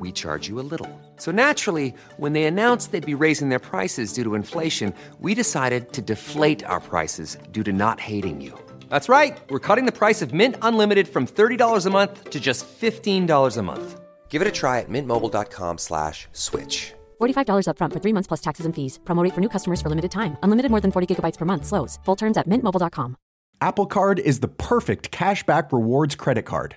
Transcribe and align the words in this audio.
we 0.00 0.12
charge 0.12 0.48
you 0.48 0.60
a 0.60 0.68
little. 0.72 0.88
So 1.16 1.30
naturally, 1.32 1.92
when 2.16 2.34
they 2.34 2.44
announced 2.44 2.92
they'd 2.92 3.04
be 3.04 3.24
raising 3.26 3.48
their 3.48 3.58
prices 3.58 4.12
due 4.12 4.24
to 4.24 4.34
inflation, 4.34 4.94
we 5.20 5.34
decided 5.34 5.92
to 5.92 6.02
deflate 6.02 6.64
our 6.64 6.80
prices 6.80 7.36
due 7.50 7.64
to 7.64 7.72
not 7.72 7.98
hating 7.98 8.40
you. 8.40 8.52
That's 8.88 9.08
right. 9.08 9.36
We're 9.50 9.66
cutting 9.68 9.86
the 9.86 9.98
price 9.98 10.22
of 10.22 10.32
Mint 10.32 10.56
Unlimited 10.62 11.08
from 11.08 11.26
$30 11.26 11.86
a 11.86 11.90
month 11.90 12.30
to 12.30 12.38
just 12.38 12.64
$15 12.80 13.56
a 13.56 13.62
month. 13.62 14.00
Give 14.28 14.42
it 14.42 14.48
a 14.48 14.52
try 14.52 14.78
at 14.78 14.88
mintmobile.com 14.88 15.78
slash 15.78 16.28
switch. 16.32 16.94
$45 17.20 17.66
upfront 17.66 17.92
for 17.92 18.00
three 18.00 18.14
months 18.14 18.28
plus 18.28 18.40
taxes 18.40 18.66
and 18.66 18.74
fees. 18.74 19.00
Promo 19.04 19.24
rate 19.24 19.34
for 19.34 19.40
new 19.40 19.48
customers 19.48 19.82
for 19.82 19.88
limited 19.88 20.12
time. 20.12 20.36
Unlimited 20.44 20.70
more 20.70 20.80
than 20.80 20.92
40 20.92 21.06
gigabytes 21.10 21.38
per 21.38 21.44
month. 21.44 21.66
Slows. 21.66 21.98
Full 22.04 22.16
terms 22.16 22.36
at 22.36 22.48
mintmobile.com. 22.48 23.16
Apple 23.60 23.86
Card 23.86 24.18
is 24.18 24.40
the 24.40 24.48
perfect 24.48 25.10
cashback 25.10 25.70
rewards 25.70 26.14
credit 26.14 26.46
card. 26.46 26.76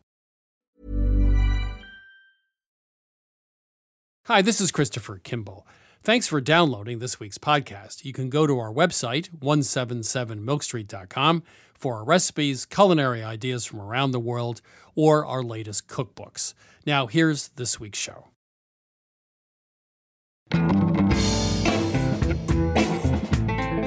Hi, 4.25 4.43
this 4.43 4.61
is 4.61 4.69
Christopher 4.69 5.17
Kimball. 5.17 5.65
Thanks 6.03 6.27
for 6.27 6.39
downloading 6.39 6.99
this 6.99 7.19
week's 7.19 7.39
podcast. 7.39 8.05
You 8.05 8.13
can 8.13 8.29
go 8.29 8.45
to 8.45 8.59
our 8.59 8.71
website, 8.71 9.31
177milkstreet.com, 9.39 11.41
for 11.73 11.95
our 11.95 12.03
recipes, 12.03 12.67
culinary 12.67 13.23
ideas 13.23 13.65
from 13.65 13.81
around 13.81 14.11
the 14.11 14.19
world, 14.19 14.61
or 14.93 15.25
our 15.25 15.41
latest 15.41 15.87
cookbooks. 15.87 16.53
Now, 16.85 17.07
here's 17.07 17.47
this 17.47 17.79
week's 17.79 17.97
show. 17.97 18.27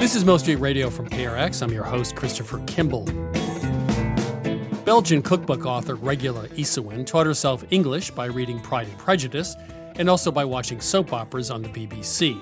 This 0.00 0.16
is 0.16 0.24
Milk 0.24 0.40
Street 0.40 0.56
Radio 0.56 0.90
from 0.90 1.08
PRX. 1.10 1.62
I'm 1.62 1.70
your 1.70 1.84
host, 1.84 2.16
Christopher 2.16 2.58
Kimball. 2.66 3.05
Belgian 4.84 5.22
cookbook 5.22 5.64
author 5.64 5.94
Regula 5.94 6.48
Ysewijn 6.48 7.06
taught 7.06 7.24
herself 7.24 7.64
English 7.70 8.10
by 8.10 8.27
reading 8.27 8.58
Pride 8.58 8.88
and 8.88 8.98
Prejudice 8.98 9.55
and 9.97 10.11
also 10.11 10.31
by 10.31 10.45
watching 10.45 10.81
soap 10.81 11.12
operas 11.12 11.50
on 11.50 11.62
the 11.62 11.69
BBC. 11.69 12.41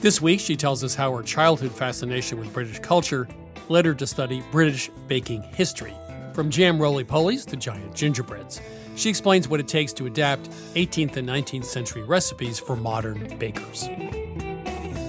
This 0.00 0.22
week, 0.22 0.40
she 0.40 0.56
tells 0.56 0.84
us 0.84 0.94
how 0.94 1.14
her 1.16 1.22
childhood 1.22 1.72
fascination 1.72 2.38
with 2.38 2.52
British 2.52 2.78
culture 2.78 3.28
led 3.68 3.84
her 3.84 3.94
to 3.94 4.06
study 4.06 4.42
British 4.50 4.90
baking 5.08 5.42
history, 5.42 5.94
from 6.32 6.50
jam 6.50 6.80
roly 6.80 7.04
polies 7.04 7.44
to 7.46 7.56
giant 7.56 7.94
gingerbreads. 7.94 8.60
She 8.94 9.08
explains 9.08 9.48
what 9.48 9.60
it 9.60 9.68
takes 9.68 9.92
to 9.94 10.06
adapt 10.06 10.50
18th 10.74 11.16
and 11.16 11.28
19th 11.28 11.64
century 11.64 12.02
recipes 12.02 12.58
for 12.58 12.76
modern 12.76 13.36
bakers. 13.38 13.84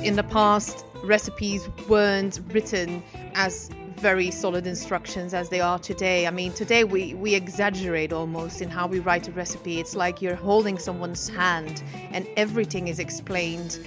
In 0.03 0.16
the 0.16 0.24
past, 0.24 0.86
recipes 1.03 1.68
weren't 1.88 2.40
written 2.52 3.03
as 3.36 3.70
very 4.00 4.32
solid 4.32 4.66
instructions 4.66 5.34
as 5.34 5.50
they 5.50 5.60
are 5.60 5.78
today. 5.78 6.26
I 6.26 6.32
mean, 6.32 6.54
today 6.54 6.86
we, 6.86 7.14
we 7.14 7.36
exaggerate 7.36 8.14
almost 8.14 8.62
in 8.62 8.70
how 8.70 8.88
we 8.88 9.00
write 9.00 9.28
a 9.28 9.32
recipe. 9.32 9.80
It's 9.80 9.96
like 9.96 10.22
you're 10.22 10.36
holding 10.36 10.78
someone's 10.78 11.28
hand 11.28 11.84
and 12.12 12.26
everything 12.38 12.88
is 12.88 12.98
explained, 12.98 13.80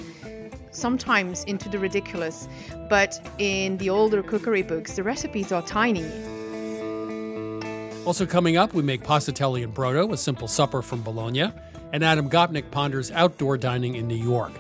sometimes 0.70 1.44
into 1.44 1.68
the 1.70 1.78
ridiculous. 1.78 2.46
But 2.90 3.18
in 3.38 3.78
the 3.78 3.88
older 3.88 4.22
cookery 4.22 4.62
books, 4.62 4.96
the 4.96 5.02
recipes 5.02 5.50
are 5.50 5.62
tiny. 5.62 6.06
Also, 8.04 8.26
coming 8.26 8.56
up, 8.56 8.74
we 8.74 8.82
make 8.82 9.02
passatelli 9.02 9.62
in 9.62 9.72
brodo, 9.72 10.12
a 10.12 10.16
simple 10.16 10.48
supper 10.48 10.82
from 10.82 11.02
Bologna, 11.02 11.52
and 11.92 12.04
Adam 12.04 12.28
Gopnik 12.28 12.70
ponders 12.70 13.10
outdoor 13.12 13.56
dining 13.56 13.94
in 13.94 14.06
New 14.08 14.16
York. 14.16 14.52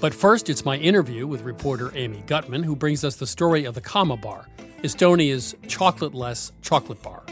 But 0.00 0.14
first, 0.14 0.48
it's 0.48 0.64
my 0.64 0.76
interview 0.76 1.26
with 1.26 1.42
reporter 1.42 1.90
Amy 1.94 2.22
Gutman, 2.26 2.62
who 2.62 2.76
brings 2.76 3.04
us 3.04 3.16
the 3.16 3.26
story 3.26 3.64
of 3.64 3.74
the 3.74 3.80
Kama 3.80 4.16
Bar, 4.16 4.46
Estonia's 4.84 5.56
chocolate-less 5.66 6.52
chocolate 6.60 7.02
bar. 7.02 7.24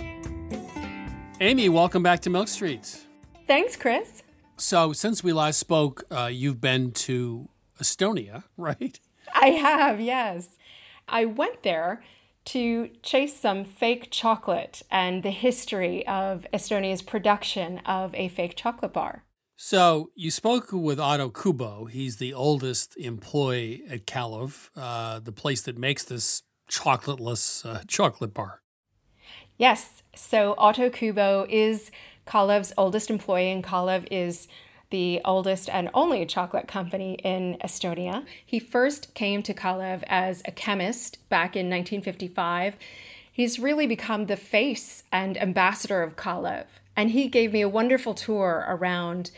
Amy, 1.39 1.69
welcome 1.69 2.03
back 2.03 2.21
to 2.21 2.31
Milk 2.31 2.49
Street. 2.49 3.05
Thanks, 3.47 3.77
Chris. 3.77 4.23
So, 4.57 4.95
since 4.95 5.23
we 5.23 5.35
last 5.35 5.59
spoke, 5.59 6.05
uh, 6.11 6.31
you've 6.33 6.63
been 6.63 6.93
to 6.93 7.51
Estonia, 7.79 8.45
right? 8.57 8.99
I 9.35 9.49
have, 9.49 10.01
yes. 10.01 10.57
I 11.07 11.27
went 11.27 11.63
there 11.63 12.03
to 12.47 12.89
chase 13.03 13.39
some 13.39 13.65
fake 13.65 14.09
chocolate 14.11 14.81
and 14.91 15.23
the 15.23 15.31
history 15.31 16.07
of 16.07 16.47
Estonia's 16.55 17.03
production 17.03 17.79
of 17.81 18.15
a 18.15 18.29
fake 18.29 18.57
chocolate 18.57 18.95
bar. 18.95 19.25
So 19.57 20.11
you 20.15 20.31
spoke 20.31 20.73
with 20.73 20.99
Otto 20.99 21.29
Kubo. 21.29 21.85
He's 21.85 22.17
the 22.17 22.33
oldest 22.33 22.97
employee 22.97 23.83
at 23.91 24.07
Kalev, 24.07 24.71
uh, 24.75 25.21
the 25.21 25.33
place 25.33 25.61
that 25.63 25.77
makes 25.77 26.03
this 26.03 26.43
chocolateless 26.73 27.67
uh, 27.67 27.83
chocolate 27.87 28.33
bar. 28.33 28.63
Yes. 29.59 30.03
So 30.17 30.55
Otto 30.59 30.91
Kubo 30.91 31.47
is 31.49 31.91
Kalev's 32.27 32.73
oldest 32.77 33.11
employee, 33.11 33.51
and 33.51 33.63
Kalev 33.63 34.09
is 34.11 34.49
the 34.91 35.21
oldest 35.25 35.69
and 35.71 35.91
only 35.95 36.25
chocolate 36.27 36.69
company 36.69 37.15
in 37.25 37.57
Estonia. 37.65 38.25
He 38.45 38.59
first 38.59 39.15
came 39.15 39.43
to 39.43 39.55
Kalev 39.55 40.03
as 40.07 40.43
a 40.45 40.53
chemist 40.53 41.29
back 41.29 41.57
in 41.57 41.67
1955. 41.67 42.77
He's 43.31 43.59
really 43.59 43.87
become 43.87 44.27
the 44.27 44.37
face 44.37 45.05
and 45.11 45.41
ambassador 45.41 46.03
of 46.03 46.17
Kalev. 46.17 46.67
And 46.95 47.11
he 47.11 47.29
gave 47.29 47.53
me 47.53 47.63
a 47.63 47.69
wonderful 47.69 48.13
tour 48.13 48.67
around 48.69 49.31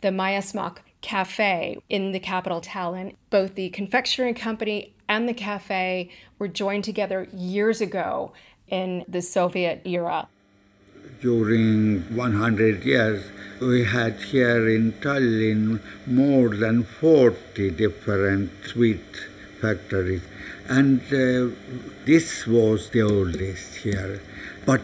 the 0.00 0.08
Maiasmokk 0.08 0.78
cafe 1.02 1.76
in 1.90 2.12
the 2.12 2.18
capital 2.18 2.62
Tallinn. 2.62 3.14
Both 3.28 3.56
the 3.56 3.68
confectionery 3.70 4.32
company 4.32 4.94
and 5.14 5.28
the 5.28 5.34
cafe 5.50 6.10
were 6.40 6.48
joined 6.48 6.82
together 6.82 7.28
years 7.32 7.80
ago 7.80 8.32
in 8.68 9.04
the 9.06 9.22
Soviet 9.22 9.80
era. 9.84 10.26
During 11.20 12.02
100 12.16 12.82
years, 12.84 13.30
we 13.60 13.84
had 13.84 14.14
here 14.32 14.68
in 14.68 14.92
Tallinn 15.04 15.80
more 16.04 16.48
than 16.48 16.82
40 16.82 17.70
different 17.70 18.50
sweet 18.66 19.10
factories, 19.60 20.24
and 20.68 21.00
uh, 21.12 21.54
this 22.04 22.46
was 22.48 22.90
the 22.90 23.02
oldest 23.02 23.76
here. 23.86 24.20
But 24.66 24.82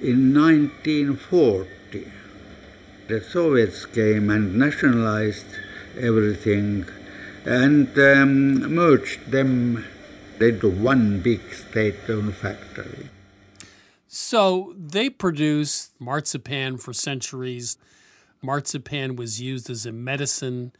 in 0.00 0.32
1940, 0.32 2.06
the 3.08 3.20
Soviets 3.20 3.84
came 3.84 4.30
and 4.30 4.56
nationalized 4.56 5.50
everything 5.98 6.86
and 7.48 7.98
um, 7.98 8.74
merged 8.74 9.30
them 9.30 9.84
into 10.40 10.70
one 10.70 11.20
big 11.20 11.40
state-owned 11.52 12.34
factory. 12.36 13.08
So 14.06 14.74
they 14.76 15.10
produced 15.10 15.92
marzipan 16.00 16.78
for 16.78 16.92
centuries. 16.92 17.76
Marzipan 18.42 19.16
was 19.16 19.40
used 19.40 19.68
as 19.70 19.86
a 19.86 19.92
medicine 19.92 20.72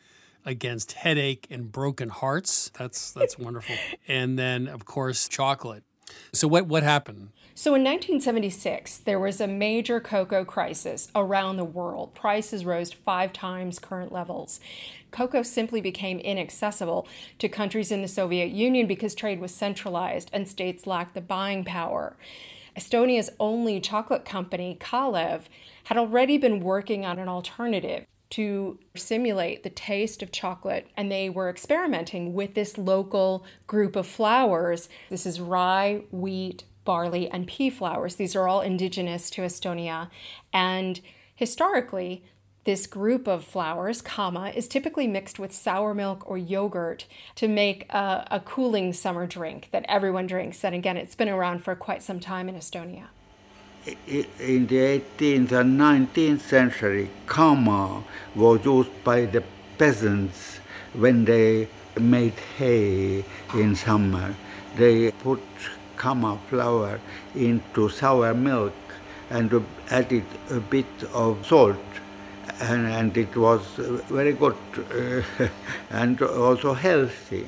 against 0.44 0.92
headache 0.92 1.46
and 1.50 1.72
broken 1.72 2.08
hearts. 2.08 2.70
That's 2.78 3.10
that's 3.10 3.38
wonderful. 3.38 3.76
And 4.08 4.38
then 4.38 4.66
of 4.66 4.84
course 4.84 5.28
chocolate. 5.28 5.84
So 6.32 6.48
what 6.48 6.66
what 6.66 6.82
happened? 6.82 7.30
So 7.58 7.74
in 7.74 7.82
1976, 7.82 8.98
there 8.98 9.18
was 9.18 9.40
a 9.40 9.48
major 9.48 9.98
cocoa 9.98 10.44
crisis 10.44 11.08
around 11.16 11.56
the 11.56 11.64
world. 11.64 12.14
Prices 12.14 12.64
rose 12.64 12.92
five 12.92 13.32
times 13.32 13.80
current 13.80 14.12
levels. 14.12 14.60
Cocoa 15.10 15.42
simply 15.42 15.80
became 15.80 16.20
inaccessible 16.20 17.08
to 17.40 17.48
countries 17.48 17.90
in 17.90 18.00
the 18.00 18.06
Soviet 18.06 18.50
Union 18.50 18.86
because 18.86 19.12
trade 19.12 19.40
was 19.40 19.52
centralized 19.52 20.30
and 20.32 20.46
states 20.46 20.86
lacked 20.86 21.14
the 21.14 21.20
buying 21.20 21.64
power. 21.64 22.16
Estonia's 22.76 23.30
only 23.40 23.80
chocolate 23.80 24.24
company, 24.24 24.76
Kalev, 24.80 25.46
had 25.86 25.98
already 25.98 26.38
been 26.38 26.60
working 26.60 27.04
on 27.04 27.18
an 27.18 27.28
alternative 27.28 28.06
to 28.30 28.78
simulate 28.94 29.64
the 29.64 29.70
taste 29.70 30.22
of 30.22 30.30
chocolate, 30.30 30.86
and 30.96 31.10
they 31.10 31.28
were 31.28 31.50
experimenting 31.50 32.34
with 32.34 32.54
this 32.54 32.78
local 32.78 33.44
group 33.66 33.96
of 33.96 34.06
flours. 34.06 34.88
This 35.10 35.26
is 35.26 35.40
rye, 35.40 36.02
wheat, 36.12 36.62
barley, 36.88 37.28
and 37.28 37.46
pea 37.46 37.68
flours. 37.68 38.14
These 38.14 38.34
are 38.34 38.48
all 38.48 38.62
indigenous 38.62 39.28
to 39.28 39.42
Estonia. 39.42 40.08
And 40.54 41.02
historically, 41.34 42.24
this 42.64 42.86
group 42.86 43.28
of 43.28 43.44
flours, 43.44 44.00
kama, 44.00 44.52
is 44.56 44.66
typically 44.66 45.06
mixed 45.06 45.38
with 45.38 45.52
sour 45.52 45.92
milk 45.92 46.20
or 46.26 46.38
yogurt 46.38 47.04
to 47.34 47.46
make 47.46 47.92
a, 47.92 48.26
a, 48.30 48.40
cooling 48.40 48.94
summer 48.94 49.26
drink 49.26 49.68
that 49.70 49.84
everyone 49.86 50.26
drinks. 50.26 50.64
And 50.64 50.74
again, 50.74 50.96
it's 50.96 51.14
been 51.14 51.28
around 51.28 51.58
for 51.62 51.74
quite 51.74 52.02
some 52.02 52.20
time 52.20 52.48
in 52.48 52.54
Estonia. 52.54 53.08
In 54.06 54.66
the 54.66 54.80
18th 55.18 55.52
and 55.52 55.78
19th 55.78 56.40
century, 56.40 57.10
kama 57.26 58.02
was 58.34 58.64
used 58.64 59.04
by 59.04 59.26
the 59.26 59.42
peasants 59.76 60.60
when 60.94 61.26
they 61.26 61.68
made 62.00 62.38
hay 62.56 63.26
in 63.52 63.76
summer. 63.76 64.34
They 64.76 65.10
put 65.10 65.42
kama 65.98 66.38
flour 66.48 67.00
into 67.34 67.88
sour 67.88 68.32
milk 68.34 68.72
and 69.30 69.50
added 69.90 70.24
a 70.50 70.60
bit 70.60 70.86
of 71.12 71.44
salt 71.44 71.76
and, 72.60 72.86
and 72.86 73.16
it 73.16 73.36
was 73.36 73.62
very 74.08 74.32
good 74.32 74.56
uh, 74.76 75.48
and 75.90 76.20
also 76.22 76.74
healthy. 76.74 77.46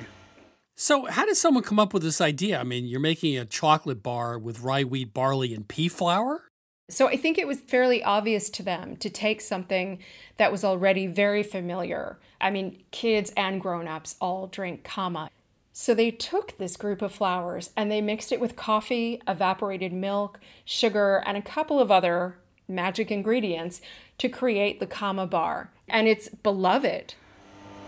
So, 0.76 1.06
how 1.06 1.26
did 1.26 1.36
someone 1.36 1.62
come 1.62 1.78
up 1.78 1.92
with 1.92 2.02
this 2.02 2.20
idea? 2.20 2.58
I 2.58 2.64
mean, 2.64 2.86
you're 2.86 3.00
making 3.00 3.36
a 3.36 3.44
chocolate 3.44 4.02
bar 4.02 4.38
with 4.38 4.60
rye, 4.60 4.84
wheat, 4.84 5.12
barley, 5.12 5.52
and 5.52 5.68
pea 5.68 5.88
flour? 5.88 6.44
So, 6.88 7.06
I 7.06 7.16
think 7.16 7.36
it 7.36 7.46
was 7.46 7.60
fairly 7.60 8.02
obvious 8.02 8.48
to 8.50 8.62
them 8.62 8.96
to 8.96 9.10
take 9.10 9.42
something 9.42 9.98
that 10.38 10.50
was 10.50 10.64
already 10.64 11.06
very 11.06 11.42
familiar. 11.42 12.18
I 12.40 12.50
mean, 12.50 12.82
kids 12.92 13.30
and 13.36 13.60
grown 13.60 13.88
ups 13.88 14.16
all 14.20 14.46
drink 14.46 14.82
kama. 14.82 15.28
So, 15.72 15.94
they 15.94 16.10
took 16.10 16.58
this 16.58 16.76
group 16.76 17.00
of 17.00 17.12
flowers 17.12 17.70
and 17.76 17.90
they 17.90 18.00
mixed 18.00 18.32
it 18.32 18.40
with 18.40 18.56
coffee, 18.56 19.20
evaporated 19.28 19.92
milk, 19.92 20.40
sugar, 20.64 21.22
and 21.24 21.36
a 21.36 21.42
couple 21.42 21.78
of 21.78 21.90
other 21.90 22.36
magic 22.70 23.10
ingredients 23.10 23.80
to 24.18 24.28
create 24.28 24.80
the 24.80 24.86
Kama 24.86 25.26
bar, 25.26 25.70
and 25.88 26.06
it's 26.06 26.28
beloved. 26.28 27.14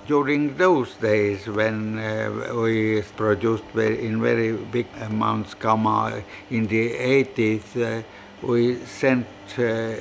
During 0.07 0.57
those 0.57 0.95
days 0.95 1.47
when 1.47 1.99
uh, 1.99 2.53
we 2.57 3.03
produced 3.17 3.65
very, 3.73 4.05
in 4.05 4.21
very 4.21 4.53
big 4.53 4.87
amounts 5.01 5.55
Kama 5.55 6.23
in 6.51 6.67
the 6.67 6.91
80s, 6.91 7.77
uh, 7.77 8.03
we 8.43 8.77
sent 8.85 9.27
uh, 9.59 9.95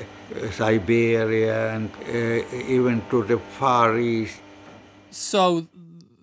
Siberia 0.52 1.76
and 1.76 1.92
uh, 2.08 2.56
even 2.68 3.04
to 3.12 3.24
the 3.24 3.38
Far 3.38 4.00
East. 4.00 4.40
So 5.12 5.68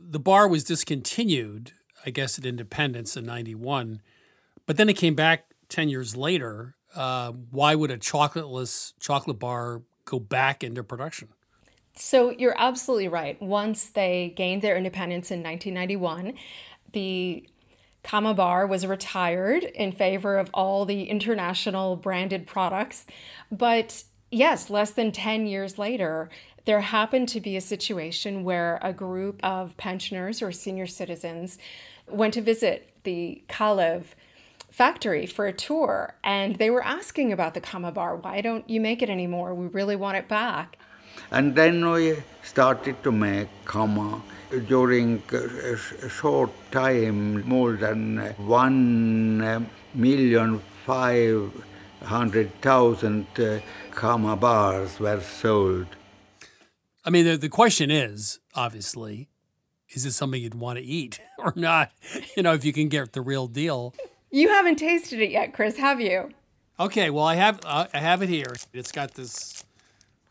the 0.08 0.18
bar 0.20 0.48
was 0.48 0.64
discontinued, 0.64 1.72
I 2.06 2.10
guess, 2.10 2.38
at 2.38 2.46
independence 2.46 3.16
in 3.16 3.26
91, 3.26 4.00
but 4.66 4.76
then 4.76 4.88
it 4.88 4.94
came 4.94 5.14
back 5.14 5.46
10 5.68 5.88
years 5.88 6.16
later. 6.16 6.76
Uh, 6.94 7.32
why 7.50 7.74
would 7.74 7.90
a 7.90 7.98
chocolateless 7.98 8.94
chocolate 8.98 9.38
bar 9.38 9.82
go 10.08 10.18
back 10.18 10.64
into 10.64 10.82
production. 10.82 11.28
So 11.94 12.30
you're 12.30 12.54
absolutely 12.56 13.08
right. 13.08 13.40
Once 13.42 13.90
they 13.90 14.32
gained 14.36 14.62
their 14.62 14.76
independence 14.76 15.30
in 15.30 15.42
1991, 15.42 16.34
the 16.92 17.46
Kama 18.02 18.34
Bar 18.34 18.66
was 18.66 18.86
retired 18.86 19.64
in 19.64 19.92
favor 19.92 20.38
of 20.38 20.48
all 20.54 20.84
the 20.84 21.04
international 21.04 21.96
branded 21.96 22.46
products. 22.46 23.04
But 23.50 24.04
yes, 24.30 24.70
less 24.70 24.90
than 24.90 25.12
10 25.12 25.46
years 25.46 25.78
later, 25.78 26.28
there 26.64 26.80
happened 26.80 27.28
to 27.30 27.40
be 27.40 27.56
a 27.56 27.60
situation 27.60 28.44
where 28.44 28.78
a 28.82 28.92
group 28.92 29.40
of 29.42 29.76
pensioners 29.76 30.42
or 30.42 30.52
senior 30.52 30.86
citizens 30.86 31.58
went 32.06 32.34
to 32.34 32.42
visit 32.42 32.90
the 33.04 33.42
Kalev 33.48 34.04
factory 34.70 35.26
for 35.26 35.46
a 35.46 35.52
tour 35.52 36.14
and 36.22 36.56
they 36.56 36.70
were 36.70 36.84
asking 36.84 37.32
about 37.32 37.54
the 37.54 37.60
Kama 37.60 37.90
bar. 37.90 38.16
Why 38.16 38.40
don't 38.40 38.68
you 38.68 38.80
make 38.80 39.02
it 39.02 39.08
anymore? 39.08 39.54
We 39.54 39.66
really 39.66 39.96
want 39.96 40.18
it 40.18 40.28
back. 40.28 40.78
And 41.30 41.54
then 41.54 41.90
we 41.90 42.22
started 42.42 43.02
to 43.02 43.12
make 43.12 43.48
Kama 43.64 44.22
during 44.66 45.22
a 45.32 46.08
short 46.08 46.50
time, 46.70 47.46
more 47.46 47.72
than 47.72 48.18
uh, 48.18 48.32
one 48.34 49.40
uh, 49.42 49.60
million 49.94 50.60
five 50.86 51.50
hundred 52.02 52.60
thousand 52.60 53.26
uh, 53.38 53.60
Kama 53.90 54.36
bars 54.36 55.00
were 55.00 55.20
sold. 55.20 55.86
I 57.04 57.10
mean, 57.10 57.24
the, 57.24 57.36
the 57.36 57.48
question 57.48 57.90
is 57.90 58.38
obviously, 58.54 59.28
is 59.90 60.04
it 60.04 60.12
something 60.12 60.42
you'd 60.42 60.54
want 60.54 60.78
to 60.78 60.84
eat 60.84 61.20
or 61.38 61.52
not? 61.56 61.92
You 62.36 62.42
know, 62.42 62.52
if 62.52 62.64
you 62.64 62.72
can 62.72 62.88
get 62.88 63.12
the 63.12 63.20
real 63.20 63.46
deal. 63.46 63.94
You 64.30 64.48
haven't 64.48 64.76
tasted 64.76 65.20
it 65.20 65.30
yet, 65.30 65.54
Chris, 65.54 65.78
have 65.78 66.00
you? 66.00 66.30
Okay, 66.80 67.10
well, 67.10 67.24
I 67.24 67.34
have 67.34 67.60
uh, 67.64 67.86
I 67.92 67.98
have 67.98 68.22
it 68.22 68.28
here. 68.28 68.54
It's 68.72 68.92
got 68.92 69.14
this 69.14 69.64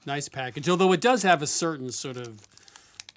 nice 0.05 0.29
package, 0.29 0.69
although 0.69 0.93
it 0.93 1.01
does 1.01 1.23
have 1.23 1.41
a 1.41 1.47
certain 1.47 1.91
sort 1.91 2.15
of 2.15 2.47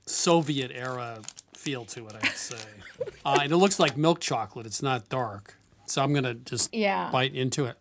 Soviet 0.07 0.73
era 0.75 1.21
feel 1.55 1.85
to 1.85 2.07
it, 2.07 2.17
I'd 2.21 2.31
say. 2.31 2.57
uh, 3.25 3.39
and 3.43 3.53
it 3.53 3.57
looks 3.57 3.79
like 3.79 3.97
milk 3.97 4.19
chocolate. 4.21 4.67
It's 4.67 4.83
not 4.83 5.09
dark, 5.09 5.57
so 5.87 6.03
I'm 6.03 6.13
gonna 6.13 6.35
just 6.35 6.75
yeah. 6.75 7.11
bite 7.13 7.35
into 7.35 7.67
it. 7.67 7.77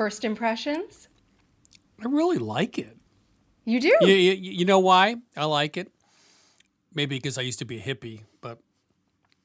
First 0.00 0.24
impressions? 0.24 1.08
I 2.02 2.06
really 2.08 2.38
like 2.38 2.78
it. 2.78 2.96
You 3.66 3.78
do? 3.78 3.94
You, 4.00 4.06
you, 4.06 4.32
you 4.32 4.64
know 4.64 4.78
why 4.78 5.16
I 5.36 5.44
like 5.44 5.76
it? 5.76 5.92
Maybe 6.94 7.16
because 7.16 7.36
I 7.36 7.42
used 7.42 7.58
to 7.58 7.66
be 7.66 7.76
a 7.76 7.82
hippie, 7.82 8.22
but 8.40 8.60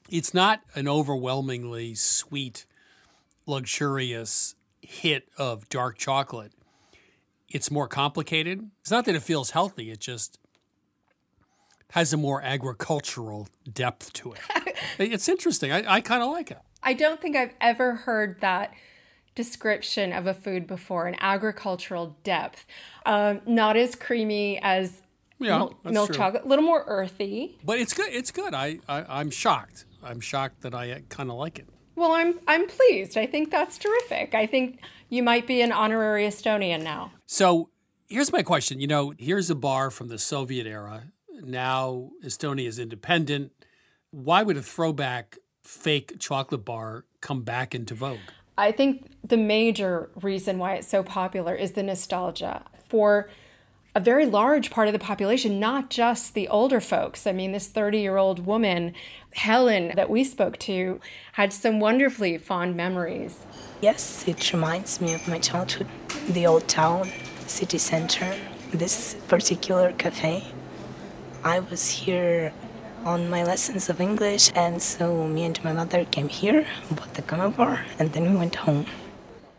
it's 0.09 0.33
not 0.33 0.61
an 0.73 0.87
overwhelmingly 0.87 1.93
sweet, 1.95 2.65
luxurious 3.45 4.55
hit 4.81 5.27
of 5.37 5.67
dark 5.67 5.97
chocolate. 5.97 6.53
It's 7.49 7.69
more 7.69 7.89
complicated. 7.89 8.69
It's 8.79 8.91
not 8.91 9.03
that 9.07 9.15
it 9.15 9.23
feels 9.23 9.51
healthy, 9.51 9.91
it 9.91 9.99
just 9.99 10.39
has 11.91 12.13
a 12.13 12.17
more 12.17 12.41
agricultural 12.41 13.49
depth 13.69 14.13
to 14.13 14.31
it. 14.31 14.39
it's 14.99 15.27
interesting. 15.27 15.73
I, 15.73 15.95
I 15.95 15.99
kind 15.99 16.23
of 16.23 16.29
like 16.29 16.49
it. 16.49 16.59
I 16.81 16.93
don't 16.93 17.21
think 17.21 17.35
I've 17.35 17.55
ever 17.59 17.95
heard 17.95 18.39
that 18.39 18.73
description 19.35 20.13
of 20.13 20.25
a 20.25 20.33
food 20.33 20.65
before 20.65 21.07
an 21.07 21.15
agricultural 21.19 22.17
depth. 22.23 22.65
Um, 23.05 23.41
not 23.45 23.75
as 23.77 23.95
creamy 23.95 24.59
as 24.61 25.01
yeah, 25.39 25.57
milk, 25.57 25.85
milk 25.85 26.13
chocolate, 26.13 26.45
a 26.45 26.47
little 26.47 26.65
more 26.65 26.83
earthy. 26.87 27.57
But 27.63 27.79
it's 27.79 27.93
good. 27.93 28.11
It's 28.13 28.31
good. 28.31 28.53
I, 28.53 28.79
I 28.87 29.21
am 29.21 29.29
shocked. 29.29 29.85
I'm 30.03 30.21
shocked 30.21 30.61
that 30.61 30.73
I 30.73 31.03
kind 31.09 31.29
of 31.29 31.35
like 31.35 31.59
it. 31.59 31.67
Well, 31.95 32.11
I'm 32.11 32.39
I'm 32.47 32.67
pleased. 32.67 33.17
I 33.17 33.25
think 33.25 33.51
that's 33.51 33.77
terrific. 33.77 34.35
I 34.35 34.45
think 34.45 34.79
you 35.09 35.23
might 35.23 35.47
be 35.47 35.61
an 35.61 35.71
honorary 35.71 36.25
Estonian 36.25 36.83
now. 36.83 37.11
So 37.25 37.69
here's 38.07 38.31
my 38.31 38.43
question. 38.43 38.79
You 38.79 38.87
know, 38.87 39.13
here's 39.17 39.49
a 39.49 39.55
bar 39.55 39.89
from 39.91 40.07
the 40.09 40.17
Soviet 40.17 40.67
era. 40.67 41.05
Now 41.41 42.11
Estonia 42.23 42.67
is 42.67 42.79
independent. 42.79 43.51
Why 44.11 44.43
would 44.43 44.57
a 44.57 44.61
throwback 44.61 45.37
fake 45.63 46.19
chocolate 46.19 46.63
bar 46.63 47.05
come 47.21 47.43
back 47.43 47.73
into 47.73 47.95
vogue? 47.95 48.19
I 48.57 48.71
think 48.71 49.11
the 49.23 49.37
major 49.37 50.09
reason 50.21 50.57
why 50.57 50.75
it's 50.75 50.87
so 50.87 51.03
popular 51.03 51.55
is 51.55 51.71
the 51.71 51.83
nostalgia 51.83 52.63
for 52.87 53.29
a 53.93 53.99
very 53.99 54.25
large 54.25 54.71
part 54.71 54.87
of 54.87 54.93
the 54.93 54.99
population, 54.99 55.59
not 55.59 55.89
just 55.89 56.33
the 56.33 56.49
older 56.49 56.81
folks. 56.81 57.25
I 57.25 57.31
mean, 57.31 57.53
this 57.53 57.67
30 57.67 57.99
year 57.99 58.17
old 58.17 58.45
woman, 58.45 58.93
Helen, 59.33 59.93
that 59.95 60.09
we 60.09 60.23
spoke 60.23 60.57
to, 60.59 60.99
had 61.33 61.53
some 61.53 61.79
wonderfully 61.79 62.37
fond 62.37 62.75
memories. 62.75 63.45
Yes, 63.81 64.27
it 64.27 64.51
reminds 64.51 64.99
me 64.99 65.13
of 65.13 65.27
my 65.27 65.39
childhood. 65.39 65.87
The 66.27 66.45
old 66.45 66.67
town, 66.67 67.09
city 67.47 67.77
center, 67.77 68.35
this 68.71 69.15
particular 69.29 69.93
cafe. 69.93 70.43
I 71.43 71.59
was 71.59 71.89
here 71.89 72.53
on 73.05 73.29
my 73.29 73.43
lessons 73.43 73.87
of 73.87 74.01
English, 74.01 74.51
and 74.55 74.81
so 74.81 75.27
me 75.27 75.43
and 75.43 75.63
my 75.63 75.71
mother 75.71 76.03
came 76.05 76.27
here, 76.27 76.67
bought 76.91 77.13
the 77.13 77.21
Kama 77.21 77.49
bar, 77.49 77.85
and 77.99 78.11
then 78.11 78.31
we 78.31 78.35
went 78.35 78.55
home. 78.55 78.85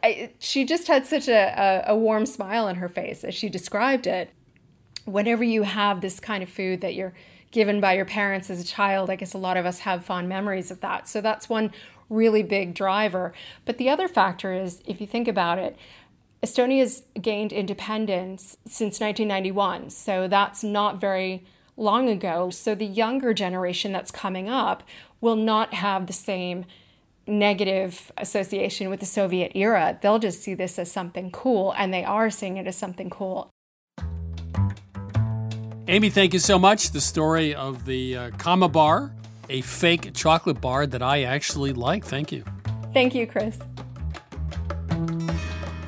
I, 0.03 0.31
she 0.38 0.65
just 0.65 0.88
had 0.88 1.07
such 1.07 1.29
a, 1.29 1.85
a, 1.87 1.93
a 1.93 1.97
warm 1.97 2.26
smile 2.26 2.67
on 2.67 2.76
her 2.76 2.88
face 2.88 3.25
as 3.25 3.35
she 3.35 3.49
described 3.49 4.07
it. 4.07 4.31
Whenever 5.05 5.45
you 5.45 5.62
have 5.62 6.00
this 6.00 6.19
kind 6.19 6.43
of 6.43 6.49
food 6.49 6.81
that 6.81 6.95
you're 6.95 7.15
given 7.53 7.81
by 7.81 7.95
your 7.95 8.05
parents 8.05 8.50
as 8.50 8.61
a 8.61 8.65
child, 8.65 9.09
I 9.09 9.17
guess 9.17 9.33
a 9.33 9.38
lot 9.38 9.57
of 9.57 9.65
us 9.65 9.81
have 9.81 10.05
fond 10.05 10.29
memories 10.29 10.71
of 10.71 10.81
that. 10.81 11.09
So 11.09 11.21
that's 11.21 11.49
one 11.49 11.73
really 12.11 12.43
big 12.43 12.75
driver. 12.75 13.33
But 13.65 13.79
the 13.79 13.88
other 13.88 14.09
factor 14.09 14.53
is, 14.53 14.83
if 14.85 15.00
you 15.00 15.07
think 15.07 15.29
about 15.29 15.59
it, 15.59 15.76
Estonia's 16.43 17.03
gained 17.21 17.53
independence 17.53 18.57
since 18.67 19.00
1991. 19.00 19.91
So 19.91 20.29
that's 20.29 20.62
not 20.62 21.00
very 21.00 21.45
long 21.76 22.09
ago. 22.09 22.50
So 22.50 22.75
the 22.75 22.87
younger 22.87 23.35
generation 23.35 23.92
that's 23.92 24.11
coming 24.11 24.49
up 24.49 24.83
will 25.21 25.37
not 25.37 25.75
have 25.75 26.06
the 26.06 26.12
same 26.12 26.64
negative 27.26 28.12
association 28.16 28.88
with 28.88 29.00
the 29.00 29.06
Soviet 29.06 29.52
era. 29.54 29.99
They'll 30.00 30.18
just 30.18 30.42
see 30.42 30.54
this 30.54 30.78
as 30.78 30.90
something 30.90 31.30
cool, 31.30 31.75
and 31.76 31.92
they 31.92 32.04
are 32.04 32.30
seeing 32.30 32.56
it 32.56 32.66
as 32.66 32.76
something 32.76 33.11
cool. 33.11 33.50
Amy, 35.88 36.11
thank 36.11 36.33
you 36.33 36.38
so 36.38 36.59
much. 36.59 36.90
The 36.90 37.00
story 37.00 37.54
of 37.54 37.85
the 37.85 38.16
uh, 38.16 38.30
Kama 38.38 38.68
Bar 38.68 39.12
a 39.49 39.61
fake 39.62 40.12
chocolate 40.14 40.61
bar 40.61 40.87
that 40.87 41.02
I 41.02 41.23
actually 41.23 41.73
like. 41.73 42.04
Thank 42.04 42.33
you. 42.33 42.45
Thank 42.92 43.14
you, 43.14 43.26
Chris. 43.26 43.59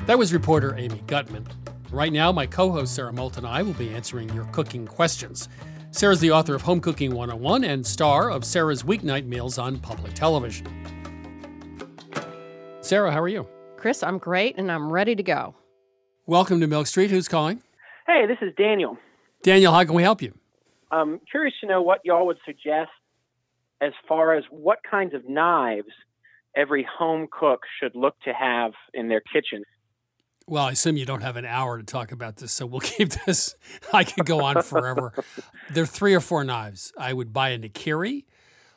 That 0.05 0.17
was 0.17 0.33
reporter 0.33 0.75
Amy 0.77 1.01
Gutman. 1.07 1.47
Right 1.91 2.13
now, 2.13 2.31
my 2.31 2.45
co 2.45 2.71
host 2.71 2.95
Sarah 2.95 3.13
Moulton 3.13 3.45
and 3.45 3.53
I 3.53 3.63
will 3.63 3.73
be 3.73 3.89
answering 3.89 4.29
your 4.33 4.45
cooking 4.45 4.85
questions. 4.85 5.49
Sarah's 5.91 6.19
the 6.19 6.29
author 6.29 6.53
of 6.53 6.61
Home 6.61 6.81
Cooking 6.81 7.15
101 7.15 7.63
and 7.63 7.85
star 7.85 8.29
of 8.29 8.45
Sarah's 8.45 8.83
Weeknight 8.83 9.25
Meals 9.25 9.57
on 9.57 9.79
public 9.79 10.13
television. 10.13 10.67
Sarah, 12.81 13.11
how 13.11 13.19
are 13.19 13.27
you? 13.27 13.47
Chris, 13.75 14.03
I'm 14.03 14.19
great 14.19 14.57
and 14.57 14.71
I'm 14.71 14.91
ready 14.91 15.15
to 15.15 15.23
go. 15.23 15.55
Welcome 16.27 16.61
to 16.61 16.67
Milk 16.67 16.85
Street. 16.85 17.09
Who's 17.09 17.27
calling? 17.27 17.63
Hey, 18.05 18.27
this 18.27 18.37
is 18.41 18.53
Daniel. 18.55 18.97
Daniel, 19.41 19.73
how 19.73 19.83
can 19.83 19.95
we 19.95 20.03
help 20.03 20.21
you? 20.21 20.33
I'm 20.91 21.19
curious 21.29 21.55
to 21.61 21.67
know 21.67 21.81
what 21.81 22.01
y'all 22.03 22.27
would 22.27 22.39
suggest 22.45 22.91
as 23.81 23.93
far 24.07 24.35
as 24.35 24.43
what 24.51 24.79
kinds 24.89 25.15
of 25.15 25.27
knives 25.27 25.89
every 26.55 26.87
home 26.97 27.27
cook 27.31 27.61
should 27.81 27.95
look 27.95 28.15
to 28.25 28.33
have 28.33 28.73
in 28.93 29.07
their 29.07 29.21
kitchen. 29.21 29.63
Well, 30.49 30.65
I 30.65 30.71
assume 30.71 30.97
you 30.97 31.05
don't 31.05 31.21
have 31.21 31.35
an 31.35 31.45
hour 31.45 31.77
to 31.77 31.83
talk 31.83 32.11
about 32.11 32.37
this, 32.37 32.51
so 32.51 32.65
we'll 32.65 32.79
keep 32.97 33.09
this. 33.25 33.55
I 33.93 34.03
could 34.03 34.25
go 34.25 34.43
on 34.43 34.63
forever. 34.63 35.13
there 35.69 35.83
are 35.83 35.87
three 35.87 36.15
or 36.15 36.19
four 36.19 36.43
knives. 36.43 36.91
I 36.97 37.13
would 37.13 37.31
buy 37.31 37.49
a 37.49 37.59
Nakiri. 37.59 38.25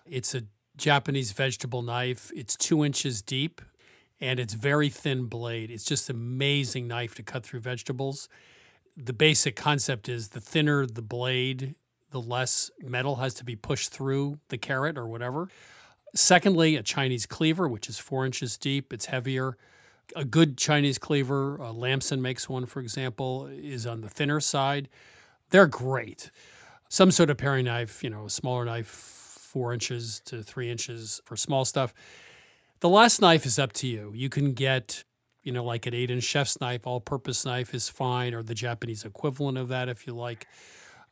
It's 0.04 0.34
a 0.34 0.42
Japanese 0.76 1.32
vegetable 1.32 1.80
knife. 1.80 2.30
It's 2.36 2.56
two 2.56 2.84
inches 2.84 3.22
deep 3.22 3.62
and 4.20 4.38
it's 4.38 4.52
very 4.52 4.90
thin 4.90 5.24
blade. 5.24 5.70
It's 5.70 5.84
just 5.84 6.10
an 6.10 6.16
amazing 6.16 6.88
knife 6.88 7.14
to 7.14 7.22
cut 7.22 7.42
through 7.42 7.60
vegetables. 7.60 8.28
The 8.94 9.14
basic 9.14 9.56
concept 9.56 10.10
is 10.10 10.28
the 10.28 10.40
thinner 10.40 10.84
the 10.84 11.00
blade, 11.00 11.74
the 12.10 12.20
less 12.20 12.70
metal 12.80 13.16
has 13.16 13.32
to 13.34 13.44
be 13.44 13.56
pushed 13.56 13.90
through 13.92 14.38
the 14.50 14.58
carrot 14.58 14.98
or 14.98 15.06
whatever. 15.06 15.48
Secondly, 16.14 16.76
a 16.76 16.82
Chinese 16.82 17.24
cleaver, 17.24 17.66
which 17.66 17.88
is 17.88 17.98
four 17.98 18.26
inches 18.26 18.58
deep. 18.58 18.92
It's 18.92 19.06
heavier 19.06 19.56
a 20.16 20.24
good 20.24 20.58
Chinese 20.58 20.98
cleaver, 20.98 21.60
uh, 21.60 21.72
Lamson 21.72 22.20
makes 22.20 22.48
one, 22.48 22.66
for 22.66 22.80
example, 22.80 23.46
is 23.46 23.86
on 23.86 24.00
the 24.00 24.08
thinner 24.08 24.40
side. 24.40 24.88
They're 25.50 25.66
great. 25.66 26.30
Some 26.88 27.10
sort 27.10 27.30
of 27.30 27.38
paring 27.38 27.64
knife, 27.64 28.02
you 28.02 28.10
know, 28.10 28.26
a 28.26 28.30
smaller 28.30 28.64
knife, 28.64 28.86
four 28.86 29.72
inches 29.72 30.20
to 30.26 30.42
three 30.42 30.70
inches 30.70 31.20
for 31.24 31.36
small 31.36 31.64
stuff. 31.64 31.94
The 32.80 32.88
last 32.88 33.20
knife 33.20 33.46
is 33.46 33.58
up 33.58 33.72
to 33.74 33.86
you. 33.86 34.12
You 34.14 34.28
can 34.28 34.52
get, 34.54 35.04
you 35.42 35.52
know, 35.52 35.64
like 35.64 35.86
an 35.86 35.94
eight 35.94 36.10
inch 36.10 36.24
chef's 36.24 36.60
knife, 36.60 36.86
all 36.86 37.00
purpose 37.00 37.44
knife 37.44 37.74
is 37.74 37.88
fine, 37.88 38.34
or 38.34 38.42
the 38.42 38.54
Japanese 38.54 39.04
equivalent 39.04 39.58
of 39.58 39.68
that 39.68 39.88
if 39.88 40.06
you 40.06 40.14
like. 40.14 40.46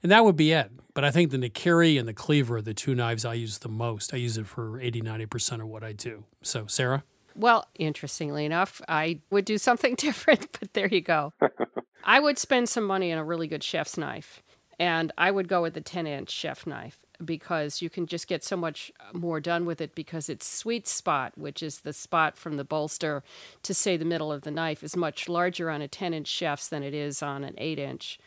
And 0.02 0.10
that 0.10 0.24
would 0.24 0.36
be 0.36 0.52
it. 0.52 0.70
But 0.94 1.04
I 1.04 1.10
think 1.10 1.30
the 1.30 1.36
Nakiri 1.36 1.98
and 1.98 2.08
the 2.08 2.14
cleaver 2.14 2.56
are 2.56 2.62
the 2.62 2.74
two 2.74 2.94
knives 2.94 3.24
I 3.24 3.34
use 3.34 3.58
the 3.58 3.68
most. 3.68 4.14
I 4.14 4.16
use 4.16 4.38
it 4.38 4.46
for 4.46 4.80
80, 4.80 5.02
90% 5.02 5.60
of 5.60 5.68
what 5.68 5.84
I 5.84 5.92
do. 5.92 6.24
So, 6.42 6.66
Sarah? 6.66 7.04
Well, 7.34 7.66
interestingly 7.74 8.44
enough, 8.44 8.80
I 8.88 9.20
would 9.30 9.44
do 9.44 9.58
something 9.58 9.94
different, 9.98 10.58
but 10.58 10.74
there 10.74 10.88
you 10.88 11.00
go. 11.00 11.32
I 12.04 12.20
would 12.20 12.38
spend 12.38 12.68
some 12.68 12.84
money 12.84 13.12
on 13.12 13.18
a 13.18 13.24
really 13.24 13.46
good 13.46 13.62
chef's 13.62 13.98
knife, 13.98 14.42
and 14.78 15.12
I 15.18 15.30
would 15.30 15.48
go 15.48 15.62
with 15.62 15.74
the 15.74 15.80
10 15.80 16.06
inch 16.06 16.30
chef 16.30 16.66
knife 16.66 16.98
because 17.22 17.82
you 17.82 17.90
can 17.90 18.06
just 18.06 18.26
get 18.26 18.42
so 18.42 18.56
much 18.56 18.90
more 19.12 19.40
done 19.40 19.66
with 19.66 19.80
it 19.80 19.94
because 19.94 20.28
its 20.28 20.46
sweet 20.46 20.88
spot, 20.88 21.36
which 21.36 21.62
is 21.62 21.80
the 21.80 21.92
spot 21.92 22.38
from 22.38 22.56
the 22.56 22.64
bolster 22.64 23.22
to 23.62 23.74
say 23.74 23.96
the 23.96 24.04
middle 24.04 24.32
of 24.32 24.42
the 24.42 24.50
knife, 24.50 24.82
is 24.82 24.96
much 24.96 25.28
larger 25.28 25.70
on 25.70 25.82
a 25.82 25.88
10 25.88 26.14
inch 26.14 26.28
chef's 26.28 26.68
than 26.68 26.82
it 26.82 26.94
is 26.94 27.22
on 27.22 27.44
an 27.44 27.54
8 27.58 27.78
inch. 27.78 28.18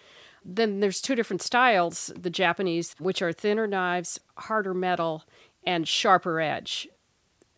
Then 0.45 0.79
there's 0.79 1.01
two 1.01 1.15
different 1.15 1.41
styles 1.41 2.11
the 2.15 2.29
Japanese, 2.29 2.95
which 2.99 3.21
are 3.21 3.33
thinner 3.33 3.67
knives, 3.67 4.19
harder 4.37 4.73
metal, 4.73 5.23
and 5.65 5.87
sharper 5.87 6.39
edge. 6.41 6.87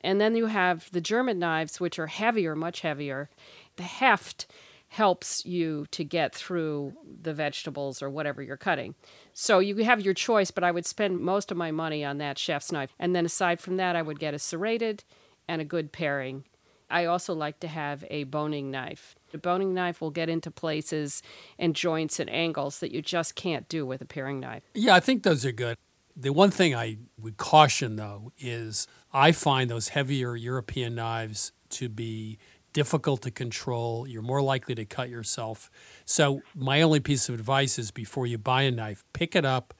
And 0.06 0.22
then 0.22 0.36
you 0.36 0.46
have 0.46 0.90
the 0.92 1.02
German 1.02 1.40
knives, 1.40 1.80
which 1.80 1.98
are 2.00 2.08
heavier, 2.08 2.56
much 2.56 2.82
heavier. 2.82 3.30
The 3.76 3.84
heft 3.84 4.46
helps 4.90 5.46
you 5.46 5.88
to 5.92 6.04
get 6.04 6.34
through 6.34 6.94
the 7.22 7.34
vegetables 7.34 8.02
or 8.02 8.10
whatever 8.10 8.42
you're 8.42 8.56
cutting. 8.56 8.96
So 9.34 9.60
you 9.60 9.76
have 9.84 10.00
your 10.00 10.14
choice, 10.14 10.52
but 10.52 10.64
I 10.64 10.72
would 10.72 10.86
spend 10.86 11.20
most 11.20 11.52
of 11.52 11.58
my 11.58 11.72
money 11.72 12.06
on 12.06 12.20
that 12.20 12.38
chef's 12.38 12.72
knife. 12.72 12.92
And 13.00 13.16
then 13.16 13.26
aside 13.26 13.60
from 13.60 13.78
that, 13.78 13.96
I 13.96 14.02
would 14.02 14.20
get 14.20 14.34
a 14.34 14.40
serrated 14.40 15.04
and 15.48 15.60
a 15.60 15.66
good 15.66 15.92
paring. 15.92 16.46
I 16.90 17.06
also 17.06 17.34
like 17.34 17.60
to 17.62 17.68
have 17.68 18.06
a 18.12 18.26
boning 18.26 18.70
knife. 18.70 19.16
A 19.34 19.40
boning 19.40 19.74
knife 19.74 20.00
will 20.00 20.12
get 20.12 20.30
into 20.30 20.52
places 20.52 21.24
and 21.58 21.76
joints 21.76 22.20
and 22.20 22.30
angles 22.30 22.80
that 22.80 22.92
you 22.92 23.02
just 23.02 23.36
can't 23.36 23.68
do 23.68 23.86
with 23.86 24.02
a 24.02 24.06
paring 24.06 24.40
knife. 24.40 24.64
Yeah, 24.76 24.94
I 24.94 25.00
think 25.00 25.24
those 25.24 25.46
are 25.46 25.52
good. 25.52 25.78
The 26.16 26.32
one 26.32 26.52
thing 26.52 26.74
I 26.74 27.00
would 27.20 27.36
caution, 27.36 27.98
though, 27.98 28.32
is 28.38 28.88
I 29.15 29.31
find 29.31 29.72
those 29.72 29.88
heavier 29.88 30.36
European 30.36 30.95
knives 30.95 31.53
to 31.69 31.88
be 31.88 32.38
difficult 32.74 33.22
to 33.22 33.31
control. 33.31 34.05
You're 34.05 34.22
more 34.22 34.41
likely 34.41 34.75
to 34.75 34.84
cut 34.84 35.07
yourself. 35.07 35.72
So, 36.03 36.41
my 36.53 36.81
only 36.81 37.00
piece 37.00 37.29
of 37.29 37.36
advice 37.36 37.79
is 37.79 37.91
before 37.91 38.27
you 38.27 38.38
buy 38.38 38.63
a 38.63 38.72
knife, 38.72 39.05
pick 39.13 39.34
it 39.34 39.45
up, 39.45 39.74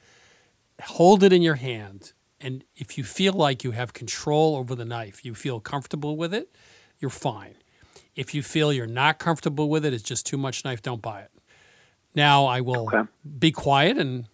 hold 0.82 1.22
it 1.22 1.34
in 1.34 1.42
your 1.42 1.56
hand, 1.56 2.14
and 2.40 2.64
if 2.76 2.96
you 2.96 3.04
feel 3.04 3.34
like 3.34 3.62
you 3.62 3.72
have 3.72 3.92
control 3.92 4.56
over 4.56 4.74
the 4.74 4.86
knife, 4.86 5.22
you 5.22 5.34
feel 5.34 5.60
comfortable 5.60 6.16
with 6.16 6.32
it, 6.32 6.56
you're 6.98 7.10
fine. 7.10 7.56
If 8.14 8.34
you 8.34 8.42
feel 8.42 8.72
you're 8.72 8.86
not 8.86 9.18
comfortable 9.18 9.68
with 9.68 9.84
it, 9.84 9.92
it's 9.92 10.02
just 10.02 10.24
too 10.24 10.38
much 10.38 10.64
knife, 10.64 10.80
don't 10.80 11.02
buy 11.02 11.20
it. 11.20 11.30
Now, 12.14 12.46
I 12.46 12.62
will 12.62 12.86
okay. 12.86 13.02
be 13.38 13.52
quiet 13.52 13.98
and 13.98 14.28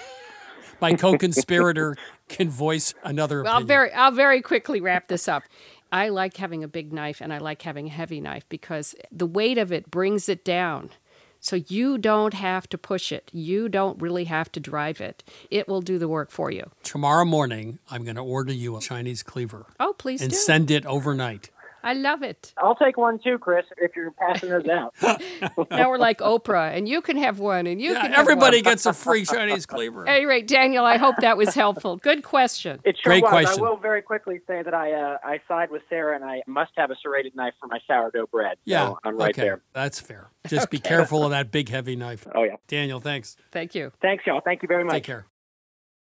my 0.80 0.94
co-conspirator 0.94 1.98
can 2.32 2.50
voice 2.50 2.94
another. 3.04 3.44
Well, 3.44 3.54
I'll 3.54 3.64
very, 3.64 3.92
I'll 3.92 4.10
very 4.10 4.42
quickly 4.42 4.80
wrap 4.80 5.08
this 5.08 5.28
up. 5.28 5.44
I 5.92 6.08
like 6.08 6.38
having 6.38 6.64
a 6.64 6.68
big 6.68 6.92
knife 6.92 7.20
and 7.20 7.32
I 7.32 7.38
like 7.38 7.62
having 7.62 7.86
a 7.86 7.90
heavy 7.90 8.20
knife 8.20 8.48
because 8.48 8.94
the 9.12 9.26
weight 9.26 9.58
of 9.58 9.70
it 9.70 9.90
brings 9.90 10.28
it 10.28 10.44
down. 10.44 10.90
So 11.38 11.56
you 11.56 11.98
don't 11.98 12.34
have 12.34 12.68
to 12.68 12.78
push 12.78 13.10
it. 13.10 13.28
You 13.32 13.68
don't 13.68 14.00
really 14.00 14.24
have 14.24 14.50
to 14.52 14.60
drive 14.60 15.00
it. 15.00 15.24
It 15.50 15.66
will 15.66 15.82
do 15.82 15.98
the 15.98 16.08
work 16.08 16.30
for 16.30 16.52
you. 16.52 16.70
Tomorrow 16.84 17.24
morning, 17.24 17.80
I'm 17.90 18.04
going 18.04 18.16
to 18.16 18.22
order 18.22 18.52
you 18.52 18.76
a 18.76 18.80
Chinese 18.80 19.24
cleaver. 19.24 19.66
Oh, 19.80 19.92
please 19.98 20.22
and 20.22 20.30
do. 20.30 20.36
send 20.36 20.70
it 20.70 20.86
overnight. 20.86 21.50
I 21.82 21.94
love 21.94 22.22
it. 22.22 22.52
I'll 22.56 22.74
take 22.74 22.96
one 22.96 23.18
too, 23.18 23.38
Chris, 23.38 23.64
if 23.76 23.96
you're 23.96 24.12
passing 24.12 24.50
those 24.50 24.68
out. 24.68 24.94
now 25.70 25.90
we're 25.90 25.98
like 25.98 26.18
Oprah, 26.18 26.76
and 26.76 26.88
you 26.88 27.00
can 27.00 27.16
have 27.16 27.38
one, 27.38 27.66
and 27.66 27.80
you 27.80 27.92
yeah, 27.92 28.02
can. 28.02 28.14
Everybody 28.14 28.62
gets 28.62 28.86
a 28.86 28.92
free 28.92 29.24
Chinese 29.24 29.66
cleaver. 29.66 30.02
At 30.08 30.16
any 30.16 30.26
rate, 30.26 30.46
Daniel, 30.46 30.84
I 30.84 30.96
hope 30.96 31.16
that 31.20 31.36
was 31.36 31.54
helpful. 31.54 31.96
Good 31.96 32.22
question. 32.22 32.80
It 32.84 32.96
sure 33.02 33.10
Great 33.10 33.22
was. 33.22 33.30
question. 33.30 33.64
I 33.64 33.68
will 33.68 33.76
very 33.76 34.02
quickly 34.02 34.40
say 34.46 34.62
that 34.62 34.74
I 34.74 34.92
uh, 34.92 35.18
I 35.24 35.40
side 35.48 35.70
with 35.70 35.82
Sarah, 35.88 36.14
and 36.14 36.24
I 36.24 36.42
must 36.46 36.72
have 36.76 36.90
a 36.90 36.96
serrated 37.02 37.34
knife 37.34 37.54
for 37.60 37.66
my 37.66 37.80
sourdough 37.86 38.26
bread. 38.28 38.58
Yeah, 38.64 38.88
so 38.88 38.98
I'm 39.04 39.16
right 39.16 39.30
okay. 39.30 39.42
there. 39.42 39.62
That's 39.72 40.00
fair. 40.00 40.30
Just 40.46 40.62
okay. 40.68 40.76
be 40.76 40.80
careful 40.80 41.24
of 41.24 41.30
that 41.30 41.50
big, 41.50 41.68
heavy 41.68 41.96
knife. 41.96 42.26
Oh 42.34 42.44
yeah. 42.44 42.56
Daniel, 42.68 43.00
thanks. 43.00 43.36
Thank 43.50 43.74
you. 43.74 43.92
Thanks, 44.00 44.24
y'all. 44.26 44.40
Thank 44.44 44.62
you 44.62 44.68
very 44.68 44.84
much. 44.84 44.94
Take 44.94 45.04
care. 45.04 45.26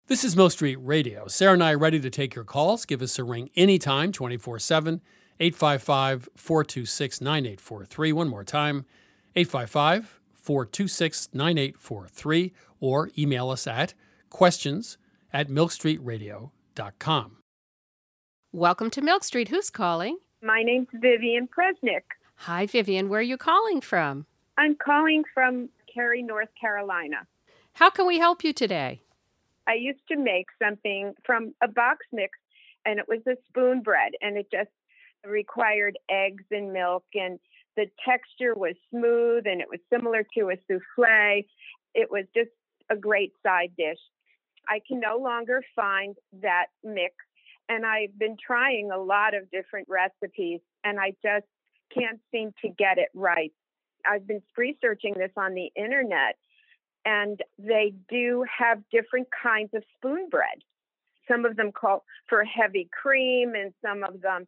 This 0.08 0.24
is 0.24 0.36
Milk 0.38 0.52
Street 0.52 0.76
Radio. 0.76 1.26
Sarah 1.28 1.54
and 1.54 1.64
I 1.64 1.72
are 1.72 1.80
ready 1.80 2.00
to 2.00 2.12
take 2.12 2.36
your 2.36 2.44
calls. 2.44 2.86
Give 2.86 3.02
us 3.02 3.18
a 3.18 3.24
ring 3.24 3.50
anytime, 3.56 4.12
24 4.12 4.60
7. 4.60 5.02
855 5.40 6.30
426 6.36 7.22
9843. 7.22 8.14
One 8.14 8.28
more 8.30 8.44
time 8.44 8.86
855 9.36 10.20
426 10.34 11.30
9843. 11.34 12.54
Or 12.80 13.10
email 13.18 13.50
us 13.50 13.68
at 13.68 13.94
questions 14.30 14.98
at 15.34 15.50
milkstreetradio.com. 15.50 17.38
Welcome 18.52 18.90
to 18.92 19.02
Milk 19.02 19.24
Street. 19.24 19.50
Who's 19.50 19.70
calling? 19.70 20.18
My 20.42 20.62
name's 20.64 20.88
Vivian 20.94 21.48
Presnick. 21.48 22.04
Hi, 22.36 22.66
Vivian. 22.66 23.10
Where 23.10 23.20
are 23.20 23.24
you 23.24 23.38
calling 23.38 23.82
from? 23.82 24.26
I'm 24.58 24.76
calling 24.76 25.24
from 25.34 25.70
Cary, 25.94 26.22
North 26.22 26.50
Carolina. 26.60 27.28
How 27.74 27.90
can 27.90 28.06
we 28.08 28.20
help 28.20 28.44
you 28.44 28.54
today? 28.54 29.02
I 29.68 29.74
used 29.74 30.08
to 30.10 30.16
make 30.18 30.48
something 30.62 31.14
from 31.26 31.54
a 31.62 31.68
box 31.68 32.06
mix, 32.14 32.38
and 32.86 33.00
it 33.00 33.08
was 33.10 33.20
a 33.28 33.36
spoon 33.48 33.82
bread, 33.82 34.12
and 34.22 34.38
it 34.38 34.48
just 34.52 34.70
required 35.28 35.98
eggs 36.10 36.44
and 36.52 36.72
milk 36.74 37.04
and 37.14 37.40
the 37.76 37.86
texture 38.08 38.54
was 38.56 38.76
smooth 38.90 39.46
and 39.46 39.62
it 39.62 39.68
was 39.70 39.80
similar 39.92 40.26
to 40.38 40.50
a 40.50 40.58
souffle. 40.70 41.46
It 41.94 42.10
was 42.10 42.26
just 42.36 42.52
a 42.90 42.96
great 42.96 43.34
side 43.44 43.72
dish. 43.78 44.00
I 44.68 44.80
can 44.88 45.00
no 45.00 45.18
longer 45.18 45.62
find 45.76 46.16
that 46.42 46.68
mix 46.84 47.16
and 47.70 47.86
I've 47.86 48.18
been 48.18 48.38
trying 48.46 48.92
a 48.92 48.98
lot 48.98 49.34
of 49.34 49.50
different 49.52 49.88
recipes 49.90 50.62
and 50.84 51.00
I 51.00 51.12
just 51.24 51.46
can't 51.94 52.20
seem 52.32 52.54
to 52.62 52.70
get 52.70 52.98
it 52.98 53.10
right. 53.14 53.54
I've 54.10 54.28
been 54.28 54.42
researching 54.58 55.14
this 55.18 55.32
on 55.38 55.54
the 55.54 55.72
internet 55.76 56.36
and 57.06 57.40
they 57.60 57.94
do 58.10 58.46
have 58.58 58.80
different 58.92 59.28
kinds 59.44 59.72
of 59.74 59.84
spoon 59.98 60.30
bread. 60.30 60.64
Some 61.28 61.46
of 61.46 61.56
them 61.56 61.72
call 61.72 62.04
for 62.28 62.44
heavy 62.44 62.90
cream 62.92 63.54
and 63.56 63.74
some 63.84 64.04
of 64.04 64.22
them 64.22 64.48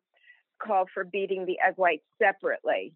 call 0.60 0.86
for 0.94 1.04
beating 1.04 1.46
the 1.46 1.58
egg 1.66 1.74
whites 1.76 2.04
separately. 2.20 2.94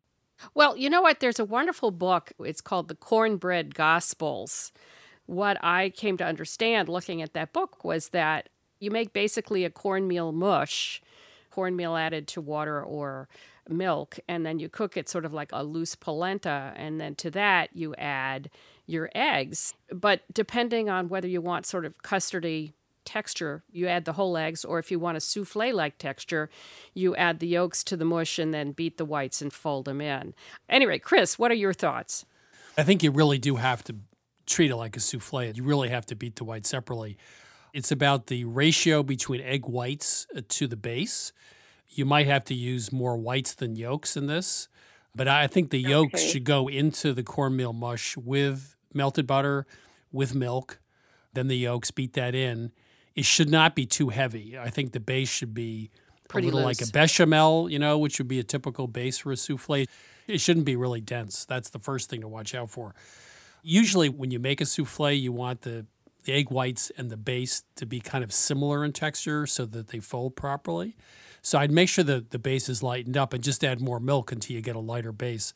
Well, 0.56 0.75
you 0.75 0.89
know 0.89 1.01
what? 1.01 1.20
There's 1.20 1.39
a 1.39 1.46
wonderful 1.46 1.91
book. 1.91 2.32
It's 2.39 2.62
called 2.62 2.88
The 2.88 2.96
Cornbread 2.96 3.75
Gospels. 3.75 4.72
What 5.27 5.58
I 5.63 5.89
came 5.91 6.18
to 6.18 6.25
understand 6.25 6.89
looking 6.89 7.22
at 7.22 7.34
that 7.34 7.53
book 7.53 7.84
was 7.84 8.10
that 8.10 8.50
You 8.82 8.91
make 8.91 9.13
basically 9.13 9.63
a 9.63 9.70
cornmeal 9.70 10.34
mush, 10.34 11.01
cornmeal 11.51 11.96
added 11.96 12.27
to 12.30 12.41
water 12.41 12.84
or 12.84 13.30
milk, 13.70 14.20
and 14.27 14.44
then 14.44 14.58
you 14.58 14.68
cook 14.68 14.98
it 14.98 15.08
sort 15.08 15.24
of 15.24 15.34
like 15.34 15.51
a 15.53 15.63
loose 15.63 15.96
polenta. 15.96 16.74
And 16.75 17.00
then 17.00 17.13
to 17.15 17.30
that, 17.32 17.70
you 17.74 17.94
add 17.96 18.50
your 18.88 19.12
eggs. 19.13 19.75
But 19.94 20.24
depending 20.34 20.89
on 20.89 21.10
whether 21.10 21.27
you 21.27 21.41
want 21.41 21.68
sort 21.68 21.86
of 21.86 22.01
custardy 22.01 22.74
texture, 23.05 23.63
you 23.72 23.88
add 23.88 24.05
the 24.05 24.13
whole 24.13 24.38
eggs, 24.38 24.63
or 24.65 24.79
if 24.79 24.91
you 24.91 25.00
want 25.00 25.17
a 25.17 25.22
souffle 25.22 25.74
like 25.74 25.98
texture, 25.98 26.50
you 26.93 27.15
add 27.15 27.39
the 27.39 27.48
yolks 27.48 27.84
to 27.86 27.98
the 27.98 28.05
mush 28.05 28.39
and 28.39 28.53
then 28.53 28.72
beat 28.72 28.98
the 28.98 29.05
whites 29.05 29.41
and 29.41 29.51
fold 29.53 29.86
them 29.86 30.01
in. 30.01 30.34
Anyway, 30.70 31.00
Chris, 31.00 31.38
what 31.39 31.51
are 31.51 31.55
your 31.55 31.74
thoughts? 31.74 32.25
I 32.77 32.84
think 32.84 33.03
you 33.03 33.12
really 33.12 33.38
do 33.38 33.58
have 33.58 33.84
to 33.86 33.96
treat 34.46 34.72
it 34.72 34.75
like 34.75 34.96
a 34.96 35.00
souffle. 35.00 35.55
You 35.55 35.63
really 35.63 35.89
have 35.89 36.05
to 36.08 36.15
beat 36.15 36.36
the 36.38 36.43
whites 36.43 36.70
separately. 36.70 37.17
It's 37.74 37.91
about 37.91 38.27
the 38.27 38.43
ratio 38.46 39.01
between 39.03 39.41
egg 39.41 39.65
whites 39.65 40.27
uh, 40.36 40.41
to 40.50 40.67
the 40.67 40.75
base. 40.75 41.31
You 41.89 42.05
might 42.05 42.27
have 42.27 42.43
to 42.46 42.53
use 42.53 42.91
more 42.91 43.17
whites 43.17 43.53
than 43.53 43.75
yolks 43.75 44.15
in 44.17 44.27
this, 44.27 44.67
but 45.15 45.27
I 45.27 45.48
think 45.48 45.70
the 45.72 45.79
yolks 45.79 46.22
Okay. 46.22 46.27
should 46.31 46.43
go 46.46 46.67
into 46.70 47.13
the 47.13 47.24
cornmeal 47.24 47.74
mush 47.74 48.15
with 48.17 48.75
melted 48.93 49.27
butter, 49.27 49.65
with 50.12 50.36
milk, 50.36 50.79
then 51.34 51.48
the 51.48 51.58
yolks, 51.58 51.91
beat 51.91 52.13
that 52.13 52.36
in. 52.36 52.72
It 53.15 53.25
should 53.25 53.50
not 53.50 53.75
be 53.75 53.86
too 53.86 54.10
heavy. 54.10 54.58
I 54.58 54.70
think 54.70 54.94
the 54.94 55.00
base 55.00 55.30
should 55.30 55.53
be 55.53 55.91
Pretty 56.27 56.48
a 56.48 56.51
little 56.51 56.65
like 56.65 56.82
a 56.82 56.88
bechamel, 56.88 57.70
you 57.70 57.77
know, 57.77 57.98
which 57.98 58.18
would 58.20 58.27
be 58.27 58.39
a 58.39 58.44
typical 58.44 58.88
base 58.88 59.18
for 59.18 59.32
a 59.32 59.38
souffle. 59.38 59.86
It 60.27 60.39
shouldn't 60.39 60.65
be 60.65 60.75
really 60.75 61.01
dense. 61.01 61.46
That's 61.46 61.70
the 61.70 61.80
first 61.80 62.10
thing 62.10 62.22
to 62.22 62.27
watch 62.27 62.56
out 62.56 62.70
for. 62.70 62.96
Usually, 63.63 64.08
when 64.08 64.32
you 64.32 64.39
make 64.39 64.62
a 64.62 64.65
souffle, 64.65 65.12
you 65.12 65.32
want 65.34 65.62
the, 65.63 65.86
the 66.24 66.34
egg 66.34 66.50
whites 66.50 66.91
and 66.98 67.10
the 67.10 67.18
base 67.18 67.63
to 67.75 67.86
be 67.86 68.00
kind 68.00 68.24
of 68.24 68.32
similar 68.32 68.86
in 68.86 68.94
texture 68.94 69.46
so 69.46 69.65
that 69.65 69.89
they 69.89 70.00
fold 70.00 70.36
properly. 70.38 70.96
So 71.41 71.60
I'd 71.60 71.72
make 71.72 71.89
sure 71.89 72.03
that 72.03 72.30
the 72.30 72.39
base 72.39 72.70
is 72.70 72.82
lightened 72.82 73.18
up 73.18 73.34
and 73.34 73.44
just 73.44 73.63
add 73.63 73.82
more 73.82 74.00
milk 74.00 74.32
until 74.32 74.56
you 74.56 74.62
get 74.62 74.75
a 74.75 74.80
lighter 74.80 75.12
base. 75.12 75.53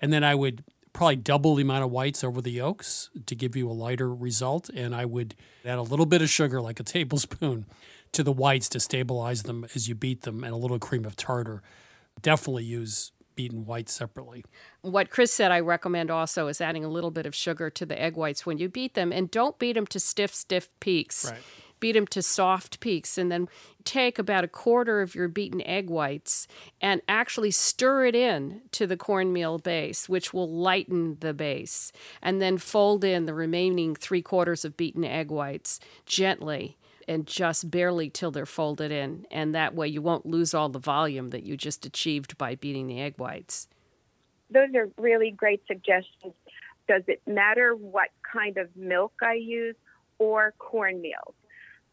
And 0.00 0.12
then 0.12 0.24
I 0.24 0.34
would 0.34 0.62
probably 0.98 1.14
double 1.14 1.54
the 1.54 1.62
amount 1.62 1.84
of 1.84 1.92
whites 1.92 2.24
over 2.24 2.42
the 2.42 2.50
yolks 2.50 3.08
to 3.24 3.36
give 3.36 3.54
you 3.54 3.70
a 3.70 3.72
lighter 3.72 4.12
result. 4.12 4.68
And 4.70 4.96
I 4.96 5.04
would 5.04 5.36
add 5.64 5.78
a 5.78 5.82
little 5.82 6.06
bit 6.06 6.22
of 6.22 6.28
sugar, 6.28 6.60
like 6.60 6.80
a 6.80 6.82
tablespoon, 6.82 7.66
to 8.10 8.24
the 8.24 8.32
whites 8.32 8.68
to 8.70 8.80
stabilize 8.80 9.44
them 9.44 9.64
as 9.76 9.88
you 9.88 9.94
beat 9.94 10.22
them, 10.22 10.42
and 10.42 10.52
a 10.52 10.56
little 10.56 10.80
cream 10.80 11.04
of 11.04 11.14
tartar. 11.14 11.62
Definitely 12.20 12.64
use 12.64 13.12
beaten 13.36 13.64
whites 13.64 13.92
separately. 13.92 14.44
What 14.80 15.08
Chris 15.08 15.32
said 15.32 15.52
I 15.52 15.60
recommend 15.60 16.10
also 16.10 16.48
is 16.48 16.60
adding 16.60 16.84
a 16.84 16.88
little 16.88 17.12
bit 17.12 17.26
of 17.26 17.34
sugar 17.34 17.70
to 17.70 17.86
the 17.86 18.00
egg 18.00 18.16
whites 18.16 18.44
when 18.44 18.58
you 18.58 18.68
beat 18.68 18.94
them 18.94 19.12
and 19.12 19.30
don't 19.30 19.56
beat 19.60 19.74
them 19.74 19.86
to 19.86 20.00
stiff, 20.00 20.34
stiff 20.34 20.68
peaks. 20.80 21.30
Right. 21.30 21.40
Beat 21.80 21.92
them 21.92 22.06
to 22.08 22.22
soft 22.22 22.80
peaks 22.80 23.18
and 23.18 23.30
then 23.30 23.48
take 23.84 24.18
about 24.18 24.44
a 24.44 24.48
quarter 24.48 25.00
of 25.00 25.14
your 25.14 25.28
beaten 25.28 25.62
egg 25.62 25.88
whites 25.88 26.46
and 26.80 27.00
actually 27.08 27.50
stir 27.50 28.06
it 28.06 28.14
in 28.14 28.62
to 28.72 28.86
the 28.86 28.96
cornmeal 28.96 29.58
base, 29.58 30.08
which 30.08 30.34
will 30.34 30.50
lighten 30.50 31.16
the 31.20 31.32
base. 31.32 31.92
And 32.20 32.42
then 32.42 32.58
fold 32.58 33.04
in 33.04 33.26
the 33.26 33.34
remaining 33.34 33.94
three 33.94 34.22
quarters 34.22 34.64
of 34.64 34.76
beaten 34.76 35.04
egg 35.04 35.30
whites 35.30 35.80
gently 36.04 36.76
and 37.08 37.26
just 37.26 37.70
barely 37.70 38.10
till 38.10 38.30
they're 38.30 38.46
folded 38.46 38.92
in. 38.92 39.26
And 39.30 39.54
that 39.54 39.74
way 39.74 39.88
you 39.88 40.02
won't 40.02 40.26
lose 40.26 40.52
all 40.52 40.68
the 40.68 40.78
volume 40.78 41.30
that 41.30 41.42
you 41.42 41.56
just 41.56 41.86
achieved 41.86 42.36
by 42.36 42.54
beating 42.54 42.86
the 42.86 43.00
egg 43.00 43.14
whites. 43.16 43.68
Those 44.50 44.74
are 44.74 44.90
really 44.98 45.30
great 45.30 45.62
suggestions. 45.66 46.34
Does 46.86 47.02
it 47.06 47.20
matter 47.26 47.74
what 47.74 48.08
kind 48.30 48.56
of 48.58 48.74
milk 48.76 49.12
I 49.22 49.34
use 49.34 49.76
or 50.18 50.54
cornmeal? 50.58 51.34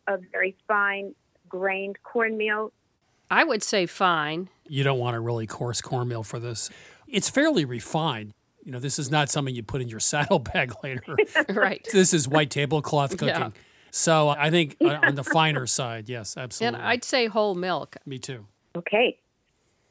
A 0.07 0.17
very 0.31 0.55
fine 0.67 1.15
grained 1.49 1.97
cornmeal. 2.03 2.71
I 3.31 3.43
would 3.43 3.63
say 3.63 3.85
fine. 3.85 4.49
You 4.67 4.83
don't 4.83 4.99
want 4.99 5.15
a 5.15 5.19
really 5.19 5.47
coarse 5.47 5.81
cornmeal 5.81 6.23
for 6.23 6.39
this. 6.39 6.69
It's 7.07 7.29
fairly 7.29 7.65
refined. 7.65 8.33
You 8.63 8.71
know, 8.71 8.79
this 8.79 8.97
is 8.99 9.09
not 9.11 9.29
something 9.29 9.53
you 9.55 9.63
put 9.63 9.81
in 9.81 9.87
your 9.89 9.99
saddlebag 10.11 10.73
later. 10.83 11.15
right. 11.49 11.85
This 11.91 12.13
is 12.13 12.27
white 12.27 12.49
tablecloth 12.51 13.11
cooking. 13.11 13.27
Yeah. 13.27 13.49
So 13.91 14.29
I 14.29 14.49
think 14.51 14.75
on- 14.81 15.05
on 15.05 15.15
the 15.15 15.23
finer 15.23 15.65
side, 15.79 16.09
yes, 16.09 16.35
absolutely. 16.37 16.79
And. 16.79 16.87
I'd 16.87 17.03
say 17.03 17.27
whole 17.27 17.55
milk. 17.55 17.97
Me 18.05 18.19
too. 18.19 18.45
Okay. 18.75 19.17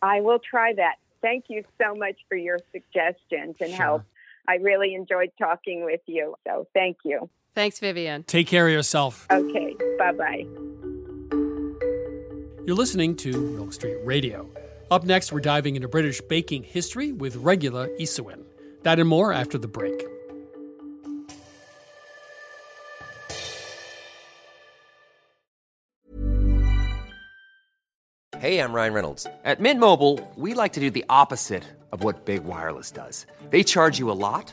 I 0.02 0.20
will 0.20 0.38
try 0.38 0.74
that. 0.74 0.96
Thank 1.22 1.46
you 1.48 1.64
so 1.82 1.94
much 1.94 2.16
for 2.28 2.36
your 2.36 2.58
suggestions 2.72 3.56
and 3.60 3.72
help. 3.72 4.02
I 4.46 4.56
really 4.56 4.94
enjoyed 4.94 5.30
talking 5.38 5.84
with 5.84 6.02
you. 6.06 6.34
So 6.46 6.66
thank 6.74 6.98
you. 7.04 7.30
Thanks, 7.54 7.78
Vivian. 7.78 8.24
Take 8.24 8.46
care 8.46 8.66
of 8.66 8.72
yourself. 8.72 9.26
Okay. 9.30 9.76
Bye 9.98 10.12
bye. 10.12 10.46
You're 12.66 12.76
listening 12.76 13.14
to 13.16 13.32
Milk 13.32 13.72
Street 13.72 13.98
Radio. 14.04 14.48
Up 14.90 15.04
next, 15.04 15.32
we're 15.32 15.40
diving 15.40 15.76
into 15.76 15.88
British 15.88 16.20
baking 16.22 16.62
history 16.62 17.12
with 17.12 17.36
Regula 17.36 17.88
Ysewijn. 18.00 18.42
That 18.82 18.98
and 18.98 19.08
more 19.08 19.32
after 19.32 19.58
the 19.58 19.68
break. 19.68 20.04
Hey, 28.38 28.58
I'm 28.58 28.74
Ryan 28.74 28.92
Reynolds. 28.92 29.26
At 29.44 29.60
Mint 29.60 29.80
Mobile, 29.80 30.20
we 30.36 30.52
like 30.52 30.74
to 30.74 30.80
do 30.80 30.90
the 30.90 31.06
opposite 31.08 31.64
of 31.92 32.04
what 32.04 32.26
Big 32.26 32.44
Wireless 32.44 32.90
does. 32.90 33.26
They 33.48 33.62
charge 33.62 33.98
you 33.98 34.10
a 34.10 34.12
lot, 34.12 34.52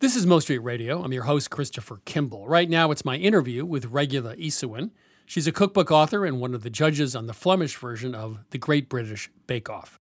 This 0.00 0.16
is 0.16 0.26
Milk 0.26 0.40
Street 0.40 0.60
Radio. 0.60 1.02
I'm 1.04 1.12
your 1.12 1.24
host, 1.24 1.50
Christopher 1.50 2.00
Kimball. 2.06 2.48
Right 2.48 2.70
now, 2.70 2.90
it's 2.90 3.04
my 3.04 3.16
interview 3.16 3.66
with 3.66 3.84
Regula 3.84 4.34
Ysewijn. 4.36 4.92
She's 5.26 5.46
a 5.46 5.52
cookbook 5.52 5.90
author 5.90 6.24
and 6.24 6.40
one 6.40 6.54
of 6.54 6.62
the 6.62 6.70
judges 6.70 7.14
on 7.14 7.26
the 7.26 7.34
Flemish 7.34 7.76
version 7.76 8.14
of 8.14 8.38
The 8.48 8.56
Great 8.56 8.88
British 8.88 9.28
Bake 9.46 9.68
Off. 9.68 10.00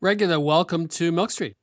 Regula, 0.00 0.40
welcome 0.40 0.88
to 0.88 1.12
Milk 1.12 1.30
Street. 1.30 1.54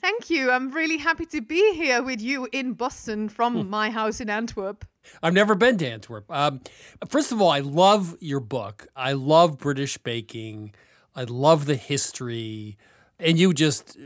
Thank 0.00 0.30
you. 0.30 0.50
I'm 0.50 0.70
really 0.70 0.96
happy 0.96 1.26
to 1.26 1.42
be 1.42 1.74
here 1.74 2.02
with 2.02 2.22
you 2.22 2.48
in 2.50 2.72
Boston 2.72 3.28
from 3.28 3.68
my 3.68 3.90
house 3.90 4.18
in 4.18 4.30
Antwerp. 4.30 4.86
I've 5.22 5.34
never 5.34 5.54
been 5.54 5.76
to 5.76 5.86
Antwerp. 5.86 6.32
Um, 6.32 6.62
first 7.06 7.30
of 7.30 7.42
all, 7.42 7.50
I 7.50 7.60
love 7.60 8.16
your 8.20 8.40
book. 8.40 8.86
I 8.96 9.12
love 9.12 9.58
British 9.58 9.98
baking. 9.98 10.72
I 11.14 11.24
love 11.24 11.66
the 11.66 11.76
history. 11.76 12.78
And 13.18 13.38
you 13.38 13.52
just, 13.52 13.98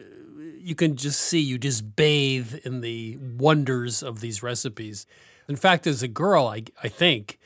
you 0.60 0.74
can 0.74 0.96
just 0.96 1.20
see, 1.20 1.40
you 1.40 1.58
just 1.58 1.96
bathe 1.96 2.54
in 2.64 2.80
the 2.80 3.16
wonders 3.20 4.02
of 4.02 4.20
these 4.20 4.42
recipes. 4.42 5.06
In 5.48 5.56
fact, 5.56 5.86
as 5.86 6.02
a 6.02 6.08
girl, 6.08 6.46
I, 6.46 6.64
I 6.82 6.88
think, 6.88 7.38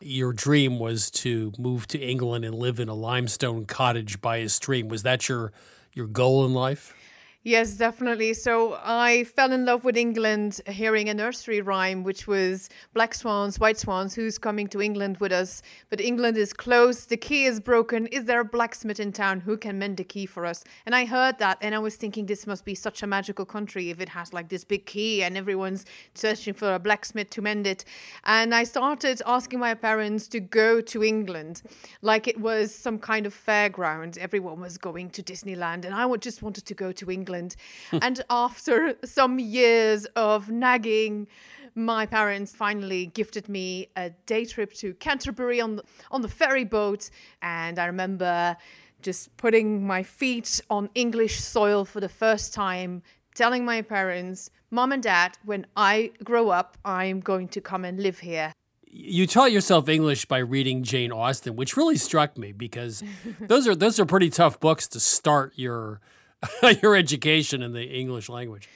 your 0.00 0.32
dream 0.32 0.78
was 0.78 1.10
to 1.10 1.52
move 1.58 1.86
to 1.88 1.98
England 1.98 2.44
and 2.44 2.54
live 2.54 2.80
in 2.80 2.88
a 2.88 2.94
limestone 2.94 3.66
cottage 3.66 4.20
by 4.20 4.38
a 4.38 4.48
stream. 4.48 4.88
Was 4.88 5.04
that 5.04 5.28
your 5.28 5.52
your 5.92 6.06
goal 6.06 6.44
in 6.44 6.54
life? 6.54 6.94
Yes, 7.44 7.72
definitely. 7.72 8.34
So 8.34 8.78
I 8.84 9.24
fell 9.24 9.50
in 9.50 9.64
love 9.64 9.82
with 9.82 9.96
England 9.96 10.60
hearing 10.64 11.08
a 11.08 11.14
nursery 11.14 11.60
rhyme, 11.60 12.04
which 12.04 12.28
was 12.28 12.68
Black 12.94 13.14
Swans, 13.14 13.58
White 13.58 13.78
Swans, 13.78 14.14
who's 14.14 14.38
coming 14.38 14.68
to 14.68 14.80
England 14.80 15.16
with 15.16 15.32
us? 15.32 15.60
But 15.90 16.00
England 16.00 16.36
is 16.36 16.52
closed, 16.52 17.08
the 17.08 17.16
key 17.16 17.46
is 17.46 17.58
broken. 17.58 18.06
Is 18.06 18.26
there 18.26 18.38
a 18.38 18.44
blacksmith 18.44 19.00
in 19.00 19.10
town 19.10 19.40
who 19.40 19.56
can 19.56 19.76
mend 19.76 19.96
the 19.96 20.04
key 20.04 20.24
for 20.24 20.46
us? 20.46 20.62
And 20.86 20.94
I 20.94 21.04
heard 21.04 21.38
that 21.38 21.58
and 21.60 21.74
I 21.74 21.80
was 21.80 21.96
thinking 21.96 22.26
this 22.26 22.46
must 22.46 22.64
be 22.64 22.76
such 22.76 23.02
a 23.02 23.08
magical 23.08 23.44
country 23.44 23.90
if 23.90 24.00
it 24.00 24.10
has 24.10 24.32
like 24.32 24.48
this 24.48 24.62
big 24.62 24.86
key 24.86 25.24
and 25.24 25.36
everyone's 25.36 25.84
searching 26.14 26.54
for 26.54 26.72
a 26.72 26.78
blacksmith 26.78 27.30
to 27.30 27.42
mend 27.42 27.66
it. 27.66 27.84
And 28.22 28.54
I 28.54 28.62
started 28.62 29.20
asking 29.26 29.58
my 29.58 29.74
parents 29.74 30.28
to 30.28 30.38
go 30.38 30.80
to 30.80 31.02
England 31.02 31.62
like 32.02 32.28
it 32.28 32.40
was 32.40 32.72
some 32.72 33.00
kind 33.00 33.26
of 33.26 33.34
fairground. 33.34 34.16
Everyone 34.16 34.60
was 34.60 34.78
going 34.78 35.10
to 35.10 35.24
Disneyland 35.24 35.84
and 35.84 35.92
I 35.92 36.06
just 36.18 36.40
wanted 36.40 36.66
to 36.66 36.74
go 36.74 36.92
to 36.92 37.10
England. 37.10 37.31
England. 37.32 37.56
and 37.92 38.22
after 38.30 38.94
some 39.04 39.38
years 39.38 40.06
of 40.16 40.50
nagging, 40.50 41.26
my 41.74 42.06
parents 42.06 42.54
finally 42.54 43.06
gifted 43.06 43.48
me 43.48 43.88
a 43.96 44.10
day 44.26 44.44
trip 44.44 44.72
to 44.74 44.94
Canterbury 44.94 45.60
on 45.60 45.76
the, 45.76 45.84
on 46.10 46.22
the 46.22 46.28
ferry 46.28 46.64
boat. 46.64 47.10
And 47.40 47.78
I 47.78 47.86
remember 47.86 48.56
just 49.00 49.34
putting 49.36 49.86
my 49.86 50.02
feet 50.02 50.60
on 50.68 50.90
English 50.94 51.40
soil 51.40 51.84
for 51.84 52.00
the 52.00 52.08
first 52.08 52.52
time, 52.52 53.02
telling 53.34 53.64
my 53.64 53.82
parents, 53.82 54.50
Mom 54.70 54.92
and 54.92 55.02
Dad, 55.02 55.38
when 55.44 55.66
I 55.76 56.12
grow 56.22 56.50
up, 56.50 56.76
I'm 56.84 57.20
going 57.20 57.48
to 57.48 57.60
come 57.60 57.84
and 57.84 58.00
live 58.00 58.20
here 58.20 58.52
you 58.92 59.26
taught 59.26 59.50
yourself 59.50 59.88
English 59.88 60.26
by 60.26 60.38
reading 60.38 60.82
Jane 60.82 61.12
Austen, 61.12 61.56
which 61.56 61.76
really 61.78 61.96
struck 61.96 62.36
me 62.36 62.52
because 62.52 63.02
those 63.40 63.66
are 63.66 63.74
those 63.74 63.98
are 63.98 64.04
pretty 64.04 64.28
tough 64.28 64.60
books 64.60 64.86
to 64.88 65.00
start 65.00 65.54
your 65.56 66.00
your 66.82 66.96
education 66.96 67.62
in 67.62 67.72
the 67.72 67.84
English 67.84 68.28
language. 68.28 68.68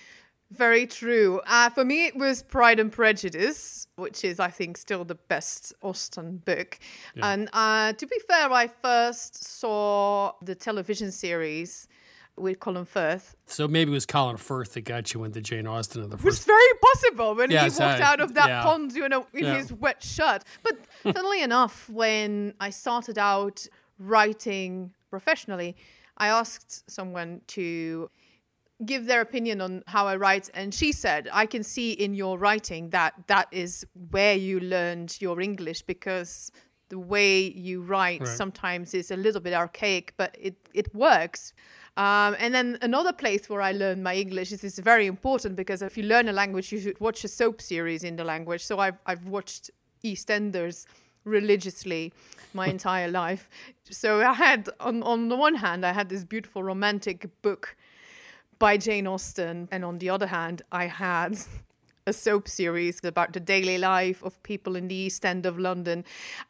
Very 0.51 0.87
true. 0.87 1.41
Uh, 1.47 1.71
for 1.71 1.85
me, 1.85 2.07
it 2.07 2.17
was 2.17 2.43
Pride 2.43 2.79
and 2.79 2.93
Prejudice, 2.93 3.89
which 3.97 4.25
is, 4.25 4.39
I 4.39 4.49
think, 4.49 4.77
still 4.77 5.05
the 5.05 5.17
best 5.17 5.73
Austen 5.83 6.37
book. 6.37 6.79
Yeah. 7.17 7.33
And 7.33 7.49
uh, 7.53 7.95
to 7.95 8.07
be 8.07 8.17
fair, 8.29 8.53
I 8.53 8.69
first 8.69 9.43
saw 9.43 10.33
the 10.41 10.55
television 10.55 11.11
series 11.11 11.89
with 12.37 12.61
Colin 12.61 12.85
Firth. 12.85 13.35
So 13.47 13.67
maybe 13.67 13.91
it 13.91 13.95
was 13.95 14.07
Colin 14.07 14.37
Firth 14.37 14.75
that 14.75 14.83
got 14.83 15.13
you 15.15 15.25
into 15.25 15.41
Jane 15.41 15.67
Austen 15.67 16.05
in 16.05 16.11
the 16.11 16.19
first. 16.19 16.39
It's 16.39 16.47
very 16.47 16.79
possible 16.81 17.35
when 17.35 17.51
he 17.51 17.57
walked 17.57 17.81
out 17.81 18.21
of 18.21 18.35
that 18.35 18.49
yeah. 18.49 18.63
pond, 18.63 18.93
you 18.93 19.09
know, 19.09 19.27
in 19.33 19.45
his 19.45 19.73
wet 19.73 20.03
shirt. 20.03 20.45
But 20.63 20.79
funnily 21.15 21.43
enough, 21.43 21.89
when 21.89 22.55
I 22.61 22.71
started 22.71 23.19
out 23.19 23.67
writing 23.99 24.93
professionally, 25.11 25.77
I 26.17 26.29
asked 26.29 26.91
someone 26.91 27.43
to 27.49 28.11
give 28.85 29.07
their 29.07 29.21
opinion 29.21 29.61
on 29.61 29.83
how 29.87 30.07
I 30.07 30.17
write, 30.17 30.51
and 30.53 30.75
she 30.75 30.93
said, 30.93 31.29
I 31.33 31.47
can 31.47 31.63
see 31.63 31.93
in 31.93 32.15
your 32.15 32.39
writing 32.39 32.91
that 32.91 33.15
that 33.27 33.49
is 33.51 33.87
where 34.11 34.35
you 34.35 34.61
learned 34.61 35.17
your 35.21 35.41
English 35.41 35.83
because 35.83 36.51
the 36.89 36.99
way 36.99 37.51
you 37.51 37.83
write 37.83 38.21
right. 38.21 38.29
sometimes 38.29 38.95
is 38.95 39.11
a 39.11 39.17
little 39.17 39.41
bit 39.41 39.55
archaic, 39.55 40.15
but 40.17 40.37
it, 40.39 40.57
it 40.73 40.95
works. 40.95 41.53
Um, 41.97 42.37
and 42.39 42.55
then 42.55 42.79
another 42.83 43.13
place 43.13 43.49
where 43.49 43.63
I 43.63 43.73
learned 43.73 44.05
my 44.05 44.15
English 44.15 44.53
is, 44.53 44.63
is 44.63 44.79
very 44.79 45.07
important 45.07 45.57
because 45.57 45.83
if 45.83 45.97
you 45.97 46.05
learn 46.05 46.29
a 46.29 46.33
language, 46.33 46.71
you 46.71 46.79
should 46.79 47.01
watch 47.01 47.25
a 47.25 47.29
soap 47.29 47.61
series 47.61 48.05
in 48.05 48.17
the 48.17 48.25
language. 48.25 48.65
So 48.65 48.79
I've, 48.79 48.99
I've 49.07 49.27
watched 49.27 49.71
EastEnders 50.05 50.85
religiously 51.27 52.13
my 52.55 52.69
entire 52.69 53.09
life. 53.09 53.51
So 53.91 54.21
I 54.21 54.33
had, 54.33 54.69
on, 54.81 55.03
on 55.03 55.29
the 55.29 55.37
one 55.37 55.57
hand, 55.57 55.85
I 55.85 55.93
had 55.93 56.09
this 56.09 56.25
beautiful 56.25 56.63
romantic 56.63 57.29
book 57.43 57.77
by 58.59 58.79
Jane 58.79 59.07
Austen, 59.07 59.69
and 59.71 59.85
on 59.85 59.99
the 59.99 60.09
other 60.09 60.29
hand, 60.29 60.63
I 60.73 60.87
had 60.87 61.37
a 62.07 62.13
soap 62.13 62.49
series 62.49 63.01
about 63.05 63.33
the 63.33 63.41
daily 63.41 63.79
life 63.79 64.23
of 64.23 64.41
people 64.43 64.77
in 64.77 64.89
the 64.89 64.95
East 64.95 65.27
End 65.27 65.45
of 65.45 65.59
London. 65.59 66.05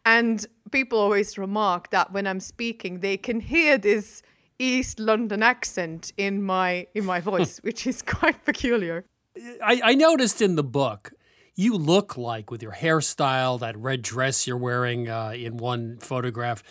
And 0.05 0.47
people 0.71 0.99
always 0.99 1.39
remark 1.39 1.91
that 1.91 2.13
when 2.13 2.27
I'm 2.27 2.41
speaking, 2.41 3.01
they 3.01 3.17
can 3.17 3.41
hear 3.41 3.79
this 3.79 4.23
East 4.59 5.01
London 5.01 5.43
accent 5.43 6.13
in 6.17 6.43
my 6.43 6.87
in 6.95 7.05
my 7.05 7.21
voice, 7.33 7.59
which 7.59 7.87
is 7.87 8.03
quite 8.03 8.45
peculiar. 8.45 9.05
I, 9.63 9.81
I 9.85 9.95
noticed 9.95 10.41
in 10.41 10.57
the 10.57 10.65
book 10.65 11.13
you 11.57 11.75
look 11.75 12.17
like 12.17 12.51
with 12.51 12.63
your 12.63 12.73
hairstyle, 12.73 13.59
that 13.61 13.77
red 13.77 14.03
dress 14.03 14.47
you're 14.47 14.59
wearing 14.59 15.09
uh, 15.09 15.33
in 15.35 15.57
one 15.57 15.97
photograph, 15.99 16.63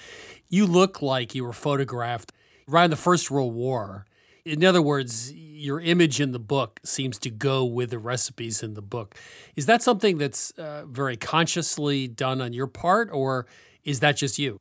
you 0.47 0.67
look 0.67 1.01
like 1.01 1.33
you 1.33 1.43
were 1.43 1.53
photographed 1.53 2.31
around 2.69 2.91
the 2.91 2.95
First 2.95 3.29
World 3.31 3.53
War. 3.53 4.05
In 4.45 4.63
other 4.63 4.83
words, 4.83 5.33
your 5.33 5.79
image 5.79 6.21
in 6.21 6.31
the 6.31 6.39
book 6.39 6.79
seems 6.85 7.17
to 7.19 7.31
go 7.31 7.65
with 7.65 7.89
the 7.89 7.97
recipes 7.97 8.61
in 8.61 8.75
the 8.75 8.81
book. 8.81 9.15
Is 9.55 9.65
that 9.65 9.81
something 9.81 10.19
that's 10.19 10.51
uh, 10.51 10.85
very 10.85 11.17
consciously 11.17 12.07
done 12.07 12.39
on 12.39 12.53
your 12.53 12.67
part, 12.67 13.09
or 13.11 13.47
is 13.83 14.01
that 14.01 14.17
just 14.17 14.37
you? 14.37 14.59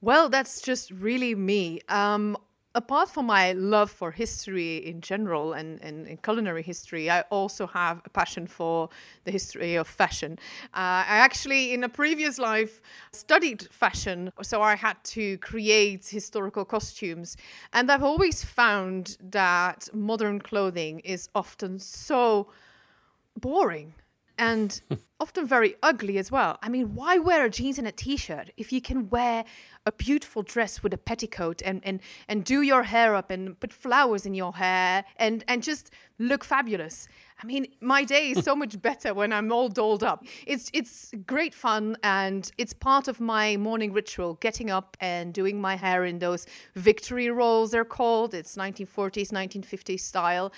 Well, 0.00 0.30
that's 0.30 0.62
just 0.62 0.90
really 0.90 1.34
me. 1.34 1.80
Um, 1.90 2.38
apart 2.78 3.08
from 3.10 3.26
my 3.26 3.52
love 3.52 3.90
for 3.90 4.12
history 4.12 4.76
in 4.76 5.00
general 5.00 5.52
and, 5.52 5.82
and, 5.82 6.06
and, 6.06 6.22
culinary 6.22 6.62
history, 6.62 7.10
I 7.10 7.22
also 7.22 7.66
have 7.66 8.00
a 8.04 8.08
passion 8.08 8.46
for 8.46 8.88
the 9.24 9.32
history 9.32 9.74
of 9.74 9.88
fashion. 9.88 10.38
Uh, 10.72 11.02
I 11.14 11.16
actually, 11.28 11.74
in 11.74 11.82
a 11.82 11.88
previous 11.88 12.38
life, 12.38 12.80
studied 13.10 13.66
fashion, 13.72 14.32
so 14.42 14.62
I 14.62 14.76
had 14.76 14.96
to 15.16 15.38
create 15.38 16.06
historical 16.06 16.64
costumes. 16.64 17.36
And 17.72 17.90
I've 17.90 18.04
always 18.04 18.44
found 18.44 19.16
that 19.20 19.88
modern 19.92 20.40
clothing 20.40 21.00
is 21.00 21.28
often 21.34 21.80
so 21.80 22.48
boring 23.36 23.94
and 24.38 24.80
often 25.20 25.46
very 25.46 25.74
ugly 25.82 26.16
as 26.18 26.30
well. 26.30 26.58
I 26.62 26.68
mean, 26.68 26.94
why 26.94 27.18
wear 27.18 27.44
a 27.44 27.50
jeans 27.50 27.78
and 27.78 27.88
a 27.88 27.92
t-shirt 27.92 28.50
if 28.56 28.72
you 28.72 28.80
can 28.80 29.08
wear 29.10 29.44
a 29.84 29.92
beautiful 29.92 30.42
dress 30.42 30.82
with 30.82 30.94
a 30.94 30.98
petticoat 30.98 31.60
and 31.64 31.80
and 31.84 32.00
and 32.28 32.44
do 32.44 32.62
your 32.62 32.84
hair 32.84 33.14
up 33.14 33.30
and 33.30 33.58
put 33.58 33.72
flowers 33.72 34.24
in 34.26 34.34
your 34.34 34.54
hair 34.54 35.04
and 35.16 35.44
and 35.48 35.62
just 35.62 35.90
look 36.18 36.44
fabulous. 36.44 37.08
I 37.40 37.46
mean, 37.46 37.68
my 37.80 38.04
day 38.04 38.32
is 38.32 38.44
so 38.44 38.56
much 38.62 38.80
better 38.82 39.14
when 39.14 39.32
I'm 39.32 39.52
all 39.52 39.68
dolled 39.68 40.04
up. 40.04 40.24
It's 40.46 40.70
it's 40.72 41.12
great 41.26 41.54
fun 41.54 41.96
and 42.02 42.50
it's 42.58 42.72
part 42.72 43.08
of 43.08 43.20
my 43.20 43.56
morning 43.56 43.92
ritual, 43.92 44.34
getting 44.34 44.70
up 44.70 44.96
and 45.00 45.32
doing 45.34 45.60
my 45.60 45.76
hair 45.76 46.04
in 46.04 46.18
those 46.18 46.46
victory 46.74 47.30
rolls 47.30 47.70
they're 47.70 47.84
called. 47.84 48.34
It's 48.34 48.56
1940s, 48.56 49.30
1950s 49.30 50.00
style. 50.00 50.52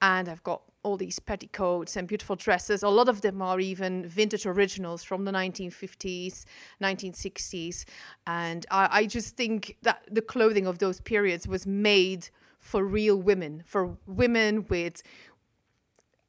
And 0.00 0.28
I've 0.28 0.42
got 0.42 0.62
all 0.82 0.96
these 0.96 1.18
petticoats 1.18 1.96
and 1.96 2.08
beautiful 2.08 2.36
dresses. 2.36 2.82
A 2.82 2.88
lot 2.88 3.08
of 3.08 3.20
them 3.20 3.40
are 3.40 3.60
even 3.60 4.06
vintage 4.08 4.46
originals 4.46 5.04
from 5.04 5.24
the 5.24 5.32
1950s, 5.32 6.44
1960s. 6.82 7.84
And 8.26 8.66
I, 8.70 8.88
I 8.90 9.06
just 9.06 9.36
think 9.36 9.76
that 9.82 10.02
the 10.10 10.22
clothing 10.22 10.66
of 10.66 10.78
those 10.78 11.00
periods 11.00 11.46
was 11.46 11.66
made 11.66 12.28
for 12.58 12.84
real 12.84 13.16
women, 13.16 13.62
for 13.66 13.96
women 14.06 14.66
with 14.68 15.02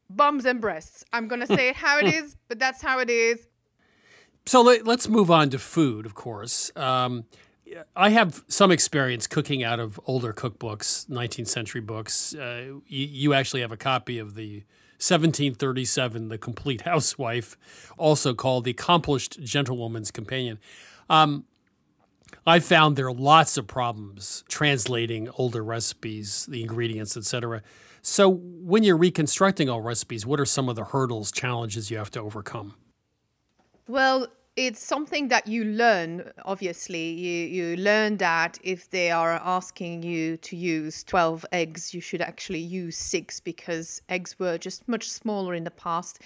bums 0.09 0.45
and 0.45 0.61
breasts. 0.61 1.03
I'm 1.13 1.27
going 1.27 1.41
to 1.41 1.47
say 1.47 1.69
it 1.69 1.75
how 1.75 1.99
it 1.99 2.13
is, 2.13 2.35
but 2.47 2.59
that's 2.59 2.81
how 2.81 2.99
it 2.99 3.09
is. 3.09 3.47
So 4.45 4.61
let, 4.61 4.85
us 4.87 5.07
move 5.07 5.31
on 5.31 5.49
to 5.51 5.59
food, 5.59 6.05
of 6.05 6.15
course. 6.15 6.71
Um, 6.75 7.25
I 7.95 8.09
have 8.09 8.43
some 8.47 8.71
experience 8.71 9.27
cooking 9.27 9.63
out 9.63 9.79
of 9.79 9.99
older 10.05 10.33
cookbooks, 10.33 11.07
19th 11.09 11.47
century 11.47 11.81
books. 11.81 12.35
Uh, 12.35 12.79
you, 12.87 13.07
you, 13.07 13.33
actually 13.33 13.61
have 13.61 13.71
a 13.71 13.77
copy 13.77 14.19
of 14.19 14.35
the 14.35 14.63
1737, 14.97 16.29
The 16.29 16.37
Complete 16.37 16.81
Housewife, 16.85 17.57
also 17.97 18.33
called 18.33 18.63
The 18.63 18.71
Accomplished 18.71 19.43
Gentlewoman's 19.43 20.11
Companion. 20.11 20.59
Um, 21.09 21.45
I 22.45 22.59
found 22.59 22.95
there 22.95 23.07
are 23.07 23.13
lots 23.13 23.57
of 23.57 23.67
problems 23.67 24.43
translating 24.49 25.29
older 25.37 25.63
recipes, 25.63 26.45
the 26.47 26.61
ingredients, 26.61 27.15
etc. 27.15 27.61
So 28.01 28.29
when 28.29 28.83
you're 28.83 28.97
reconstructing 28.97 29.69
all 29.69 29.81
recipes, 29.81 30.25
what 30.25 30.39
are 30.39 30.45
some 30.45 30.67
of 30.67 30.75
the 30.75 30.83
hurdles, 30.85 31.31
challenges 31.31 31.89
you 31.89 31.97
have 31.97 32.11
to 32.11 32.19
overcome? 32.19 32.75
Well, 33.87 34.27
it's 34.55 34.83
something 34.83 35.29
that 35.29 35.47
you 35.47 35.63
learn 35.63 36.31
obviously. 36.45 37.09
You 37.09 37.47
you 37.47 37.77
learn 37.77 38.17
that 38.17 38.59
if 38.63 38.89
they 38.89 39.09
are 39.11 39.33
asking 39.43 40.03
you 40.03 40.37
to 40.37 40.55
use 40.55 41.03
12 41.03 41.45
eggs 41.51 41.93
you 41.93 42.01
should 42.01 42.21
actually 42.21 42.59
use 42.59 42.97
6 42.97 43.39
because 43.39 44.01
eggs 44.09 44.37
were 44.39 44.57
just 44.57 44.87
much 44.87 45.09
smaller 45.09 45.53
in 45.53 45.63
the 45.63 45.71
past. 45.71 46.19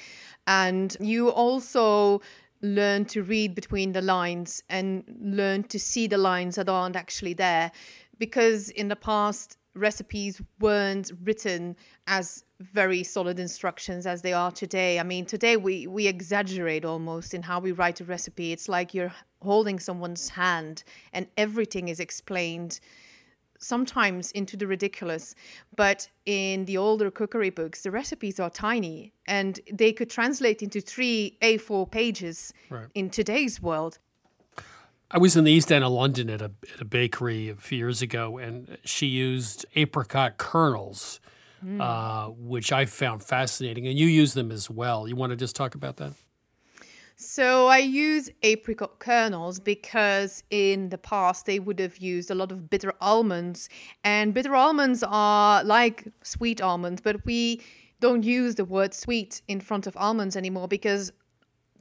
And 0.46 0.96
you 1.00 1.30
also 1.30 2.22
learn 2.62 3.06
to 3.06 3.22
read 3.24 3.56
between 3.56 3.94
the 3.94 4.02
lines 4.02 4.64
and 4.70 5.04
learn 5.22 5.64
to 5.64 5.80
see 5.80 6.08
the 6.08 6.18
lines 6.18 6.56
that 6.56 6.68
aren't 6.68 6.96
actually 6.96 7.34
there 7.34 7.72
because 8.18 8.70
in 8.70 8.88
the 8.88 8.96
past 8.96 9.58
recipes 9.78 10.42
weren't 10.60 11.12
written 11.24 11.76
as 12.08 12.44
very 12.60 13.04
solid 13.04 13.40
instructions 13.40 14.06
as 14.06 14.22
they 14.24 14.34
are 14.34 14.52
today. 14.52 15.00
I 15.00 15.04
mean, 15.04 15.26
today 15.26 15.56
we 15.58 15.88
we 15.88 16.08
exaggerate 16.08 16.84
almost 16.86 17.34
in 17.34 17.44
how 17.44 17.60
we 17.60 17.72
write 17.72 18.02
a 18.02 18.04
recipe. 18.04 18.52
It's 18.52 18.68
like 18.68 18.94
you're 18.94 19.14
holding 19.42 19.80
someone's 19.80 20.30
hand 20.30 20.84
and 21.14 21.28
everything 21.38 21.88
is 21.88 22.00
explained 22.00 22.80
sometimes 23.60 24.32
into 24.32 24.56
the 24.58 24.68
ridiculous. 24.68 25.34
But 25.76 26.10
in 26.26 26.66
the 26.66 26.78
older 26.78 27.10
cookery 27.12 27.50
books, 27.50 27.82
the 27.84 27.92
recipes 27.92 28.40
are 28.40 28.50
tiny 28.50 29.14
and 29.26 29.60
they 29.72 29.94
could 29.94 30.10
translate 30.10 30.62
into 30.62 30.80
three 30.82 31.38
A4 31.42 31.90
pages 31.90 32.54
Right. 32.70 32.88
in 32.94 33.10
today's 33.10 33.62
world. 33.62 34.00
I 35.10 35.18
was 35.20 35.38
in 35.38 35.46
the 35.46 35.52
East 35.52 35.72
End 35.72 35.86
of 35.86 35.92
London 35.92 36.30
at 36.30 36.42
a, 36.42 36.52
at 36.74 36.82
a 36.82 36.86
bakery 36.86 37.50
a 37.50 37.56
few 37.56 37.78
years 37.78 38.02
ago, 38.02 38.38
and 38.38 38.78
she 38.84 39.08
used 39.08 39.66
apricot 39.76 40.38
kernels, 40.38 41.20
Mm. 41.66 41.82
uh, 41.82 42.30
which 42.38 42.72
I 42.72 42.86
found 42.86 43.24
fascinating. 43.24 43.88
And 43.88 43.98
you 43.98 44.06
use 44.06 44.36
them 44.36 44.52
as 44.52 44.70
well. 44.70 45.08
You 45.08 45.16
want 45.16 45.32
to 45.32 45.36
just 45.36 45.56
talk 45.56 45.74
about 45.74 45.98
that? 45.98 46.14
So 47.16 47.66
I 47.66 47.80
use 47.80 48.30
apricot 48.44 49.00
kernels 49.00 49.60
because 49.60 50.44
in 50.52 50.90
the 50.90 51.00
past 51.00 51.48
they 51.48 51.58
would 51.58 51.80
have 51.80 51.98
used 51.98 52.30
a 52.30 52.36
lot 52.36 52.52
of 52.52 52.70
bitter 52.70 52.94
almonds, 53.02 53.70
and 54.04 54.36
bitter 54.36 54.54
almonds 54.54 55.04
are 55.08 55.64
like 55.64 56.04
sweet 56.22 56.62
almonds, 56.62 57.02
but 57.02 57.26
we 57.26 57.64
don't 58.00 58.22
use 58.24 58.54
the 58.54 58.66
word 58.66 58.94
sweet 58.94 59.42
in 59.48 59.60
front 59.60 59.88
of 59.88 59.98
almonds 59.98 60.36
anymore 60.36 60.68
because 60.68 61.12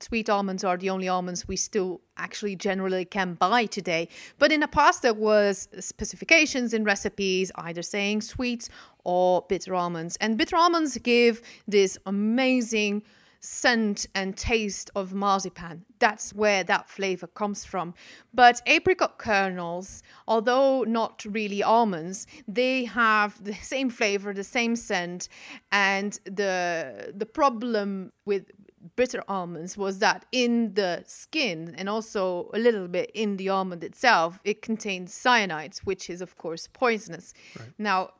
sweet 0.02 0.28
almonds 0.28 0.64
are 0.64 0.76
the 0.76 0.90
only 0.90 1.08
almonds 1.08 1.48
we 1.48 1.56
still 1.56 2.00
actually 2.16 2.56
generally 2.56 3.04
can 3.04 3.34
buy 3.34 3.66
today. 3.66 4.08
But 4.38 4.52
in 4.52 4.60
the 4.60 4.68
past, 4.68 5.02
there 5.02 5.14
was 5.14 5.68
specifications 5.80 6.72
in 6.72 6.84
recipes 6.84 7.52
either 7.56 7.82
saying 7.82 8.22
sweet 8.22 8.68
or 9.04 9.44
bitter 9.48 9.74
almonds, 9.74 10.16
and 10.20 10.36
bitter 10.36 10.56
almonds 10.56 10.98
give 10.98 11.42
this 11.66 11.98
amazing 12.06 13.02
scent 13.40 14.06
and 14.14 14.36
taste 14.36 14.90
of 14.96 15.14
marzipan. 15.14 15.84
That's 15.98 16.34
where 16.34 16.64
that 16.64 16.88
flavor 16.88 17.28
comes 17.28 17.64
from. 17.64 17.94
But 18.34 18.60
apricot 18.66 19.18
kernels, 19.18 20.02
although 20.26 20.82
not 20.82 21.24
really 21.24 21.62
almonds, 21.62 22.26
they 22.48 22.84
have 22.84 23.42
the 23.42 23.54
same 23.74 23.90
flavor, 23.90 24.32
the 24.32 24.44
same 24.44 24.74
scent, 24.76 25.28
and 25.70 26.18
the 26.24 27.12
the 27.14 27.26
problem 27.26 28.12
with 28.24 28.50
bitter 28.94 29.22
almonds 29.26 29.76
was 29.76 29.98
that 29.98 30.24
in 30.30 30.74
the 30.74 31.02
skin 31.06 31.74
and 31.76 31.88
also 31.88 32.50
a 32.54 32.58
little 32.58 32.88
bit 32.88 33.10
in 33.14 33.36
the 33.36 33.48
almond 33.48 33.82
itself, 33.82 34.40
it 34.44 34.62
contains 34.62 35.12
cyanides, 35.12 35.78
which 35.78 36.08
is 36.08 36.20
of 36.20 36.36
course 36.36 36.68
poisonous. 36.72 37.34
Now, 37.78 38.10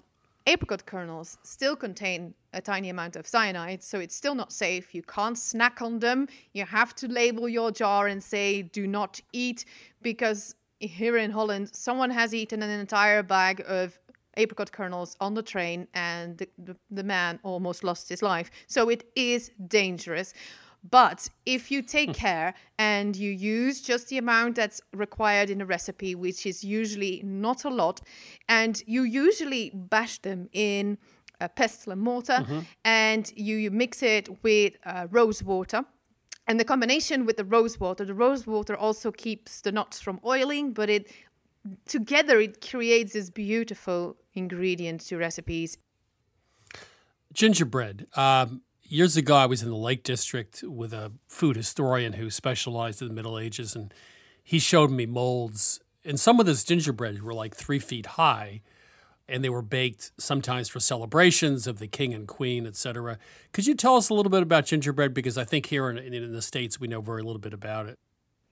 apricot 0.46 0.87
kernels 0.87 1.38
still 1.42 1.76
contain 1.76 2.35
a 2.52 2.61
tiny 2.61 2.88
amount 2.88 3.16
of 3.16 3.26
cyanide, 3.26 3.83
so 3.83 3.98
it's 3.98 4.14
still 4.14 4.35
not 4.35 4.52
safe. 4.52 4.94
You 4.94 5.02
can't 5.02 5.37
snack 5.37 5.83
on 5.83 5.98
them. 5.98 6.29
You 6.52 6.64
have 6.64 6.94
to 6.96 7.09
label 7.09 7.48
your 7.48 7.70
jar 7.70 8.07
and 8.07 8.22
say, 8.22 8.62
do 8.62 8.87
not 8.87 9.20
eat, 9.33 9.64
because 10.02 10.55
here 10.79 11.16
in 11.16 11.31
Holland, 11.31 11.74
someone 11.74 12.11
has 12.11 12.35
eaten 12.35 12.62
an 12.62 12.70
entire 12.70 13.22
bag 13.22 13.62
of 13.66 13.98
apricot 14.37 14.72
kernels 14.72 15.16
on 15.20 15.35
the 15.35 15.42
train, 15.42 15.88
and 15.94 16.38
the, 16.38 16.49
the, 16.59 16.77
the 16.90 17.05
man 17.05 17.38
almost 17.42 17.85
lost 17.85 18.09
his 18.09 18.22
life. 18.22 18.51
So 18.66 18.88
it 18.88 19.05
is 19.14 19.51
dangerous. 19.66 20.35
But 20.88 21.31
if 21.44 21.70
you 21.70 21.83
take 21.83 22.14
care 22.14 22.55
and 22.79 23.16
you 23.16 23.31
use 23.31 23.81
just 23.81 24.09
the 24.09 24.18
amount 24.18 24.57
that's 24.57 24.81
required 24.92 25.51
in 25.51 25.61
a 25.61 25.66
recipe, 25.66 26.14
which 26.14 26.46
is 26.46 26.62
usually 26.62 27.22
not 27.25 27.64
a 27.64 27.70
lot, 27.70 28.01
and 28.49 28.81
you 28.87 29.03
usually 29.03 29.70
bash 29.75 30.20
them 30.20 30.49
in 30.53 30.99
a 31.40 31.49
pestle 31.49 31.92
and 31.92 32.01
mortar 32.03 32.46
and 32.85 33.33
you, 33.37 33.57
you 33.57 33.70
mix 33.70 34.03
it 34.03 34.42
with 34.42 34.75
uh, 34.85 35.07
rose 35.11 35.42
water. 35.42 35.85
And 36.49 36.61
the 36.61 36.64
combination 36.64 37.27
with 37.27 37.37
the 37.37 37.44
rose 37.44 37.81
water, 37.81 38.05
the 38.05 38.14
rose 38.14 38.46
water 38.46 38.77
also 38.77 39.11
keeps 39.11 39.61
the 39.61 39.72
nuts 39.72 40.01
from 40.01 40.20
oiling, 40.25 40.72
but 40.72 40.88
it 40.88 41.11
together 41.87 42.40
it 42.40 42.66
creates 42.66 43.12
this 43.12 43.31
beautiful 43.31 44.16
ingredient 44.35 45.00
to 45.02 45.16
recipes. 45.16 45.79
Gingerbread. 47.33 48.07
Um, 48.16 48.62
years 48.83 49.16
ago, 49.16 49.35
I 49.37 49.46
was 49.46 49.62
in 49.62 49.70
the 49.70 49.76
Lake 49.76 50.02
District 50.02 50.62
with 50.62 50.92
a 50.92 51.12
food 51.29 51.57
historian 51.57 52.14
who 52.14 52.31
specialized 52.31 53.02
in 53.02 53.09
the 53.09 53.14
Middle 53.14 53.38
Ages, 53.38 53.74
and 53.74 53.92
he 54.42 54.59
showed 54.59 54.90
me 54.90 55.07
molds. 55.07 55.81
And 56.05 56.18
some 56.18 56.40
of 56.40 56.46
this 56.46 56.64
gingerbread 56.64 57.22
were 57.22 57.35
like 57.35 57.55
three 57.55 57.79
feet 57.79 58.07
high, 58.07 58.62
and 59.29 59.42
they 59.42 59.48
were 59.48 59.62
baked 59.62 60.12
sometimes 60.18 60.68
for 60.68 60.81
celebrations 60.81 61.66
of 61.66 61.79
the 61.79 61.88
king 61.88 62.14
and 62.14 62.29
queen, 62.29 62.66
etc. 62.66 63.18
Could 63.52 63.66
you 63.66 63.74
tell 63.74 63.96
us 63.96 64.09
a 64.09 64.14
little 64.14 64.31
bit 64.31 64.42
about 64.42 64.66
gingerbread? 64.66 65.12
Because 65.12 65.37
I 65.37 65.44
think 65.44 65.66
here 65.66 65.90
in, 65.90 65.98
in 65.98 66.33
the 66.33 66.42
States, 66.42 66.79
we 66.79 66.88
know 66.88 67.00
very 67.00 67.22
little 67.22 67.40
bit 67.40 67.52
about 67.52 67.87
it. 67.87 67.98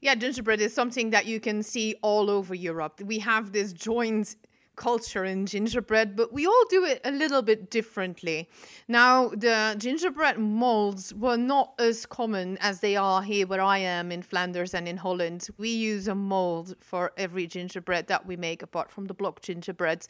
Yeah, 0.00 0.14
gingerbread 0.14 0.60
is 0.60 0.74
something 0.74 1.10
that 1.10 1.26
you 1.26 1.40
can 1.40 1.62
see 1.62 1.94
all 2.02 2.28
over 2.28 2.54
Europe. 2.54 3.00
We 3.00 3.20
have 3.20 3.52
this 3.52 3.72
joint 3.72 4.36
culture 4.76 5.24
in 5.24 5.46
gingerbread, 5.46 6.16
but 6.16 6.32
we 6.32 6.46
all 6.46 6.64
do 6.68 6.84
it 6.84 7.00
a 7.04 7.10
little 7.10 7.42
bit 7.42 7.70
differently. 7.70 8.48
Now, 8.88 9.28
the 9.28 9.74
gingerbread 9.78 10.38
molds 10.38 11.14
were 11.14 11.36
not 11.36 11.74
as 11.78 12.06
common 12.06 12.58
as 12.58 12.80
they 12.80 12.96
are 12.96 13.22
here 13.22 13.46
where 13.46 13.60
I 13.60 13.78
am 13.78 14.10
in 14.12 14.22
Flanders 14.22 14.74
and 14.74 14.88
in 14.88 14.98
Holland. 14.98 15.48
We 15.56 15.70
use 15.70 16.08
a 16.08 16.14
mold 16.14 16.74
for 16.80 17.12
every 17.16 17.46
gingerbread 17.46 18.06
that 18.08 18.26
we 18.26 18.36
make, 18.36 18.62
apart 18.62 18.90
from 18.90 19.06
the 19.06 19.14
block 19.14 19.40
gingerbreads. 19.42 20.08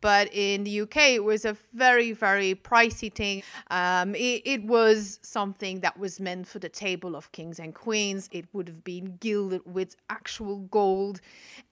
But 0.00 0.28
in 0.32 0.64
the 0.64 0.80
UK, 0.82 0.96
it 1.14 1.24
was 1.24 1.44
a 1.44 1.56
very, 1.72 2.12
very 2.12 2.54
pricey 2.54 3.12
thing. 3.12 3.42
Um, 3.70 4.14
it, 4.14 4.42
it 4.44 4.64
was 4.64 5.18
something 5.22 5.80
that 5.80 5.98
was 5.98 6.20
meant 6.20 6.46
for 6.46 6.58
the 6.58 6.68
table 6.68 7.16
of 7.16 7.32
kings 7.32 7.58
and 7.58 7.74
queens. 7.74 8.28
It 8.30 8.46
would 8.52 8.68
have 8.68 8.84
been 8.84 9.16
gilded 9.18 9.62
with 9.64 9.96
actual 10.10 10.58
gold. 10.58 11.20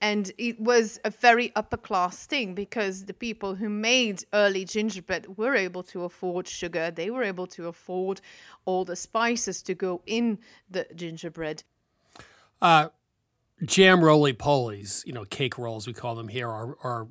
And 0.00 0.32
it 0.38 0.58
was 0.58 0.98
a 1.04 1.10
very 1.10 1.52
upper 1.54 1.76
class 1.76 2.24
thing 2.32 2.54
because 2.54 3.04
the 3.04 3.12
people 3.12 3.56
who 3.56 3.68
made 3.68 4.24
early 4.32 4.64
gingerbread 4.64 5.36
were 5.36 5.54
able 5.54 5.82
to 5.82 6.04
afford 6.04 6.48
sugar, 6.48 6.90
they 6.90 7.10
were 7.10 7.22
able 7.22 7.46
to 7.46 7.68
afford 7.68 8.22
all 8.64 8.86
the 8.86 8.96
spices 8.96 9.60
to 9.60 9.74
go 9.74 10.00
in 10.06 10.38
the 10.70 10.86
gingerbread. 10.94 11.62
Uh, 12.62 12.88
jam 13.62 14.02
roly 14.02 14.32
polies, 14.32 15.04
you 15.04 15.12
know, 15.12 15.26
cake 15.26 15.58
rolls, 15.58 15.86
we 15.86 15.92
call 15.92 16.14
them 16.14 16.28
here, 16.28 16.48
are, 16.48 16.74
are 16.82 17.08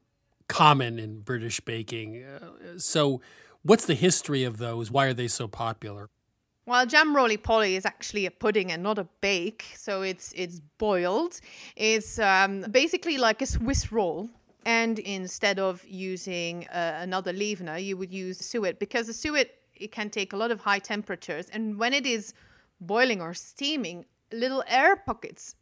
common 0.47 0.97
in 0.97 1.19
British 1.19 1.59
baking. 1.59 2.23
Uh, 2.23 2.79
so, 2.79 3.21
what's 3.61 3.85
the 3.85 3.99
history 4.07 4.43
of 4.43 4.57
those? 4.57 4.89
Why 4.89 5.05
are 5.05 5.13
they 5.13 5.27
so 5.27 5.47
popular? 5.47 6.09
Well, 6.65 6.85
jam 6.85 7.15
roly 7.15 7.37
poly 7.37 7.75
is 7.75 7.85
actually 7.85 8.25
a 8.25 8.31
pudding 8.31 8.71
and 8.71 8.81
not 8.81 8.97
a 8.97 9.07
bake, 9.19 9.65
so 9.75 10.03
it's 10.03 10.31
it's 10.35 10.61
boiled. 10.77 11.33
It's 11.75 12.19
um, 12.19 12.61
basically 12.71 13.17
like 13.17 13.41
a 13.41 13.45
Swiss 13.45 13.91
roll, 13.91 14.29
and 14.65 14.99
instead 14.99 15.59
of 15.59 15.83
using 15.87 16.67
uh, 16.67 16.99
another 17.01 17.33
leavener, 17.33 17.83
you 17.83 17.97
would 17.97 18.11
use 18.11 18.39
suet 18.39 18.79
because 18.79 19.07
the 19.07 19.13
suet 19.13 19.55
it 19.75 19.91
can 19.91 20.09
take 20.09 20.31
a 20.33 20.37
lot 20.37 20.51
of 20.51 20.61
high 20.61 20.79
temperatures, 20.79 21.49
and 21.51 21.79
when 21.79 21.93
it 21.93 22.05
is 22.05 22.33
boiling 22.79 23.21
or 23.21 23.33
steaming, 23.33 24.05
little 24.31 24.63
air 24.67 24.95
pockets 24.95 25.55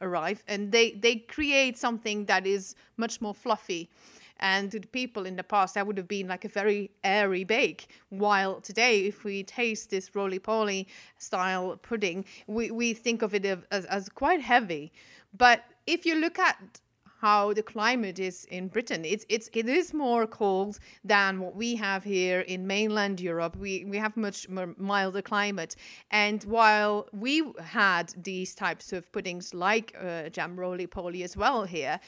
arrive, 0.00 0.42
and 0.48 0.72
they 0.72 0.92
they 0.92 1.16
create 1.16 1.78
something 1.78 2.26
that 2.26 2.46
is 2.46 2.74
much 2.96 3.20
more 3.20 3.34
fluffy. 3.34 3.90
And 4.38 4.72
to 4.72 4.80
the 4.80 4.88
people 4.88 5.24
in 5.24 5.36
the 5.36 5.44
past, 5.44 5.74
that 5.74 5.86
would 5.86 5.96
have 5.96 6.08
been 6.08 6.26
like 6.26 6.44
a 6.44 6.48
very 6.48 6.90
airy 7.04 7.44
bake. 7.44 7.86
While 8.08 8.60
today, 8.60 9.06
if 9.06 9.22
we 9.22 9.44
taste 9.44 9.90
this 9.90 10.16
roly 10.16 10.40
poly 10.40 10.88
style 11.16 11.76
pudding, 11.76 12.24
we, 12.48 12.72
we 12.72 12.92
think 12.92 13.22
of 13.22 13.34
it 13.34 13.46
as, 13.70 13.84
as 13.84 14.08
quite 14.08 14.40
heavy. 14.40 14.90
But 15.32 15.62
if 15.86 16.04
you 16.04 16.16
look 16.16 16.40
at 16.40 16.80
how 17.22 17.52
the 17.52 17.62
climate 17.62 18.18
is 18.18 18.44
in 18.50 18.66
Britain. 18.66 19.04
It's 19.04 19.24
it's 19.28 19.48
it 19.52 19.68
is 19.68 19.94
more 19.94 20.26
cold 20.26 20.78
than 21.04 21.40
what 21.40 21.54
we 21.54 21.76
have 21.76 22.02
here 22.02 22.40
in 22.40 22.66
mainland 22.66 23.20
Europe. 23.20 23.54
We 23.56 23.84
we 23.84 23.96
have 23.98 24.16
much 24.16 24.48
milder 24.48 25.22
climate, 25.22 25.76
and 26.10 26.42
while 26.44 27.08
we 27.12 27.34
had 27.78 28.06
these 28.30 28.54
types 28.54 28.92
of 28.92 29.10
puddings 29.12 29.54
like 29.54 29.96
uh, 29.98 30.28
jam 30.30 30.58
roly 30.58 30.86
poly 30.86 31.22
as 31.22 31.36
well 31.36 31.64
here. 31.64 32.00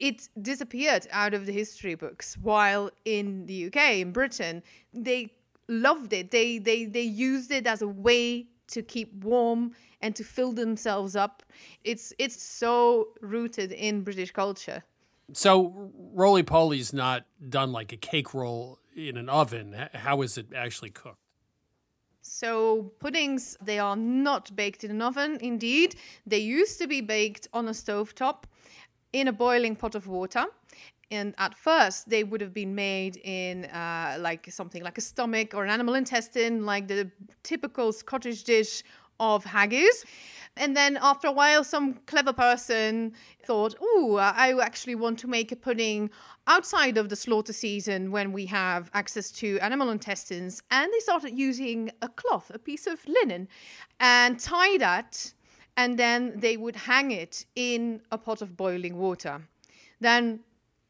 It 0.00 0.28
disappeared 0.50 1.06
out 1.12 1.34
of 1.34 1.46
the 1.46 1.52
history 1.52 1.94
books. 1.94 2.36
While 2.36 2.90
in 3.04 3.46
the 3.46 3.66
UK, 3.66 3.80
in 4.04 4.10
Britain, 4.10 4.62
they 4.92 5.30
loved 5.68 6.12
it. 6.12 6.30
They 6.30 6.58
they 6.58 6.86
they 6.86 7.08
used 7.30 7.50
it 7.52 7.66
as 7.66 7.80
a 7.80 7.88
way 7.88 8.48
to 8.68 8.82
keep 8.82 9.12
warm 9.12 9.72
and 10.00 10.14
to 10.16 10.24
fill 10.24 10.52
themselves 10.52 11.16
up. 11.16 11.42
It's 11.82 12.12
it's 12.18 12.42
so 12.42 13.08
rooted 13.20 13.72
in 13.72 14.02
British 14.02 14.32
culture. 14.32 14.84
So, 15.32 15.90
roly 16.12 16.42
poly's 16.42 16.92
not 16.92 17.24
done 17.48 17.72
like 17.72 17.92
a 17.92 17.96
cake 17.96 18.34
roll 18.34 18.78
in 18.94 19.16
an 19.16 19.28
oven. 19.28 19.74
How 19.94 20.20
is 20.22 20.36
it 20.36 20.48
actually 20.54 20.90
cooked? 20.90 21.18
So 22.26 22.92
puddings 23.00 23.56
they 23.62 23.78
are 23.78 23.96
not 23.96 24.56
baked 24.56 24.82
in 24.82 24.90
an 24.90 25.02
oven. 25.02 25.38
Indeed, 25.42 25.96
they 26.26 26.38
used 26.38 26.78
to 26.78 26.86
be 26.86 27.02
baked 27.02 27.48
on 27.52 27.68
a 27.68 27.72
stovetop 27.72 28.44
in 29.12 29.28
a 29.28 29.32
boiling 29.32 29.76
pot 29.76 29.94
of 29.94 30.06
water. 30.06 30.46
And 31.10 31.34
at 31.38 31.54
first 31.56 32.08
they 32.08 32.24
would 32.24 32.40
have 32.40 32.54
been 32.54 32.74
made 32.74 33.16
in 33.24 33.66
uh, 33.66 34.16
like 34.20 34.50
something 34.50 34.82
like 34.82 34.98
a 34.98 35.00
stomach 35.00 35.54
or 35.54 35.64
an 35.64 35.70
animal 35.70 35.94
intestine, 35.94 36.64
like 36.64 36.88
the 36.88 37.10
typical 37.42 37.92
Scottish 37.92 38.42
dish 38.42 38.82
of 39.20 39.44
haggis. 39.44 40.04
And 40.56 40.76
then 40.76 40.98
after 41.00 41.26
a 41.26 41.32
while, 41.32 41.64
some 41.64 41.94
clever 42.06 42.32
person 42.32 43.12
thought, 43.44 43.74
oh, 43.80 44.16
I 44.16 44.56
actually 44.60 44.94
want 44.94 45.18
to 45.20 45.26
make 45.26 45.50
a 45.50 45.56
pudding 45.56 46.10
outside 46.46 46.96
of 46.96 47.08
the 47.08 47.16
slaughter 47.16 47.52
season 47.52 48.12
when 48.12 48.32
we 48.32 48.46
have 48.46 48.90
access 48.94 49.30
to 49.32 49.58
animal 49.58 49.90
intestines. 49.90 50.62
And 50.70 50.92
they 50.92 51.00
started 51.00 51.36
using 51.36 51.90
a 52.00 52.08
cloth, 52.08 52.52
a 52.54 52.58
piece 52.58 52.86
of 52.86 53.00
linen, 53.06 53.48
and 53.98 54.38
tie 54.38 54.78
that. 54.78 55.34
And 55.76 55.98
then 55.98 56.38
they 56.38 56.56
would 56.56 56.76
hang 56.76 57.10
it 57.10 57.46
in 57.56 58.02
a 58.12 58.18
pot 58.18 58.40
of 58.40 58.56
boiling 58.56 58.96
water. 58.96 59.48
Then 60.00 60.40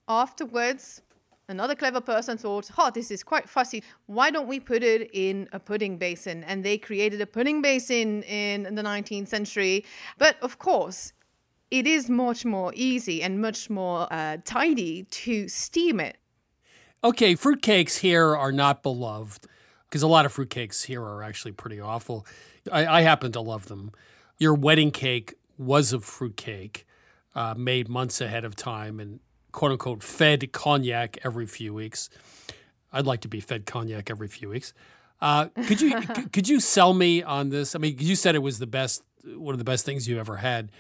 afterwards, 0.09 1.03
Another 1.47 1.75
clever 1.75 2.01
person 2.01 2.39
thought, 2.39 2.71
oh, 2.79 2.91
this 2.91 3.11
is 3.11 3.23
quite 3.23 3.51
fussy. 3.51 3.83
Why 4.07 4.31
don't 4.31 4.49
we 4.49 4.61
put 4.61 4.83
it 4.83 5.11
in 5.13 5.47
a 5.53 5.61
pudding 5.61 5.99
basin? 5.99 6.43
And 6.45 6.65
they 6.65 6.79
created 6.79 7.21
a 7.21 7.27
pudding 7.27 7.61
basin 7.61 8.23
in 8.23 8.63
the 8.75 8.83
19th 8.83 9.29
century. 9.29 9.85
But 10.17 10.37
of 10.41 10.59
course, 10.59 11.13
it 11.71 11.87
is 11.87 12.09
much 12.09 12.47
more 12.47 12.73
easy 12.75 13.23
and 13.23 13.43
much 13.43 13.69
more 13.69 14.11
uh, 14.11 14.39
tidy 14.45 15.03
to 15.03 15.49
steam 15.49 16.01
it. 16.01 16.17
Okay, 17.03 17.35
fruitcakes 17.35 17.99
here 17.99 18.35
are 18.35 18.53
not 18.53 18.83
beloved 18.83 19.47
because 19.85 20.03
a 20.03 20.09
lot 20.09 20.25
of 20.25 20.35
fruitcakes 20.35 20.87
here 20.87 21.03
are 21.03 21.23
actually 21.23 21.53
pretty 21.53 21.79
awful. 21.79 22.27
I, 22.73 22.87
I 22.87 23.01
happen 23.03 23.33
to 23.33 23.41
love 23.43 23.67
them. 23.67 23.93
Your 24.39 24.55
wedding 24.55 24.91
cake 24.91 25.35
was 25.59 25.93
a 25.93 26.01
fruitcake 26.01 26.87
uh, 27.35 27.55
made 27.55 27.91
months 27.91 28.23
ahead 28.23 28.47
of 28.47 28.57
time 28.57 28.99
and 28.99 29.21
quote 29.55 29.71
unquote 29.71 30.03
fed 30.03 30.53
cognac 30.53 31.17
every 31.25 31.47
few 31.47 31.73
weeks. 31.73 32.11
I'd 32.93 33.07
like 33.07 33.21
to 33.21 33.29
be 33.29 33.41
fed 33.41 33.65
cognac 33.65 34.11
every 34.11 34.29
few 34.29 34.51
weeks. 34.51 34.75
Uh, 35.21 35.47
could 35.67 35.81
you 35.81 36.01
could 36.33 36.49
you 36.49 36.61
sell 36.61 36.93
me 36.93 37.23
on 37.23 37.49
this? 37.49 37.75
I 37.75 37.79
mean, 37.79 37.97
you 37.99 38.17
said 38.17 38.35
it 38.35 38.41
was 38.41 38.59
the 38.59 38.67
best, 38.67 39.03
one 39.25 39.55
of 39.55 39.59
the 39.59 39.65
best 39.65 39.87
things 39.87 40.09
you 40.09 40.19
ever 40.19 40.37
had. 40.37 40.71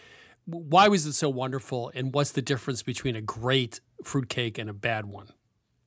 Why 0.45 0.89
was 0.89 1.07
it 1.07 1.15
so 1.15 1.31
wonderful, 1.31 1.91
and 1.95 2.13
what's 2.13 2.33
the 2.33 2.43
difference 2.43 2.83
between 2.83 3.17
a 3.17 3.23
great 3.23 3.81
fruitcake 4.03 4.59
and 4.59 4.69
a 4.69 4.75
bad 4.75 5.07
one? 5.07 5.29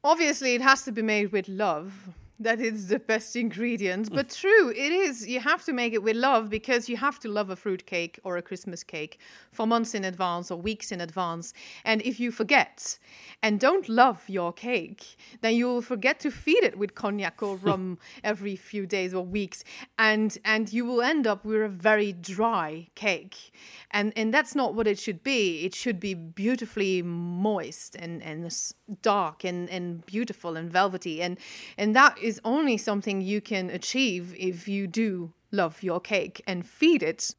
Obviously, 0.03 0.55
it 0.55 0.61
has 0.61 0.83
to 0.83 0.91
be 0.91 1.03
made 1.03 1.31
with 1.31 1.47
love 1.47 2.15
that 2.39 2.59
is 2.59 2.87
the 2.87 2.99
best 2.99 3.35
ingredient. 3.35 4.11
Mm. 4.11 4.15
But 4.15 4.29
true, 4.29 4.69
it 4.69 4.91
is. 4.91 5.27
You 5.27 5.39
have 5.39 5.63
to 5.65 5.73
make 5.73 5.93
it 5.93 6.03
with 6.03 6.15
love 6.15 6.49
because 6.49 6.87
you 6.87 6.97
have 6.97 7.19
to 7.19 7.27
love 7.27 7.49
a 7.49 7.55
fruit 7.55 7.85
cake 7.85 8.19
or 8.23 8.37
a 8.37 8.41
Christmas 8.41 8.83
cake 8.83 9.19
for 9.51 9.65
months 9.65 9.95
in 9.95 10.05
advance 10.05 10.51
or 10.51 10.59
weeks 10.59 10.91
in 10.91 11.01
advance. 11.01 11.53
And 11.83 12.01
if 12.03 12.19
you 12.19 12.31
forget 12.31 12.99
and 13.41 13.59
don't 13.59 13.89
love 13.89 14.23
your 14.27 14.53
cake, 14.53 15.17
then 15.41 15.55
you'll 15.55 15.81
forget 15.81 16.19
to 16.21 16.31
feed 16.31 16.63
it 16.63 16.77
with 16.77 16.93
cognac 16.93 17.41
or 17.41 17.55
rum 17.67 17.97
every 18.23 18.55
few 18.55 18.85
days 18.85 19.13
or 19.13 19.25
weeks. 19.25 19.63
And 19.97 20.37
and 20.45 20.71
you 20.71 20.85
will 20.85 21.01
end 21.01 21.25
up 21.25 21.43
with 21.43 21.61
a 21.61 21.69
very 21.69 22.13
dry 22.13 22.87
cake. 22.93 23.51
And 23.89 24.13
and 24.15 24.33
that's 24.33 24.53
not 24.53 24.75
what 24.75 24.85
it 24.85 24.99
should 24.99 25.23
be. 25.23 25.65
It 25.65 25.73
should 25.73 25.99
be 25.99 26.13
beautifully 26.13 27.01
moist 27.01 27.95
and, 27.95 28.21
and 28.21 28.53
dark 29.01 29.43
and, 29.43 29.69
and 29.69 30.05
beautiful 30.05 30.55
and 30.55 30.71
velvety. 30.71 31.21
And 31.21 31.37
and 31.77 31.95
that 31.95 32.17
is 32.27 32.41
only 32.43 32.77
something 32.77 33.21
you 33.21 33.39
can 33.39 33.69
achieve 33.69 34.35
if 34.37 34.67
you 34.67 34.85
do 34.85 35.31
love 35.49 35.81
your 35.81 36.01
cake 36.01 36.43
and 36.45 36.65
feed 36.65 37.01
it. 37.01 37.33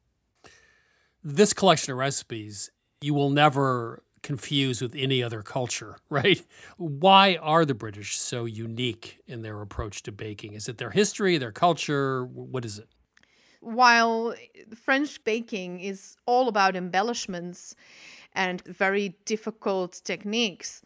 This 1.23 1.53
collection 1.53 1.91
of 1.91 1.99
recipes 1.99 2.71
you 2.99 3.13
will 3.13 3.29
never 3.29 4.01
confuse 4.23 4.81
with 4.81 4.95
any 4.95 5.21
other 5.21 5.43
culture, 5.43 5.97
right? 6.09 6.41
Why 6.77 7.37
are 7.39 7.65
the 7.65 7.75
British 7.75 8.17
so 8.17 8.45
unique 8.45 9.19
in 9.27 9.43
their 9.43 9.61
approach 9.61 10.01
to 10.03 10.11
baking? 10.11 10.53
Is 10.53 10.67
it 10.67 10.79
their 10.79 10.89
history, 10.89 11.37
their 11.37 11.51
culture? 11.51 12.25
What 12.25 12.65
is 12.65 12.79
it? 12.79 12.87
While 13.61 14.33
French 14.73 15.23
baking 15.23 15.81
is 15.81 16.17
all 16.25 16.47
about 16.47 16.75
embellishments 16.75 17.75
and 18.33 18.61
very 18.65 19.17
difficult 19.25 20.01
techniques, 20.03 20.81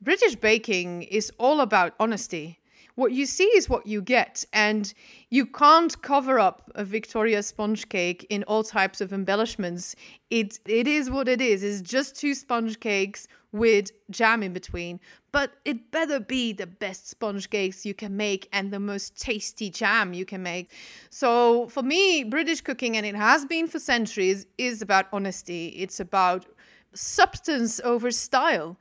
British 0.00 0.36
baking 0.36 1.02
is 1.02 1.32
all 1.38 1.60
about 1.60 1.94
honesty 1.98 2.60
what 2.94 3.12
you 3.12 3.26
see 3.26 3.44
is 3.56 3.68
what 3.68 3.86
you 3.86 4.02
get. 4.02 4.44
And 4.52 4.92
you 5.30 5.46
can't 5.46 6.00
cover 6.02 6.38
up 6.38 6.70
a 6.74 6.84
Victoria 6.84 7.42
sponge 7.42 7.88
cake 7.88 8.26
in 8.28 8.42
all 8.44 8.62
types 8.62 9.00
of 9.00 9.12
embellishments. 9.12 9.94
It 10.30 10.58
it 10.66 10.86
is 10.86 11.10
what 11.10 11.28
it 11.28 11.40
is. 11.40 11.62
It's 11.62 11.80
just 11.80 12.16
two 12.16 12.34
sponge 12.34 12.80
cakes 12.80 13.28
with 13.52 13.90
jam 14.10 14.42
in 14.42 14.52
between. 14.52 14.98
But 15.30 15.52
it 15.64 15.90
better 15.90 16.20
be 16.20 16.52
the 16.52 16.66
best 16.66 17.08
sponge 17.08 17.48
cakes 17.50 17.86
you 17.86 17.94
can 17.94 18.16
make 18.16 18.48
and 18.52 18.70
the 18.70 18.80
most 18.80 19.18
tasty 19.18 19.70
jam 19.70 20.12
you 20.12 20.24
can 20.24 20.42
make. 20.42 20.72
So 21.10 21.68
for 21.68 21.82
me, 21.82 22.24
British 22.24 22.60
cooking, 22.60 22.96
and 22.96 23.06
it 23.06 23.14
has 23.14 23.44
been 23.44 23.68
for 23.68 23.78
centuries, 23.78 24.46
is 24.58 24.82
about 24.82 25.06
honesty. 25.12 25.68
It's 25.68 26.00
about 26.00 26.46
substance 26.94 27.80
over 27.80 28.10
style. 28.10 28.78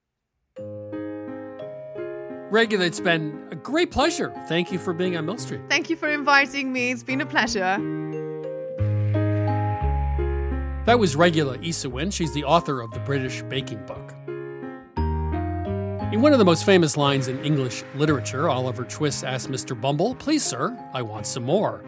Regula, 2.51 2.83
it's 2.83 2.99
been 2.99 3.47
a 3.49 3.55
great 3.55 3.91
pleasure. 3.91 4.33
Thank 4.49 4.73
you 4.73 4.77
for 4.77 4.93
being 4.93 5.15
on 5.15 5.25
Milk 5.25 5.39
Street. 5.39 5.61
Thank 5.69 5.89
you 5.89 5.95
for 5.95 6.09
inviting 6.09 6.73
me. 6.73 6.91
It's 6.91 7.01
been 7.01 7.21
a 7.21 7.25
pleasure. 7.25 7.77
That 10.85 10.99
was 10.99 11.15
Regula 11.15 11.57
Ysewijn. 11.59 12.11
She's 12.11 12.33
the 12.33 12.43
author 12.43 12.81
of 12.81 12.91
the 12.91 12.99
British 12.99 13.41
Baking 13.43 13.85
Book. 13.85 14.13
In 16.11 16.21
one 16.21 16.33
of 16.33 16.39
the 16.39 16.45
most 16.45 16.65
famous 16.65 16.97
lines 16.97 17.29
in 17.29 17.41
English 17.45 17.85
literature, 17.95 18.49
Oliver 18.49 18.83
Twist 18.83 19.23
asked 19.23 19.49
Mr. 19.49 19.79
Bumble, 19.79 20.13
Please, 20.15 20.43
sir, 20.43 20.77
I 20.93 21.01
want 21.01 21.25
some 21.25 21.43
more. 21.43 21.85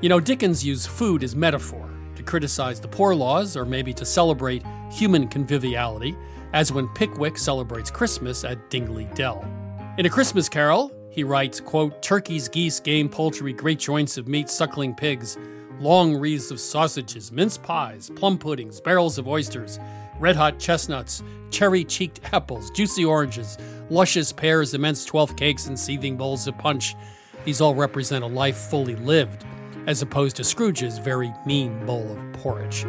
You 0.00 0.08
know, 0.08 0.18
Dickens 0.18 0.64
used 0.64 0.88
food 0.88 1.22
as 1.22 1.36
metaphor 1.36 1.90
to 2.16 2.22
criticize 2.22 2.80
the 2.80 2.88
poor 2.88 3.14
laws 3.14 3.54
or 3.54 3.66
maybe 3.66 3.92
to 3.92 4.06
celebrate 4.06 4.62
human 4.90 5.28
conviviality, 5.28 6.16
as 6.54 6.72
when 6.72 6.88
Pickwick 6.94 7.36
celebrates 7.36 7.90
Christmas 7.90 8.44
at 8.44 8.70
Dingley 8.70 9.10
Dell. 9.14 9.46
In 9.96 10.06
A 10.06 10.10
Christmas 10.10 10.48
Carol, 10.48 10.90
he 11.08 11.22
writes, 11.22 11.60
quote, 11.60 12.02
turkeys, 12.02 12.48
geese, 12.48 12.80
game, 12.80 13.08
poultry, 13.08 13.52
great 13.52 13.78
joints 13.78 14.18
of 14.18 14.26
meat, 14.26 14.50
suckling 14.50 14.92
pigs, 14.92 15.38
long 15.78 16.16
wreaths 16.16 16.50
of 16.50 16.58
sausages, 16.58 17.30
mince 17.30 17.56
pies, 17.56 18.10
plum 18.16 18.36
puddings, 18.36 18.80
barrels 18.80 19.18
of 19.18 19.28
oysters, 19.28 19.78
red 20.18 20.34
hot 20.34 20.58
chestnuts, 20.58 21.22
cherry 21.50 21.84
cheeked 21.84 22.18
apples, 22.32 22.72
juicy 22.72 23.04
oranges, 23.04 23.56
luscious 23.88 24.32
pears, 24.32 24.74
immense 24.74 25.04
twelfth 25.04 25.36
cakes, 25.36 25.68
and 25.68 25.78
seething 25.78 26.16
bowls 26.16 26.48
of 26.48 26.58
punch. 26.58 26.96
These 27.44 27.60
all 27.60 27.76
represent 27.76 28.24
a 28.24 28.26
life 28.26 28.56
fully 28.56 28.96
lived, 28.96 29.44
as 29.86 30.02
opposed 30.02 30.34
to 30.36 30.42
Scrooge's 30.42 30.98
very 30.98 31.32
mean 31.46 31.86
bowl 31.86 32.10
of 32.10 32.32
porridge. 32.32 32.84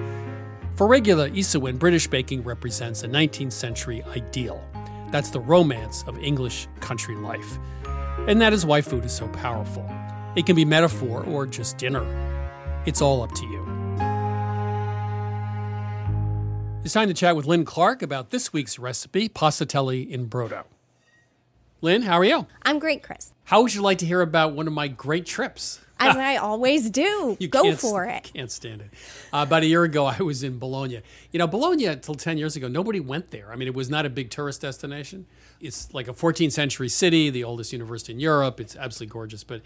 For 0.75 0.87
Regula 0.87 1.29
Ysewijn, 1.29 1.77
British 1.77 2.07
baking 2.07 2.41
represents 2.41 3.03
a 3.03 3.07
19th 3.07 3.53
century 3.53 4.01
ideal. 4.05 4.67
That's 5.15 5.29
the 5.29 5.39
romance 5.39 6.03
of 6.07 6.19
English 6.19 6.67
country 6.81 7.15
life. 7.15 7.57
And 8.27 8.41
that 8.41 8.51
is 8.51 8.65
why 8.65 8.81
food 8.81 9.05
is 9.05 9.13
so 9.13 9.29
powerful. 9.29 9.89
It 10.35 10.45
can 10.45 10.57
be 10.57 10.65
metaphor 10.65 11.23
or 11.23 11.47
just 11.47 11.77
dinner. 11.77 12.03
It's 12.85 13.01
all 13.01 13.23
up 13.23 13.31
to 13.31 13.45
you. 13.45 13.61
It's 16.83 16.93
time 16.93 17.07
to 17.07 17.13
chat 17.13 17.37
with 17.37 17.45
Lynn 17.45 17.63
Clark 17.63 18.01
about 18.01 18.31
this 18.31 18.51
week's 18.51 18.77
recipe, 18.77 19.29
passatelli 19.29 20.05
in 20.09 20.27
brodo. 20.27 20.65
Lynn, 21.79 22.01
how 22.01 22.19
are 22.19 22.25
you? 22.25 22.45
I'm 22.63 22.77
great, 22.77 23.01
Chris. 23.01 23.31
How 23.45 23.61
would 23.61 23.73
you 23.73 23.81
like 23.81 23.99
to 23.99 24.05
hear 24.05 24.19
about 24.19 24.51
one 24.51 24.67
of 24.67 24.73
my 24.73 24.89
great 24.89 25.25
trips? 25.25 25.79
As 25.99 26.15
I 26.15 26.37
always 26.37 26.89
do. 26.89 27.37
You 27.45 27.47
Go 27.47 27.75
for 27.75 28.05
it. 28.05 28.31
Can't 28.33 28.51
stand 28.51 28.81
it. 28.81 28.89
Uh, 29.33 29.43
about 29.47 29.63
a 29.63 29.65
year 29.65 29.83
ago, 29.83 30.05
I 30.05 30.17
was 30.17 30.43
in 30.43 30.59
Bologna. 30.59 31.01
You 31.31 31.39
know, 31.39 31.47
Bologna, 31.47 31.85
until 31.85 32.15
10 32.15 32.37
years 32.37 32.55
ago, 32.55 32.67
nobody 32.67 32.99
went 32.99 33.31
there. 33.31 33.51
I 33.51 33.55
mean, 33.55 33.67
it 33.67 33.73
was 33.73 33.89
not 33.89 34.05
a 34.05 34.09
big 34.09 34.29
tourist 34.29 34.61
destination. 34.61 35.25
It's 35.61 35.93
like 35.93 36.07
a 36.07 36.13
14th 36.13 36.51
century 36.51 36.89
city, 36.89 37.29
the 37.29 37.43
oldest 37.43 37.71
university 37.71 38.13
in 38.13 38.19
Europe. 38.19 38.59
It's 38.59 38.75
absolutely 38.75 39.13
gorgeous. 39.13 39.43
But 39.43 39.61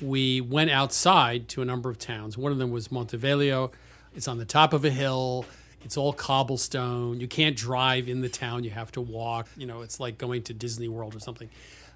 we 0.00 0.40
went 0.40 0.70
outside 0.70 1.48
to 1.50 1.62
a 1.62 1.64
number 1.64 1.90
of 1.90 1.98
towns. 1.98 2.36
One 2.36 2.52
of 2.52 2.58
them 2.58 2.70
was 2.70 2.88
Monteveglio. 2.88 3.72
It's 4.14 4.28
on 4.28 4.38
the 4.38 4.44
top 4.44 4.72
of 4.72 4.84
a 4.84 4.90
hill. 4.90 5.44
It's 5.84 5.96
all 5.96 6.12
cobblestone. 6.12 7.20
You 7.20 7.28
can't 7.28 7.56
drive 7.56 8.08
in 8.08 8.20
the 8.20 8.28
town. 8.28 8.64
You 8.64 8.70
have 8.70 8.90
to 8.92 9.00
walk. 9.00 9.48
You 9.56 9.66
know, 9.66 9.82
it's 9.82 10.00
like 10.00 10.18
going 10.18 10.42
to 10.44 10.54
Disney 10.54 10.88
World 10.88 11.14
or 11.14 11.20
something. 11.20 11.48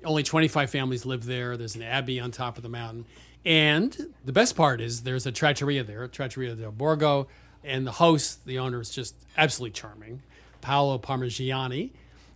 Only 0.05 0.23
25 0.23 0.71
families 0.71 1.05
live 1.05 1.25
there. 1.27 1.57
There's 1.57 1.75
an 1.75 1.83
abbey 1.83 2.21
on 2.21 2.31
top 2.31 2.57
of 2.57 2.63
the 2.63 2.69
mountain. 2.69 3.05
And 3.45 4.15
the 4.25 4.33
best 4.33 4.57
part 4.57 4.81
is 4.81 5.03
there's 5.03 5.27
a 5.27 5.33
trattoria 5.33 5.83
there, 5.83 6.07
Trattoria 6.09 6.55
del 6.55 6.73
Borgo, 6.73 7.27
and 7.65 7.87
the 7.87 7.93
host, 7.93 8.45
the 8.47 8.59
owner, 8.59 8.81
is 8.81 8.91
just 8.91 9.15
absolutely 9.37 9.73
charming, 9.73 10.23
Paolo 10.61 10.99
Parmigiani. 10.99 11.91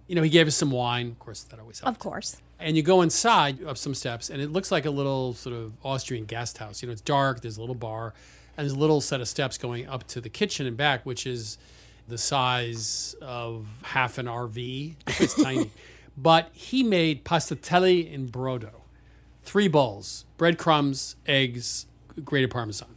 You 0.06 0.14
know, 0.14 0.22
he 0.22 0.30
gave 0.30 0.46
us 0.46 0.54
some 0.54 0.70
wine. 0.70 1.08
Of 1.12 1.18
course, 1.18 1.42
that 1.44 1.60
always 1.60 1.80
helps. 1.80 1.96
Of 1.96 1.98
course. 1.98 2.36
And 2.58 2.76
you 2.76 2.82
go 2.82 3.02
inside 3.02 3.62
up 3.64 3.76
some 3.76 3.94
steps, 3.94 4.30
and 4.30 4.40
it 4.40 4.50
looks 4.50 4.70
like 4.70 4.86
a 4.86 4.90
little 4.90 5.34
sort 5.34 5.54
of 5.56 5.72
Austrian 5.82 6.24
guest 6.24 6.58
house. 6.58 6.82
You 6.82 6.88
know, 6.88 6.92
it's 6.92 7.00
dark. 7.00 7.40
There's 7.40 7.56
a 7.56 7.60
little 7.60 7.74
bar, 7.74 8.14
and 8.56 8.64
there's 8.64 8.76
a 8.76 8.78
little 8.78 9.00
set 9.00 9.20
of 9.20 9.28
steps 9.28 9.58
going 9.58 9.86
up 9.86 10.06
to 10.08 10.20
the 10.20 10.28
kitchen 10.28 10.66
and 10.66 10.76
back, 10.76 11.04
which 11.04 11.26
is 11.26 11.58
the 12.06 12.18
size 12.18 13.14
of 13.20 13.66
half 13.82 14.18
an 14.18 14.26
RV. 14.26 14.94
It 15.06 15.20
was 15.20 15.34
tiny. 15.34 15.70
But 16.16 16.50
he 16.52 16.82
made 16.82 17.24
passatelli 17.24 18.10
in 18.10 18.28
brodo, 18.28 18.70
three 19.44 19.68
bowls, 19.68 20.24
breadcrumbs, 20.36 21.16
eggs, 21.26 21.86
grated 22.24 22.50
parmesan. 22.50 22.96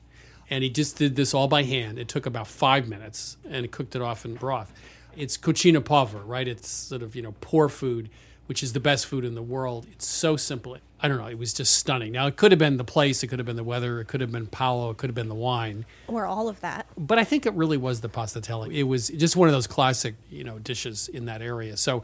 And 0.50 0.64
he 0.64 0.70
just 0.70 0.98
did 0.98 1.16
this 1.16 1.34
all 1.34 1.48
by 1.48 1.64
hand. 1.64 2.00
It 2.00 2.08
took 2.08 2.26
about 2.26 2.48
five 2.48 2.88
minutes 2.88 3.38
and 3.50 3.70
cooked 3.72 3.96
it 3.96 4.02
off 4.02 4.24
in 4.24 4.36
broth. 4.36 4.72
It's 5.16 5.38
cucina 5.38 5.84
povera, 5.84 6.22
right? 6.22 6.48
It's 6.48 6.70
sort 6.70 7.02
of, 7.02 7.16
you 7.16 7.22
know, 7.22 7.36
poor 7.42 7.68
food, 7.68 8.10
which 8.46 8.64
is 8.64 8.74
the 8.74 8.80
best 8.80 9.08
food 9.08 9.26
in 9.26 9.36
the 9.36 9.42
world. 9.42 9.88
It's 9.92 10.08
so 10.08 10.38
simple. 10.38 10.78
I 11.00 11.08
don't 11.08 11.18
know. 11.18 11.28
It 11.28 11.38
was 11.38 11.54
just 11.54 11.76
stunning. 11.76 12.14
Now, 12.14 12.28
it 12.28 12.38
could 12.38 12.52
have 12.52 12.60
been 12.60 12.78
the 12.78 12.84
place, 12.84 13.22
it 13.24 13.28
could 13.28 13.40
have 13.40 13.46
been 13.46 13.56
the 13.56 13.64
weather, 13.64 14.00
it 14.00 14.08
could 14.08 14.22
have 14.22 14.32
been 14.32 14.48
Paolo, 14.48 14.92
it 14.92 14.98
could 14.98 15.10
have 15.10 15.16
been 15.16 15.30
the 15.30 15.36
wine. 15.36 15.86
Or 16.08 16.26
all 16.26 16.48
of 16.48 16.60
that. 16.62 16.88
But 16.98 17.20
I 17.20 17.24
think 17.24 17.46
it 17.46 17.54
really 17.54 17.78
was 17.78 18.02
the 18.02 18.10
passatelli. 18.10 18.74
It 18.74 18.84
was 18.84 19.10
just 19.10 19.36
one 19.36 19.48
of 19.48 19.54
those 19.54 19.68
classic, 19.68 20.16
you 20.30 20.44
know, 20.44 20.60
dishes 20.60 21.08
in 21.08 21.26
that 21.26 21.42
area. 21.42 21.78
So 21.78 22.04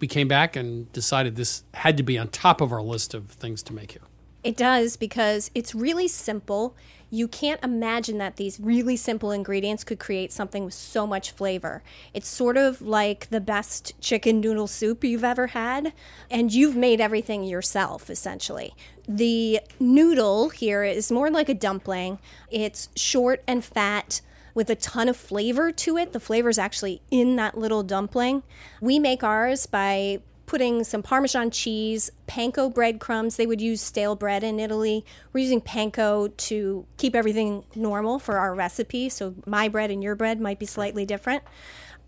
we 0.00 0.06
came 0.06 0.28
back 0.28 0.56
and 0.56 0.92
decided 0.92 1.36
this 1.36 1.64
had 1.74 1.96
to 1.96 2.02
be 2.02 2.18
on 2.18 2.28
top 2.28 2.60
of 2.60 2.72
our 2.72 2.82
list 2.82 3.14
of 3.14 3.28
things 3.28 3.62
to 3.64 3.72
make 3.72 3.92
here. 3.92 4.02
It 4.42 4.56
does 4.58 4.96
because 4.96 5.50
it's 5.54 5.74
really 5.74 6.06
simple. 6.06 6.76
You 7.10 7.28
can't 7.28 7.62
imagine 7.64 8.18
that 8.18 8.36
these 8.36 8.60
really 8.60 8.96
simple 8.96 9.30
ingredients 9.30 9.84
could 9.84 9.98
create 9.98 10.32
something 10.32 10.66
with 10.66 10.74
so 10.74 11.06
much 11.06 11.30
flavor. 11.30 11.82
It's 12.12 12.28
sort 12.28 12.58
of 12.58 12.82
like 12.82 13.30
the 13.30 13.40
best 13.40 13.98
chicken 14.02 14.40
noodle 14.40 14.66
soup 14.66 15.02
you've 15.02 15.24
ever 15.24 15.48
had, 15.48 15.94
and 16.30 16.52
you've 16.52 16.76
made 16.76 17.00
everything 17.00 17.44
yourself, 17.44 18.10
essentially. 18.10 18.74
The 19.08 19.60
noodle 19.80 20.50
here 20.50 20.84
is 20.84 21.10
more 21.10 21.30
like 21.30 21.48
a 21.48 21.54
dumpling, 21.54 22.18
it's 22.50 22.90
short 22.96 23.42
and 23.46 23.64
fat 23.64 24.20
with 24.54 24.70
a 24.70 24.76
ton 24.76 25.08
of 25.08 25.16
flavor 25.16 25.72
to 25.72 25.96
it. 25.96 26.12
The 26.12 26.20
flavor 26.20 26.48
is 26.48 26.58
actually 26.58 27.02
in 27.10 27.36
that 27.36 27.58
little 27.58 27.82
dumpling. 27.82 28.42
We 28.80 28.98
make 28.98 29.22
ours 29.22 29.66
by 29.66 30.20
putting 30.46 30.84
some 30.84 31.02
Parmesan 31.02 31.50
cheese, 31.50 32.10
panko 32.28 32.72
breadcrumbs. 32.72 33.36
They 33.36 33.46
would 33.46 33.60
use 33.60 33.80
stale 33.80 34.14
bread 34.14 34.44
in 34.44 34.60
Italy. 34.60 35.04
We're 35.32 35.40
using 35.40 35.60
panko 35.60 36.36
to 36.36 36.86
keep 36.96 37.16
everything 37.16 37.64
normal 37.74 38.18
for 38.18 38.38
our 38.38 38.54
recipe. 38.54 39.08
So 39.08 39.34
my 39.46 39.68
bread 39.68 39.90
and 39.90 40.02
your 40.02 40.14
bread 40.14 40.40
might 40.40 40.58
be 40.58 40.66
slightly 40.66 41.04
different. 41.04 41.42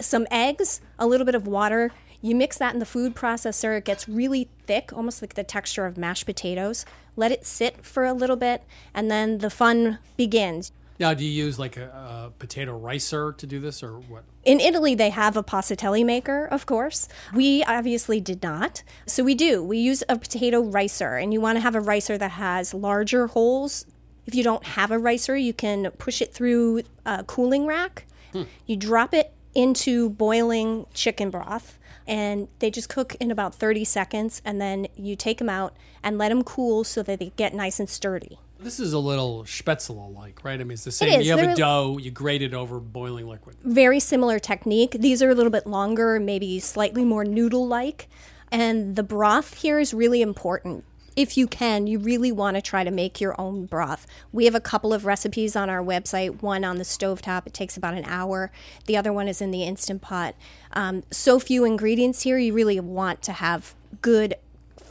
Some 0.01 0.27
eggs, 0.31 0.81
a 0.99 1.07
little 1.07 1.25
bit 1.25 1.35
of 1.35 1.47
water. 1.47 1.93
You 2.21 2.35
mix 2.35 2.59
that 2.59 2.75
in 2.75 2.79
the 2.79 2.87
food 2.87 3.15
processor. 3.15 3.77
It 3.79 3.85
gets 3.85 4.09
really 4.09 4.49
thick, 4.67 4.93
almost 4.93 5.23
like 5.23 5.35
the 5.35 5.45
texture 5.45 5.87
of 5.87 5.97
mashed 5.97 6.27
potatoes. 6.27 6.85
Let 7.15 7.33
it 7.33 7.47
sit 7.47 7.85
for 7.85 8.05
a 8.05 8.13
little 8.13 8.37
bit, 8.37 8.65
and 8.93 9.11
then 9.11 9.39
the 9.39 9.51
fun 9.51 9.99
begins. 10.17 10.73
Now, 10.99 11.15
do 11.15 11.25
you 11.25 11.45
use 11.45 11.59
like 11.59 11.77
a, 11.77 11.89
a 11.89 12.33
potato 12.39 12.77
ricer 12.77 13.33
to 13.33 13.47
do 13.47 13.61
this 13.61 13.83
or 13.83 13.99
what? 13.99 14.25
In 14.45 14.61
Italy, 14.61 14.95
they 14.95 15.11
have 15.11 15.37
a 15.37 15.43
passatelli 15.43 16.05
maker, 16.05 16.47
of 16.47 16.67
course. 16.67 17.09
We 17.35 17.63
obviously 17.65 18.21
did 18.21 18.43
not. 18.43 18.83
So 19.07 19.23
we 19.25 19.35
do. 19.35 19.63
We 19.63 19.79
use 19.79 20.03
a 20.09 20.19
potato 20.19 20.63
ricer, 20.63 21.17
and 21.17 21.33
you 21.33 21.41
want 21.41 21.57
to 21.57 21.61
have 21.61 21.75
a 21.75 21.81
ricer 21.81 22.17
that 22.19 22.33
has 22.33 22.73
larger 22.73 23.27
holes. 23.27 23.87
If 24.27 24.35
you 24.35 24.43
don't 24.43 24.65
have 24.65 24.91
a 24.91 24.99
ricer, 24.99 25.37
you 25.37 25.53
can 25.53 25.91
push 25.93 26.23
it 26.23 26.33
through 26.33 26.83
a 27.05 27.25
cooling 27.25 27.67
rack. 27.67 28.07
Hmm. 28.33 28.45
You 28.67 28.77
drop 28.77 29.15
it 29.15 29.33
into 29.55 30.11
boiling 30.11 30.87
chicken 30.95 31.31
broth, 31.31 31.79
and 32.07 32.49
they 32.59 32.71
just 32.71 32.89
cook 32.89 33.15
in 33.17 33.31
about 33.31 33.55
30 33.55 33.85
seconds, 33.85 34.43
and 34.45 34.61
then 34.61 34.87
you 34.97 35.17
take 35.17 35.39
them 35.39 35.49
out 35.49 35.77
and 36.03 36.19
let 36.19 36.29
them 36.29 36.45
cool 36.45 36.85
so 36.85 37.03
that 37.03 37.19
they 37.19 37.33
get 37.37 37.55
nice 37.55 37.81
and 37.81 37.89
sturdy. 37.89 38.39
This 38.59 38.81
is 38.81 38.93
a 38.95 38.99
little 38.99 39.45
spätzle 39.45 40.15
like, 40.15 40.43
right? 40.45 40.59
I 40.61 40.65
mean, 40.65 40.73
it's 40.73 40.85
the 40.85 40.91
same. 40.93 41.21
You 41.21 41.33
have 41.33 41.41
They're- 41.41 41.51
a 41.51 41.55
dough, 41.57 41.99
you 42.01 42.11
grate 42.11 42.43
it 42.43 42.55
over 42.55 42.81
boiling 42.81 43.29
liquid. 43.29 43.57
very 43.63 44.01
similar 44.01 44.39
technique. 44.39 44.93
These 44.99 45.23
are 45.23 45.31
a 45.31 45.35
little 45.35 45.51
bit 45.53 45.67
longer, 45.67 46.19
maybe 46.19 46.59
slightly 46.61 47.05
more 47.05 47.25
noodle 47.25 47.67
like. 47.67 48.09
And 48.51 48.97
the 48.97 49.03
broth 49.03 49.55
here 49.55 49.79
is 49.79 49.93
really 49.93 50.23
important. 50.23 50.85
If 51.17 51.37
you 51.39 51.47
can, 51.47 51.87
you 51.87 51.99
really 51.99 52.31
want 52.31 52.57
to 52.57 52.63
try 52.63 52.85
to 52.85 52.91
make 52.91 53.21
your 53.23 53.39
own 53.41 53.65
broth. 53.67 54.07
We 54.33 54.45
have 54.45 54.55
a 54.55 54.61
couple 54.61 54.93
of 54.93 55.07
recipes 55.07 55.57
on 55.57 55.71
our 55.71 55.83
website 55.83 56.43
one 56.43 56.63
on 56.63 56.77
the 56.77 56.85
stovetop, 56.85 57.47
it 57.47 57.55
takes 57.55 57.77
about 57.77 57.95
an 57.95 58.05
hour. 58.05 58.53
The 58.87 58.97
other 58.99 59.13
one 59.15 59.27
is 59.27 59.41
in 59.41 59.51
the 59.51 59.65
Instant 59.65 60.03
Pot. 60.03 60.35
Um, 60.73 61.05
so 61.11 61.39
few 61.39 61.65
ingredients 61.65 62.23
here, 62.23 62.37
you 62.39 62.53
really 62.53 62.79
want 62.81 63.23
to 63.23 63.33
have 63.33 63.75
good, 64.03 64.35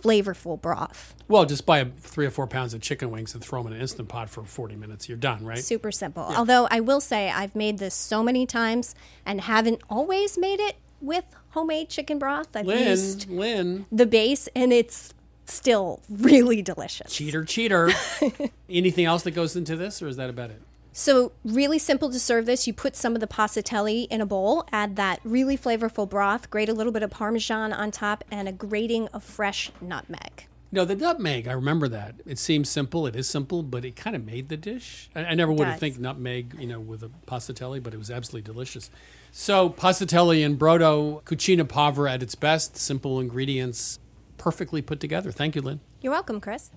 flavorful 0.06 0.62
broth. 0.62 1.16
Well, 1.28 1.46
just 1.46 1.66
buy 1.66 1.84
three 1.98 2.26
or 2.26 2.32
four 2.32 2.48
pounds 2.48 2.74
of 2.74 2.82
chicken 2.82 3.10
wings 3.12 3.34
and 3.34 3.44
throw 3.44 3.62
them 3.64 3.72
in 3.72 3.78
an 3.78 3.82
instant 3.82 4.08
pot 4.08 4.30
for 4.30 4.44
40 4.44 4.76
minutes. 4.76 5.10
You're 5.10 5.18
done, 5.18 5.46
right? 5.46 5.58
Super 5.58 5.92
simple. 5.92 6.28
Yeah. 6.30 6.38
Although 6.38 6.68
I 6.70 6.80
will 6.80 7.02
say 7.02 7.30
I've 7.32 7.56
made 7.56 7.80
this 7.80 7.96
so 7.96 8.24
many 8.24 8.46
times 8.46 8.94
and 9.26 9.42
haven't 9.42 9.82
always 9.90 10.38
made 10.38 10.60
it 10.60 10.76
with 11.02 11.26
homemade 11.50 11.90
chicken 11.90 12.20
broth. 12.20 12.56
I've 12.56 12.66
Lynn, 12.66 12.88
used 12.88 13.30
Lynn. 13.30 13.86
the 13.92 14.06
base 14.06 14.48
and 14.56 14.72
it's 14.72 15.14
still 15.46 16.02
really 16.10 16.62
delicious. 16.62 17.12
Cheater, 17.14 17.44
cheater. 17.46 17.90
Anything 18.70 19.06
else 19.06 19.24
that 19.24 19.32
goes 19.32 19.56
into 19.56 19.76
this, 19.76 20.02
or 20.02 20.08
is 20.08 20.18
that 20.18 20.30
about 20.30 20.52
it? 20.52 20.62
So, 20.98 21.34
really 21.44 21.78
simple 21.78 22.10
to 22.10 22.18
serve 22.18 22.46
this. 22.46 22.68
You 22.68 22.74
put 22.74 22.96
some 22.96 23.16
of 23.16 23.20
the 23.20 23.28
passatelli 23.28 24.08
in 24.10 24.22
a 24.22 24.26
bowl, 24.26 24.66
add 24.72 24.96
that 24.96 25.20
really 25.26 25.58
flavorful 25.58 26.10
broth, 26.10 26.50
grate 26.50 26.70
a 26.70 26.74
little 26.74 26.94
bit 26.94 27.04
of 27.04 27.12
parmesan 27.12 27.74
on 27.74 27.92
top, 27.92 28.24
and 28.32 28.48
a 28.48 28.54
grating 28.54 29.10
of 29.10 29.22
fresh 29.22 29.74
nutmeg. 29.82 30.48
No, 30.72 30.86
the 30.86 30.96
nutmeg, 30.96 31.50
I 31.50 31.52
remember 31.52 31.90
that. 31.90 32.16
It 32.26 32.40
seems 32.40 32.70
simple. 32.70 33.08
It 33.08 33.16
is 33.18 33.28
simple, 33.28 33.62
but 33.62 33.84
it 33.84 33.98
kind 33.98 34.16
of 34.16 34.24
made 34.24 34.48
the 34.48 34.56
dish. 34.56 35.10
I, 35.14 35.26
I 35.26 35.34
never 35.34 35.52
would 35.52 35.68
have 35.68 35.82
think 35.82 36.00
nutmeg, 36.00 36.56
you 36.58 36.68
know, 36.68 36.80
with 36.80 37.04
a 37.04 37.12
passatelli, 37.28 37.84
but 37.84 37.94
it 37.94 37.98
was 37.98 38.10
absolutely 38.10 38.50
delicious. 38.50 38.90
So, 39.34 39.72
passatelli 39.72 40.46
and 40.46 40.58
brodo, 40.58 41.22
cucina 41.24 41.68
povera 41.68 42.14
at 42.14 42.24
its 42.24 42.36
best, 42.36 42.78
simple 42.78 43.20
ingredients, 43.20 44.00
perfectly 44.38 44.82
put 44.82 45.02
together. 45.02 45.34
Thank 45.34 45.58
you, 45.58 45.62
Lynn. 45.62 45.82
You're 46.00 46.14
welcome, 46.14 46.40
Chris. 46.40 46.72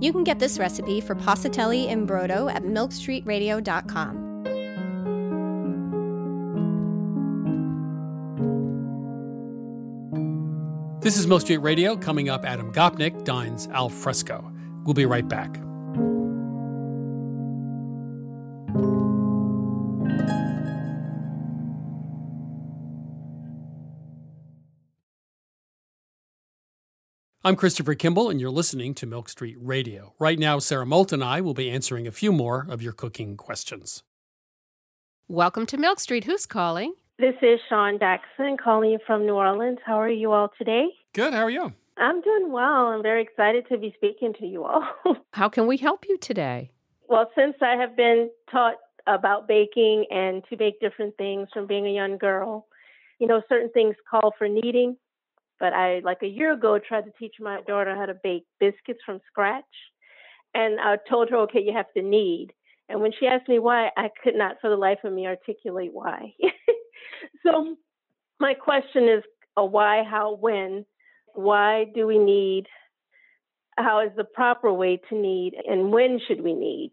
You 0.00 0.12
can 0.12 0.24
get 0.24 0.38
this 0.38 0.58
recipe 0.58 1.00
for 1.00 1.14
passatelli 1.14 1.90
and 1.90 2.08
brodo 2.08 2.52
at 2.52 2.62
milkstreetradio.com. 2.62 4.28
This 11.00 11.16
is 11.16 11.26
Milk 11.26 11.42
Street 11.42 11.58
Radio. 11.58 11.96
Coming 11.96 12.28
up, 12.28 12.44
Adam 12.44 12.72
Gopnik 12.72 13.24
dines 13.24 13.68
al 13.68 13.88
fresco. 13.88 14.52
We'll 14.84 14.94
be 14.94 15.06
right 15.06 15.26
back. 15.26 15.60
I'm 27.48 27.56
Christopher 27.56 27.94
Kimball, 27.94 28.28
and 28.28 28.38
you're 28.38 28.50
listening 28.50 28.92
to 28.96 29.06
Milk 29.06 29.30
Street 29.30 29.56
Radio. 29.58 30.12
Right 30.18 30.38
now, 30.38 30.58
Sarah 30.58 30.84
Moulton 30.84 31.22
and 31.22 31.30
I 31.30 31.40
will 31.40 31.54
be 31.54 31.70
answering 31.70 32.06
a 32.06 32.12
few 32.12 32.30
more 32.30 32.66
of 32.68 32.82
your 32.82 32.92
cooking 32.92 33.38
questions. 33.38 34.02
Welcome 35.28 35.64
to 35.64 35.78
Milk 35.78 35.98
Street. 35.98 36.24
Who's 36.24 36.44
calling? 36.44 36.92
This 37.18 37.36
is 37.40 37.58
Sean 37.70 37.98
Jackson 37.98 38.58
calling 38.62 38.90
you 38.90 38.98
from 39.06 39.24
New 39.24 39.32
Orleans. 39.32 39.78
How 39.82 39.98
are 39.98 40.10
you 40.10 40.30
all 40.32 40.52
today? 40.58 40.88
Good. 41.14 41.32
How 41.32 41.44
are 41.44 41.48
you? 41.48 41.72
I'm 41.96 42.20
doing 42.20 42.52
well. 42.52 42.88
I'm 42.88 43.02
very 43.02 43.22
excited 43.22 43.66
to 43.70 43.78
be 43.78 43.94
speaking 43.96 44.34
to 44.40 44.46
you 44.46 44.64
all. 44.64 44.86
How 45.32 45.48
can 45.48 45.66
we 45.66 45.78
help 45.78 46.04
you 46.06 46.18
today? 46.18 46.70
well, 47.08 47.30
since 47.34 47.54
I 47.62 47.76
have 47.76 47.96
been 47.96 48.28
taught 48.50 48.76
about 49.06 49.48
baking 49.48 50.04
and 50.10 50.44
to 50.50 50.56
bake 50.58 50.80
different 50.80 51.16
things 51.16 51.48
from 51.54 51.66
being 51.66 51.86
a 51.86 51.94
young 51.94 52.18
girl, 52.18 52.66
you 53.18 53.26
know, 53.26 53.40
certain 53.48 53.70
things 53.70 53.96
call 54.10 54.34
for 54.36 54.48
kneading. 54.48 54.98
But 55.60 55.72
I, 55.72 56.00
like 56.04 56.22
a 56.22 56.28
year 56.28 56.52
ago, 56.52 56.78
tried 56.78 57.04
to 57.04 57.12
teach 57.18 57.34
my 57.40 57.60
daughter 57.66 57.94
how 57.96 58.06
to 58.06 58.14
bake 58.22 58.46
biscuits 58.60 59.00
from 59.04 59.20
scratch. 59.26 59.64
And 60.54 60.80
I 60.80 60.96
told 61.08 61.30
her, 61.30 61.36
okay, 61.38 61.60
you 61.60 61.72
have 61.74 61.92
to 61.96 62.02
knead. 62.02 62.52
And 62.88 63.00
when 63.00 63.12
she 63.18 63.26
asked 63.26 63.48
me 63.48 63.58
why, 63.58 63.90
I 63.96 64.08
could 64.22 64.34
not 64.34 64.56
for 64.60 64.70
the 64.70 64.76
life 64.76 64.98
of 65.04 65.12
me 65.12 65.26
articulate 65.26 65.90
why. 65.92 66.32
so 67.44 67.76
my 68.40 68.54
question 68.54 69.04
is 69.04 69.22
a 69.56 69.64
why, 69.64 70.04
how, 70.08 70.36
when. 70.36 70.86
Why 71.34 71.84
do 71.94 72.06
we 72.06 72.18
need? 72.18 72.66
How 73.76 74.00
is 74.00 74.10
the 74.16 74.24
proper 74.24 74.72
way 74.72 75.00
to 75.08 75.14
knead? 75.14 75.54
And 75.68 75.92
when 75.92 76.18
should 76.26 76.40
we 76.40 76.54
knead? 76.54 76.92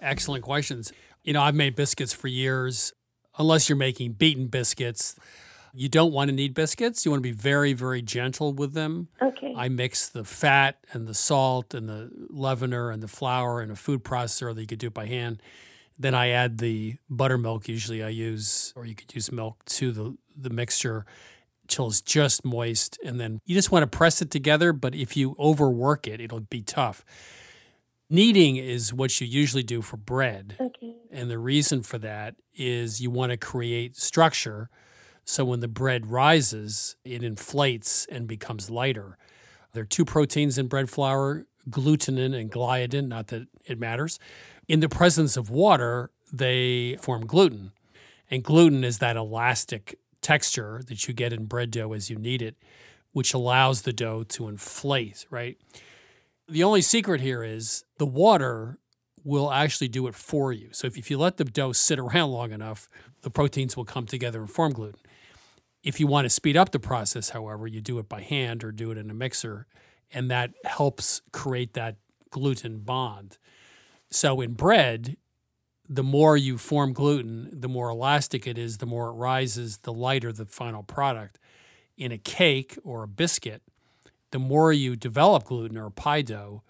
Excellent 0.00 0.44
questions. 0.44 0.92
You 1.22 1.32
know, 1.32 1.42
I've 1.42 1.54
made 1.54 1.74
biscuits 1.74 2.12
for 2.12 2.28
years. 2.28 2.92
Unless 3.38 3.68
you're 3.68 3.76
making 3.76 4.12
beaten 4.12 4.48
biscuits, 4.48 5.14
you 5.74 5.88
don't 5.88 6.12
want 6.12 6.28
to 6.28 6.34
knead 6.34 6.54
biscuits. 6.54 7.04
You 7.04 7.10
want 7.10 7.22
to 7.22 7.28
be 7.28 7.34
very, 7.34 7.72
very 7.72 8.02
gentle 8.02 8.52
with 8.52 8.74
them. 8.74 9.08
Okay. 9.20 9.54
I 9.56 9.68
mix 9.68 10.08
the 10.08 10.24
fat 10.24 10.78
and 10.92 11.06
the 11.06 11.14
salt 11.14 11.74
and 11.74 11.88
the 11.88 12.10
leavener 12.32 12.92
and 12.92 13.02
the 13.02 13.08
flour 13.08 13.62
in 13.62 13.70
a 13.70 13.76
food 13.76 14.04
processor, 14.04 14.54
or 14.54 14.60
you 14.60 14.66
could 14.66 14.78
do 14.78 14.88
it 14.88 14.94
by 14.94 15.06
hand. 15.06 15.42
Then 15.98 16.14
I 16.14 16.28
add 16.28 16.58
the 16.58 16.96
buttermilk. 17.10 17.68
Usually, 17.68 18.02
I 18.02 18.10
use, 18.10 18.72
or 18.76 18.86
you 18.86 18.94
could 18.94 19.12
use 19.14 19.32
milk 19.32 19.64
to 19.66 19.92
the 19.92 20.16
the 20.36 20.50
mixture 20.50 21.04
till 21.66 21.88
it's 21.88 22.00
just 22.00 22.44
moist, 22.44 22.98
and 23.04 23.20
then 23.20 23.40
you 23.44 23.54
just 23.54 23.70
want 23.72 23.82
to 23.82 23.96
press 23.98 24.22
it 24.22 24.30
together. 24.30 24.72
But 24.72 24.94
if 24.94 25.16
you 25.16 25.34
overwork 25.38 26.06
it, 26.06 26.20
it'll 26.20 26.40
be 26.40 26.62
tough. 26.62 27.04
Kneading 28.10 28.56
is 28.56 28.94
what 28.94 29.20
you 29.20 29.26
usually 29.26 29.62
do 29.62 29.82
for 29.82 29.98
bread. 29.98 30.56
Okay. 30.58 30.94
And 31.10 31.30
the 31.30 31.38
reason 31.38 31.82
for 31.82 31.98
that 31.98 32.36
is 32.56 33.00
you 33.00 33.10
want 33.10 33.30
to 33.30 33.36
create 33.36 33.96
structure 33.96 34.70
so 35.28 35.44
when 35.44 35.60
the 35.60 35.68
bread 35.68 36.10
rises, 36.10 36.96
it 37.04 37.22
inflates 37.22 38.06
and 38.06 38.26
becomes 38.26 38.70
lighter. 38.70 39.18
There 39.74 39.82
are 39.82 39.86
two 39.86 40.06
proteins 40.06 40.56
in 40.56 40.68
bread 40.68 40.88
flour 40.88 41.44
glutenin 41.68 42.34
and 42.34 42.50
gliadin, 42.50 43.08
not 43.08 43.26
that 43.26 43.46
it 43.66 43.78
matters. 43.78 44.18
In 44.68 44.80
the 44.80 44.88
presence 44.88 45.36
of 45.36 45.50
water, 45.50 46.10
they 46.32 46.96
form 46.96 47.26
gluten. 47.26 47.72
And 48.30 48.42
gluten 48.42 48.84
is 48.84 49.00
that 49.00 49.18
elastic 49.18 49.98
texture 50.22 50.80
that 50.88 51.06
you 51.06 51.12
get 51.12 51.34
in 51.34 51.44
bread 51.44 51.72
dough 51.72 51.92
as 51.92 52.08
you 52.08 52.16
knead 52.16 52.40
it, 52.40 52.56
which 53.12 53.34
allows 53.34 53.82
the 53.82 53.92
dough 53.92 54.22
to 54.30 54.48
inflate, 54.48 55.26
right? 55.28 55.58
The 56.48 56.64
only 56.64 56.80
secret 56.80 57.20
here 57.20 57.44
is 57.44 57.84
the 57.98 58.06
water 58.06 58.78
will 59.24 59.52
actually 59.52 59.88
do 59.88 60.06
it 60.06 60.14
for 60.14 60.54
you. 60.54 60.68
So 60.72 60.86
if, 60.86 60.96
if 60.96 61.10
you 61.10 61.18
let 61.18 61.36
the 61.36 61.44
dough 61.44 61.72
sit 61.72 61.98
around 61.98 62.30
long 62.30 62.50
enough, 62.50 62.88
the 63.20 63.30
proteins 63.30 63.76
will 63.76 63.84
come 63.84 64.06
together 64.06 64.40
and 64.40 64.50
form 64.50 64.72
gluten. 64.72 65.00
If 65.82 66.00
you 66.00 66.06
want 66.06 66.24
to 66.24 66.30
speed 66.30 66.56
up 66.56 66.72
the 66.72 66.80
process, 66.80 67.30
however, 67.30 67.66
you 67.66 67.80
do 67.80 67.98
it 67.98 68.08
by 68.08 68.22
hand 68.22 68.64
or 68.64 68.72
do 68.72 68.90
it 68.90 68.98
in 68.98 69.10
a 69.10 69.14
mixer, 69.14 69.66
and 70.12 70.30
that 70.30 70.52
helps 70.64 71.22
create 71.32 71.74
that 71.74 71.96
gluten 72.30 72.80
bond. 72.80 73.38
So 74.10 74.40
in 74.40 74.54
bread, 74.54 75.16
the 75.88 76.02
more 76.02 76.36
you 76.36 76.58
form 76.58 76.92
gluten, 76.92 77.48
the 77.52 77.68
more 77.68 77.88
elastic 77.88 78.46
it 78.46 78.58
is, 78.58 78.78
the 78.78 78.86
more 78.86 79.08
it 79.08 79.12
rises, 79.12 79.78
the 79.78 79.92
lighter 79.92 80.32
the 80.32 80.46
final 80.46 80.82
product. 80.82 81.38
In 81.96 82.12
a 82.12 82.18
cake 82.18 82.78
or 82.84 83.04
a 83.04 83.08
biscuit, 83.08 83.62
the 84.30 84.38
more 84.38 84.72
you 84.72 84.96
develop 84.96 85.44
gluten 85.44 85.78
or 85.78 85.90
pie 85.90 86.22
dough, 86.22 86.62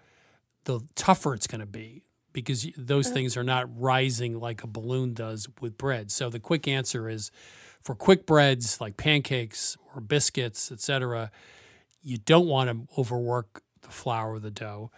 the 0.65 0.81
tougher 0.95 1.35
it's 1.35 1.47
going 1.47 1.61
to 1.61 1.67
be 1.67 2.05
because 2.39 2.67
those 2.77 3.07
uh-huh. 3.07 3.15
things 3.15 3.37
are 3.37 3.45
not 3.45 3.69
rising 3.79 4.39
like 4.41 4.63
a 4.63 4.67
balloon 4.67 5.15
does 5.15 5.49
with 5.61 5.77
bread. 5.77 6.11
So 6.11 6.31
the 6.31 6.41
quick 6.41 6.67
answer 6.69 7.09
is 7.09 7.31
for 7.83 7.95
quick 7.95 8.27
breads 8.27 8.81
like 8.81 8.97
pancakes 8.97 9.77
or 9.95 10.01
biscuits, 10.01 10.71
etc., 10.73 11.31
you 12.03 12.17
don't 12.19 12.47
want 12.47 12.71
to 12.71 13.01
overwork 13.01 13.63
the 13.83 13.89
flour 13.89 14.37
of 14.37 14.43
the 14.43 14.51
dough. 14.51 14.91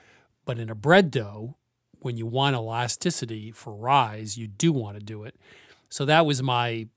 But 0.44 0.58
in 0.58 0.70
a 0.70 0.74
bread 0.74 1.10
dough, 1.10 1.56
when 2.00 2.16
you 2.16 2.26
want 2.26 2.56
elasticity 2.56 3.50
for 3.52 3.74
rise, 3.74 4.36
you 4.36 4.46
do 4.46 4.72
want 4.72 4.98
to 4.98 5.04
do 5.04 5.24
it. 5.24 5.36
So 5.88 6.04
that 6.04 6.26
was 6.26 6.42
my 6.42 6.88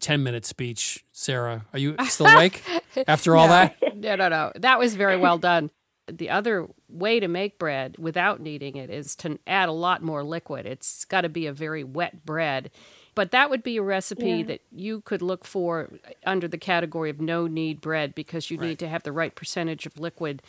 10 0.00 0.22
minute 0.22 0.44
speech. 0.46 1.04
Sarah, 1.12 1.66
are 1.72 1.78
you 1.78 1.96
still 2.06 2.26
awake 2.26 2.62
after 3.06 3.36
all 3.36 3.46
No. 3.46 3.52
that? 3.52 3.76
No, 4.00 4.16
no, 4.16 4.28
no. 4.30 4.50
That 4.56 4.78
was 4.78 4.94
very 4.94 5.18
well 5.18 5.36
done. 5.36 5.70
The 6.10 6.30
other 6.30 6.68
way 6.88 7.20
to 7.20 7.28
make 7.28 7.58
bread 7.58 7.96
without 7.98 8.40
kneading 8.40 8.76
it 8.76 8.90
is 8.90 9.14
to 9.16 9.38
add 9.46 9.68
a 9.68 9.72
lot 9.72 10.02
more 10.02 10.24
liquid. 10.24 10.66
It's 10.66 11.04
got 11.04 11.22
to 11.22 11.28
be 11.28 11.46
a 11.46 11.52
very 11.52 11.84
wet 11.84 12.24
bread. 12.24 12.70
But 13.14 13.32
that 13.32 13.50
would 13.50 13.62
be 13.62 13.76
a 13.76 13.82
recipe 13.82 14.30
Yeah. 14.30 14.42
that 14.44 14.60
you 14.70 15.00
could 15.00 15.20
look 15.20 15.44
for 15.44 15.90
under 16.24 16.46
the 16.46 16.58
category 16.58 17.10
of 17.10 17.20
no 17.20 17.46
knead 17.46 17.80
bread 17.80 18.14
because 18.14 18.50
you 18.50 18.56
need 18.56 18.78
to 18.78 18.88
have 18.88 19.02
the 19.02 19.12
right 19.12 19.34
percentage 19.34 19.84
of 19.84 19.98
liquid 19.98 20.42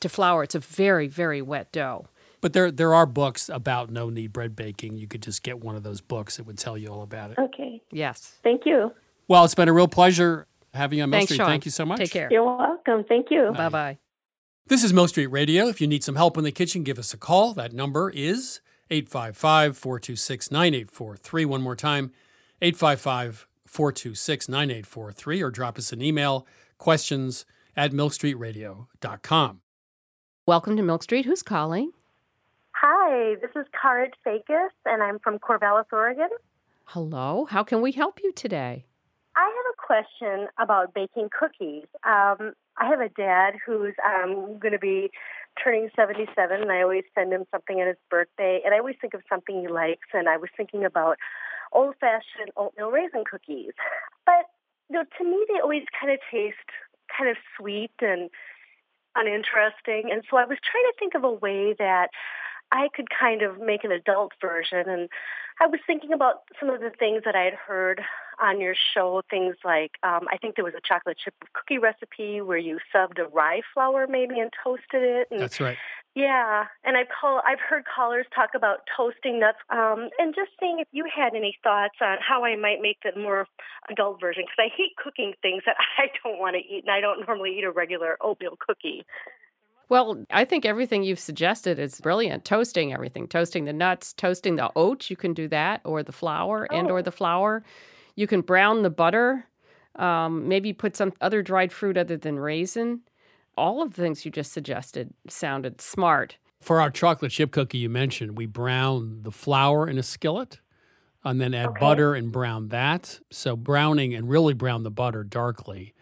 to 0.00 0.08
flour. 0.08 0.42
It's 0.42 0.54
a 0.54 0.58
very, 0.60 1.06
very 1.06 1.42
wet 1.42 1.70
dough. 1.70 2.06
But 2.40 2.52
there, 2.52 2.70
there 2.70 2.94
are 2.94 3.04
books 3.04 3.48
about 3.48 3.90
no 3.90 4.10
knead 4.10 4.32
bread 4.32 4.54
baking. 4.56 4.96
You 4.96 5.06
could 5.06 5.22
just 5.22 5.42
get 5.42 5.62
one 5.62 5.76
of 5.76 5.82
those 5.82 6.00
books 6.00 6.36
that 6.36 6.44
would 6.44 6.58
tell 6.58 6.78
you 6.78 6.88
all 6.88 7.02
about 7.02 7.32
it. 7.32 7.38
Okay. 7.38 7.82
Yes. 7.90 8.38
Thank 8.42 8.62
you. 8.64 8.92
Well, 9.26 9.44
it's 9.44 9.54
been 9.54 9.68
a 9.68 9.72
real 9.72 9.88
pleasure 9.88 10.46
having 10.72 10.98
you 10.98 11.02
on 11.04 11.10
Milk 11.10 11.20
Thanks, 11.28 11.34
Sean. 11.34 11.46
Thank 11.46 11.64
you 11.64 11.70
so 11.70 11.84
much. 11.84 11.98
Take 11.98 12.10
care. 12.10 12.28
You're 12.30 12.44
welcome. 12.44 13.04
Thank 13.08 13.26
you. 13.30 13.52
Bye 13.56 13.68
bye. 13.68 13.98
This 14.68 14.84
is 14.84 14.92
Milk 14.92 15.08
Street 15.08 15.28
Radio. 15.28 15.68
If 15.68 15.80
you 15.80 15.86
need 15.86 16.04
some 16.04 16.16
help 16.16 16.36
in 16.36 16.44
the 16.44 16.52
kitchen, 16.52 16.82
give 16.82 16.98
us 16.98 17.14
a 17.14 17.16
call. 17.16 17.54
That 17.54 17.72
number 17.72 18.10
is 18.10 18.60
855 18.90 19.78
426 19.78 20.50
9843. 20.50 21.44
One 21.46 21.62
more 21.62 21.74
time 21.74 22.12
855 22.60 23.46
426 23.64 24.48
9843, 24.50 25.42
or 25.42 25.50
drop 25.50 25.78
us 25.78 25.90
an 25.90 26.02
email 26.02 26.46
questions 26.76 27.46
at 27.78 27.92
milkstreetradio.com. 27.92 29.60
Welcome 30.44 30.76
to 30.76 30.82
Milk 30.82 31.02
Street. 31.02 31.24
Who's 31.24 31.42
calling? 31.42 31.92
Hi, 32.72 33.36
this 33.40 33.50
is 33.56 33.64
Karit 33.72 34.12
Fakis, 34.26 34.68
and 34.84 35.02
I'm 35.02 35.18
from 35.20 35.38
Corvallis, 35.38 35.86
Oregon. 35.94 36.28
Hello. 36.84 37.46
How 37.48 37.64
can 37.64 37.80
we 37.80 37.92
help 37.92 38.20
you 38.22 38.32
today? 38.32 38.84
Question 39.88 40.48
about 40.58 40.92
baking 40.92 41.30
cookies. 41.32 41.86
Um, 42.04 42.52
I 42.76 42.86
have 42.90 43.00
a 43.00 43.08
dad 43.08 43.54
who's 43.64 43.94
um, 44.04 44.58
going 44.58 44.72
to 44.72 44.78
be 44.78 45.10
turning 45.62 45.88
77, 45.96 46.60
and 46.60 46.70
I 46.70 46.82
always 46.82 47.04
send 47.14 47.32
him 47.32 47.44
something 47.50 47.80
at 47.80 47.88
his 47.88 47.96
birthday, 48.10 48.60
and 48.62 48.74
I 48.74 48.80
always 48.80 48.96
think 49.00 49.14
of 49.14 49.22
something 49.30 49.62
he 49.62 49.66
likes, 49.66 50.08
and 50.12 50.28
I 50.28 50.36
was 50.36 50.50
thinking 50.54 50.84
about 50.84 51.16
old 51.72 51.94
fashioned 52.00 52.52
oatmeal 52.54 52.90
raisin 52.90 53.24
cookies. 53.24 53.72
But 54.26 54.44
you 54.90 54.98
know, 54.98 55.04
to 55.16 55.24
me, 55.24 55.46
they 55.48 55.60
always 55.60 55.84
kind 55.98 56.12
of 56.12 56.18
taste 56.30 56.56
kind 57.16 57.30
of 57.30 57.38
sweet 57.56 57.92
and 58.02 58.28
uninteresting. 59.16 60.10
And 60.12 60.22
so 60.30 60.36
I 60.36 60.44
was 60.44 60.58
trying 60.60 60.84
to 60.84 60.94
think 60.98 61.14
of 61.14 61.24
a 61.24 61.32
way 61.32 61.74
that 61.78 62.10
I 62.72 62.88
could 62.94 63.08
kind 63.10 63.42
of 63.42 63.60
make 63.60 63.84
an 63.84 63.92
adult 63.92 64.32
version. 64.40 64.88
And 64.88 65.08
I 65.60 65.66
was 65.66 65.80
thinking 65.86 66.12
about 66.12 66.42
some 66.60 66.70
of 66.70 66.80
the 66.80 66.90
things 66.90 67.22
that 67.24 67.34
I 67.34 67.42
had 67.42 67.54
heard 67.54 68.02
on 68.40 68.60
your 68.60 68.74
show, 68.94 69.22
things 69.28 69.56
like 69.64 69.92
um, 70.02 70.26
I 70.32 70.38
think 70.38 70.54
there 70.54 70.64
was 70.64 70.74
a 70.74 70.86
chocolate 70.86 71.18
chip 71.22 71.34
cookie 71.52 71.78
recipe 71.78 72.40
where 72.40 72.58
you 72.58 72.78
subbed 72.94 73.18
a 73.18 73.26
rye 73.28 73.62
flour 73.74 74.06
maybe 74.08 74.38
and 74.38 74.52
toasted 74.62 75.02
it. 75.02 75.28
And 75.30 75.40
That's 75.40 75.60
right. 75.60 75.76
yeah, 76.14 76.66
and 76.84 76.96
I've 76.96 77.08
call 77.08 77.42
I've 77.44 77.58
heard 77.60 77.84
callers 77.84 78.26
talk 78.34 78.50
about 78.54 78.80
toasting 78.96 79.40
nuts, 79.40 79.58
um, 79.70 80.10
and 80.18 80.34
just 80.34 80.50
seeing 80.60 80.78
if 80.78 80.88
you 80.92 81.04
had 81.12 81.34
any 81.34 81.56
thoughts 81.64 81.96
on 82.00 82.18
how 82.20 82.44
I 82.44 82.54
might 82.56 82.80
make 82.80 82.98
the 83.02 83.18
more 83.18 83.46
adult 83.90 84.20
version 84.20 84.44
because 84.44 84.70
I 84.70 84.76
hate 84.76 84.94
cooking 85.02 85.34
things 85.42 85.62
that 85.66 85.76
I 85.98 86.06
don't 86.22 86.38
want 86.38 86.54
to 86.54 86.60
eat, 86.60 86.84
and 86.86 86.92
I 86.92 87.00
don't 87.00 87.26
normally 87.26 87.58
eat 87.58 87.64
a 87.64 87.70
regular 87.70 88.16
oatmeal 88.20 88.56
cookie. 88.58 89.04
Well, 89.88 90.24
I 90.30 90.44
think 90.44 90.66
everything 90.66 91.02
you've 91.02 91.18
suggested 91.18 91.78
is 91.78 92.00
brilliant. 92.00 92.44
Toasting 92.44 92.92
everything, 92.92 93.26
toasting 93.26 93.64
the 93.64 93.72
nuts, 93.72 94.12
toasting 94.12 94.56
the 94.56 94.70
oats, 94.76 95.10
you 95.10 95.16
can 95.16 95.32
do 95.32 95.48
that, 95.48 95.80
or 95.84 96.02
the 96.02 96.12
flour 96.12 96.68
and 96.70 96.90
or 96.90 97.02
the 97.02 97.12
flour. 97.12 97.64
You 98.14 98.26
can 98.26 98.42
brown 98.42 98.82
the 98.82 98.90
butter. 98.90 99.46
Um, 99.96 100.46
maybe 100.46 100.72
put 100.72 100.94
some 100.94 101.12
other 101.20 101.42
dried 101.42 101.72
fruit 101.72 101.96
other 101.96 102.16
than 102.16 102.38
raisin. 102.38 103.00
All 103.56 103.82
of 103.82 103.94
the 103.94 104.02
things 104.02 104.24
you 104.24 104.30
just 104.30 104.52
suggested 104.52 105.12
sounded 105.28 105.80
smart. 105.80 106.36
For 106.60 106.80
our 106.80 106.90
chocolate 106.90 107.32
chip 107.32 107.50
cookie 107.50 107.78
you 107.78 107.88
mentioned, 107.88 108.36
we 108.36 108.46
brown 108.46 109.22
the 109.22 109.32
flour 109.32 109.88
in 109.88 109.98
a 109.98 110.02
skillet 110.02 110.60
and 111.24 111.40
then 111.40 111.54
add 111.54 111.74
butter 111.80 112.14
and 112.14 112.30
brown 112.30 112.68
that. 112.68 113.18
So 113.30 113.56
browning 113.56 114.14
and 114.14 114.28
really 114.28 114.54
brown 114.54 114.82
the 114.82 114.90
butter 114.90 115.24
darkly 115.24 115.94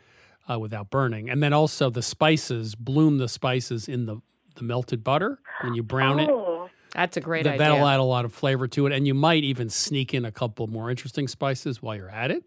uh, 0.51 0.59
without 0.59 0.91
burning. 0.91 1.29
And 1.31 1.43
then 1.43 1.53
also 1.53 1.91
the 1.91 2.03
spices, 2.03 2.75
bloom 2.75 3.19
the 3.19 3.29
spices 3.29 3.89
in 3.89 4.07
the, 4.07 4.21
the 4.57 4.63
melted 4.63 5.03
butter 5.05 5.39
when 5.63 5.75
you 5.75 5.83
brown 5.83 6.21
it. 6.21 6.31
Oh, 6.31 6.69
That's 6.95 7.17
a 7.17 7.21
great 7.21 7.45
That, 7.45 7.55
idea. 7.55 7.69
that'll 7.71 7.87
add 7.87 8.01
a 8.01 8.05
lot 8.05 8.25
of 8.25 8.33
flavor 8.33 8.67
to 8.69 8.87
it. 8.87 8.93
And 8.93 9.07
you 9.07 9.15
might 9.15 9.45
even 9.45 9.69
sneak 9.69 10.15
in 10.15 10.25
a 10.25 10.33
couple 10.33 10.67
more 10.67 10.91
interesting 10.91 11.29
spices 11.29 11.83
while 11.83 11.97
you're 11.97 12.11
at 12.11 12.31
it. 12.31 12.45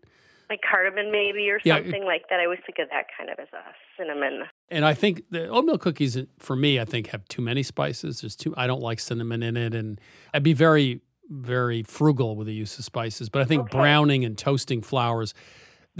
like 0.50 0.62
cardamom 0.70 1.12
maybe 1.12 1.50
or 1.50 1.60
Yeah, 1.64 1.76
something 1.78 2.04
like 2.06 2.24
that. 2.30 2.40
I 2.40 2.46
always 2.46 2.60
think 2.66 2.80
of 2.80 2.90
that 2.90 3.06
kind 3.18 3.30
of 3.30 3.38
as 3.40 3.48
a 3.54 3.62
cinnamon. 3.98 4.44
And 4.70 4.86
I 4.86 4.94
think 4.94 5.24
the 5.30 5.48
oatmeal 5.50 5.78
cookies, 5.78 6.18
for 6.40 6.56
me, 6.56 6.80
I 6.80 6.86
think 6.86 7.08
have 7.08 7.28
too 7.28 7.42
many 7.42 7.64
spices. 7.64 8.22
There's 8.22 8.36
too. 8.36 8.54
I 8.58 8.66
don't 8.66 8.82
like 8.82 9.00
cinnamon 9.00 9.44
in 9.44 9.58
it, 9.58 9.74
and 9.76 10.00
I'd 10.34 10.42
be 10.44 10.54
very, 10.54 11.02
very 11.30 11.84
frugal 11.84 12.36
with 12.36 12.48
the 12.48 12.54
use 12.54 12.80
of 12.80 12.86
spices. 12.86 13.30
But 13.30 13.42
I 13.42 13.46
think 13.46 13.70
browning 13.70 14.24
and 14.26 14.38
toasting 14.38 14.82
flours. 14.82 15.34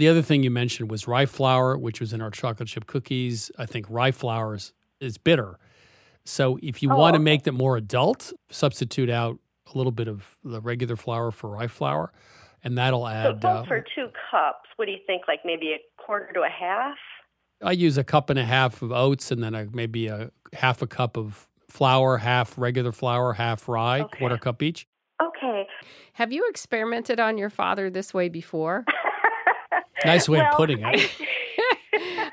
The 0.00 0.08
other 0.08 0.22
thing 0.22 0.42
you 0.42 0.50
mentioned 0.50 0.90
was 0.90 1.06
rye 1.06 1.26
flour, 1.26 1.76
which 1.76 2.00
was 2.00 2.14
in 2.14 2.22
our 2.22 2.30
chocolate 2.30 2.70
chip 2.70 2.86
cookies. 2.86 3.50
I 3.58 3.66
think 3.66 3.84
rye 3.90 4.12
flour 4.12 4.54
is, 4.54 4.72
is 4.98 5.18
bitter, 5.18 5.58
so 6.24 6.58
if 6.62 6.82
you 6.82 6.90
Oh, 6.90 6.96
want 6.96 7.12
to 7.12 7.18
okay. 7.18 7.24
make 7.24 7.42
them 7.42 7.54
more 7.56 7.76
adult, 7.76 8.32
substitute 8.50 9.10
out 9.10 9.38
a 9.74 9.76
little 9.76 9.92
bit 9.92 10.08
of 10.08 10.38
the 10.42 10.62
regular 10.62 10.96
flour 10.96 11.30
for 11.30 11.50
rye 11.50 11.66
flour, 11.66 12.14
and 12.64 12.78
that'll 12.78 13.06
add. 13.06 13.40
both 13.40 13.44
uh, 13.44 13.64
for 13.64 13.84
two 13.94 14.06
cups. 14.30 14.70
What 14.76 14.86
do 14.86 14.92
you 14.92 15.00
think? 15.06 15.24
Like 15.28 15.40
maybe 15.44 15.72
a 15.74 16.02
quarter 16.02 16.32
to 16.32 16.40
a 16.44 16.48
half? 16.48 16.96
I 17.62 17.72
use 17.72 17.98
a 17.98 18.04
cup 18.04 18.30
and 18.30 18.38
a 18.38 18.44
half 18.46 18.80
of 18.80 18.92
oats 18.92 19.30
and 19.30 19.42
then 19.42 19.54
a, 19.54 19.66
maybe 19.70 20.06
a 20.06 20.30
half 20.54 20.80
a 20.80 20.86
cup 20.86 21.18
of 21.18 21.46
flour, 21.68 22.16
half 22.16 22.56
regular 22.56 22.92
flour, 22.92 23.34
half 23.34 23.68
rye, 23.68 24.06
quarter 24.16 24.38
cup 24.38 24.62
each. 24.62 24.86
Okay. 25.22 25.66
Have 26.14 26.32
you 26.32 26.46
experimented 26.48 27.20
on 27.20 27.36
your 27.36 27.50
father 27.50 27.90
this 27.90 28.14
way 28.14 28.30
before? 28.30 28.86
Nice 30.04 30.28
way 30.28 30.38
Well, 30.38 30.48
of 30.50 30.56
putting 30.56 30.80
it. 30.80 31.10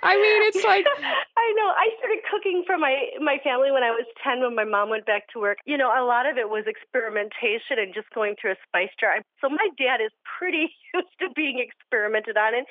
I 0.04 0.16
mean, 0.16 0.42
it's 0.48 0.64
like 0.64 0.86
I 1.38 1.54
know. 1.56 1.70
I 1.76 1.90
started 1.98 2.20
cooking 2.30 2.64
for 2.66 2.78
my 2.78 3.10
my 3.20 3.38
family 3.44 3.72
when 3.72 3.84
I 3.84 3.92
was 3.92 4.06
ten. 4.24 4.42
When 4.42 4.56
my 4.56 4.64
mom 4.64 4.90
went 4.90 5.06
back 5.06 5.28
to 5.34 5.40
work, 5.40 5.58
you 5.66 5.78
know, 5.78 5.90
a 5.90 6.06
lot 6.06 6.30
of 6.30 6.38
it 6.38 6.50
was 6.50 6.66
experimentation 6.68 7.78
and 7.78 7.94
just 7.94 8.10
going 8.14 8.36
through 8.40 8.52
a 8.52 8.60
spice 8.68 8.94
jar. 9.00 9.20
So 9.42 9.50
my 9.50 9.68
dad 9.78 10.00
is 10.04 10.12
pretty 10.38 10.70
used 10.94 11.16
to 11.20 11.28
being 11.36 11.60
experimented 11.60 12.38
on, 12.38 12.54
and 12.56 12.66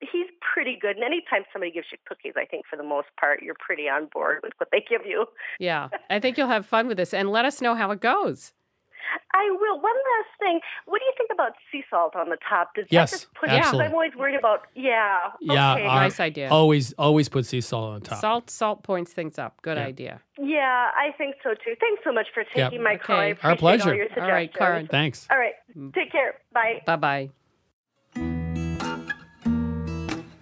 he's 0.00 0.30
pretty 0.40 0.78
good. 0.80 0.96
And 0.96 1.04
anytime 1.04 1.42
somebody 1.52 1.72
gives 1.72 1.88
you 1.92 1.98
cookies, 2.06 2.34
I 2.36 2.44
think 2.44 2.64
for 2.70 2.76
the 2.76 2.84
most 2.86 3.08
part, 3.18 3.42
you're 3.42 3.58
pretty 3.58 3.88
on 3.88 4.08
board 4.12 4.40
with 4.42 4.52
what 4.58 4.68
they 4.72 4.84
give 4.88 5.02
you. 5.04 5.26
Yeah, 5.58 5.88
I 6.10 6.20
think 6.20 6.38
you'll 6.38 6.48
have 6.48 6.66
fun 6.66 6.86
with 6.86 6.96
this, 6.96 7.12
and 7.12 7.30
let 7.30 7.44
us 7.44 7.60
know 7.60 7.74
how 7.74 7.90
it 7.90 8.00
goes. 8.00 8.52
I 9.34 9.50
will. 9.50 9.80
One 9.80 9.92
last 9.94 10.38
thing. 10.38 10.60
What 10.86 10.98
do 10.98 11.04
you 11.04 11.12
think 11.16 11.30
about 11.32 11.52
sea 11.70 11.82
salt 11.90 12.14
on 12.16 12.28
the 12.28 12.36
top? 12.48 12.74
Does 12.74 12.86
Yes, 12.90 13.10
that 13.10 13.16
just 13.16 13.34
put 13.34 13.48
absolutely. 13.48 13.86
I'm 13.86 13.92
always 13.94 14.14
worried 14.16 14.36
about. 14.38 14.66
Yeah. 14.74 15.16
Yeah, 15.40 15.74
Okay. 15.74 15.86
our- 15.86 16.00
Nice 16.02 16.20
idea. 16.20 16.48
Always, 16.50 16.92
always 16.94 17.28
put 17.28 17.46
sea 17.46 17.60
salt 17.60 17.94
on 17.94 18.00
top. 18.02 18.18
Salt, 18.20 18.50
salt 18.50 18.82
points 18.82 19.12
things 19.12 19.38
up. 19.38 19.60
Good 19.62 19.78
Yeah. 19.78 19.84
idea. 19.86 20.20
Yeah, 20.38 20.90
I 20.96 21.12
think 21.18 21.36
so 21.42 21.54
too. 21.54 21.74
Thanks 21.80 22.02
so 22.04 22.12
much 22.12 22.26
for 22.34 22.44
Yeah. 22.54 22.68
taking 22.68 22.82
my 22.82 22.96
call. 22.96 23.16
I 23.16 23.20
Okay. 23.20 23.30
appreciate 23.32 23.50
Our 23.50 23.56
pleasure. 23.56 23.90
All, 23.90 23.94
your 23.96 24.04
All 24.04 24.30
right, 24.30 24.50
suggestions. 24.50 24.58
Karen. 24.58 24.86
Thanks. 24.88 25.28
All 25.30 25.38
right. 25.38 25.54
Mm. 25.76 25.94
Take 25.94 26.12
care. 26.12 26.34
Bye. 26.52 26.82
Bye 26.86 26.96
bye. 26.96 27.30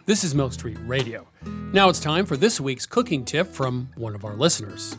This 0.07 0.25
is 0.25 0.35
Milk 0.35 0.53
Street 0.53 0.79
Radio. 0.87 1.27
Now 1.73 1.89
it's 1.89 2.01
time 2.01 2.27
for 2.27 2.37
this 2.37 2.61
week's 2.61 2.85
cooking 2.85 3.25
tip 3.25 3.47
from 3.47 3.91
one 3.97 4.17
of 4.17 4.25
our 4.25 4.35
listeners. 4.35 4.97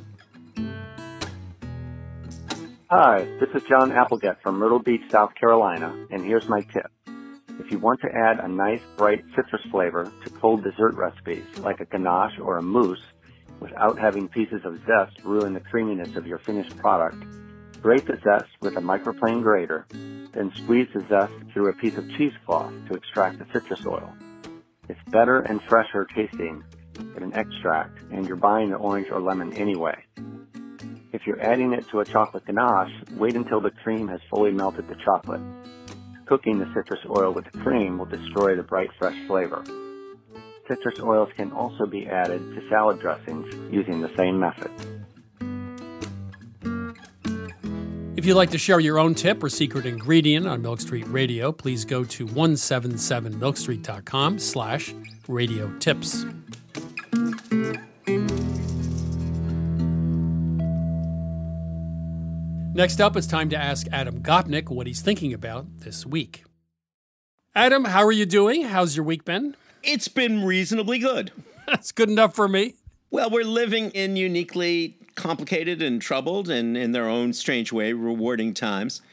Hi, 2.93 3.23
this 3.39 3.47
is 3.55 3.63
John 3.69 3.93
Applegate 3.93 4.41
from 4.43 4.59
Myrtle 4.59 4.79
Beach, 4.79 5.09
South 5.09 5.33
Carolina, 5.35 5.95
and 6.11 6.25
here's 6.25 6.49
my 6.49 6.59
tip. 6.59 6.91
If 7.57 7.71
you 7.71 7.79
want 7.79 8.01
to 8.01 8.13
add 8.13 8.41
a 8.41 8.49
nice 8.49 8.81
bright 8.97 9.23
citrus 9.33 9.61
flavor 9.71 10.11
to 10.25 10.29
cold 10.29 10.61
dessert 10.61 10.95
recipes 10.95 11.45
like 11.59 11.79
a 11.79 11.85
ganache 11.85 12.37
or 12.37 12.57
a 12.57 12.61
mousse 12.61 12.99
without 13.61 13.97
having 13.97 14.27
pieces 14.27 14.65
of 14.65 14.77
zest 14.85 15.23
ruin 15.23 15.53
the 15.53 15.61
creaminess 15.61 16.17
of 16.17 16.27
your 16.27 16.39
finished 16.39 16.75
product, 16.79 17.15
grate 17.81 18.05
the 18.07 18.19
zest 18.25 18.51
with 18.59 18.75
a 18.75 18.81
microplane 18.81 19.41
grater, 19.41 19.85
then 20.33 20.51
squeeze 20.57 20.89
the 20.93 21.05
zest 21.07 21.31
through 21.53 21.69
a 21.69 21.73
piece 21.73 21.95
of 21.95 22.09
cheesecloth 22.17 22.73
to 22.89 22.95
extract 22.95 23.39
the 23.39 23.45
citrus 23.53 23.85
oil. 23.85 24.13
It's 24.89 24.99
better 25.07 25.39
and 25.39 25.61
fresher 25.63 26.05
tasting 26.13 26.61
than 26.95 27.23
an 27.23 27.33
extract, 27.35 27.99
and 28.11 28.27
you're 28.27 28.35
buying 28.35 28.69
the 28.69 28.75
orange 28.75 29.07
or 29.09 29.21
lemon 29.21 29.53
anyway. 29.53 29.97
If 31.14 31.28
you're 31.28 31.41
adding 31.41 31.74
it 31.74 31.89
to 31.89 31.99
a 31.99 32.05
chocolate 32.05 32.45
ganache, 32.45 32.93
wait 33.18 33.36
until 33.36 33.59
the 33.59 33.72
cream 33.72 34.07
has 34.07 34.22
fully 34.30 34.51
melted 34.51 34.88
the 34.88 34.95
chocolate. 35.03 35.41
Cooking 36.26 36.59
the 36.59 36.72
citrus 36.74 37.01
oil 37.09 37.34
with 37.34 37.43
the 37.51 37.57
cream 37.59 37.97
will 37.97 38.05
destroy 38.05 38.55
the 38.55 38.64
bright, 38.64 38.89
fresh 38.97 39.18
flavor. 39.28 39.62
Citrus 40.70 41.01
oils 41.01 41.28
can 41.36 41.51
also 41.51 41.86
be 41.86 42.07
added 42.07 42.39
to 42.55 42.62
salad 42.70 43.01
dressings 43.01 43.53
using 43.74 43.99
the 43.99 44.09
same 44.16 44.39
method. 44.39 44.72
If 48.16 48.26
you'd 48.26 48.36
like 48.36 48.51
to 48.51 48.57
share 48.57 48.80
your 48.80 48.97
own 48.97 49.14
tip 49.14 49.43
or 49.43 49.49
secret 49.49 49.86
ingredient 49.86 50.47
on 50.47 50.62
Milk 50.62 50.80
Street 50.80 51.09
Radio, 51.09 51.51
please 51.51 51.84
go 51.84 52.05
to 52.05 52.26
177milkstreet.com 52.26 54.39
slash 54.39 54.95
radio 55.28 55.78
tips. 55.80 56.26
Next 62.82 62.99
up, 62.99 63.15
it's 63.15 63.27
time 63.27 63.47
to 63.49 63.55
ask 63.55 63.86
Adam 63.91 64.23
Gopnik 64.23 64.69
what 64.69 64.88
he's 64.88 65.01
thinking 65.01 65.36
about 65.36 65.67
this 65.82 66.03
week. 66.03 66.45
Adam, 67.53 67.86
how 67.86 68.03
are 68.03 68.11
you 68.11 68.25
doing? 68.25 68.63
How's 68.63 68.95
your 68.95 69.05
week 69.05 69.23
been? 69.23 69.55
It's 69.84 70.07
been 70.07 70.43
reasonably 70.43 70.97
good. 70.97 71.32
That's 71.67 71.91
good 71.91 72.09
enough 72.09 72.34
for 72.34 72.47
me. 72.47 72.73
Well, 73.11 73.29
we're 73.29 73.43
living 73.43 73.91
in 73.91 74.15
uniquely 74.15 74.97
complicated 75.13 75.84
and 75.84 76.01
troubled 76.01 76.49
and 76.49 76.75
in 76.75 76.91
their 76.91 77.07
own 77.07 77.34
strange 77.34 77.71
way 77.71 77.93
rewarding 77.93 78.55
times. 78.55 79.03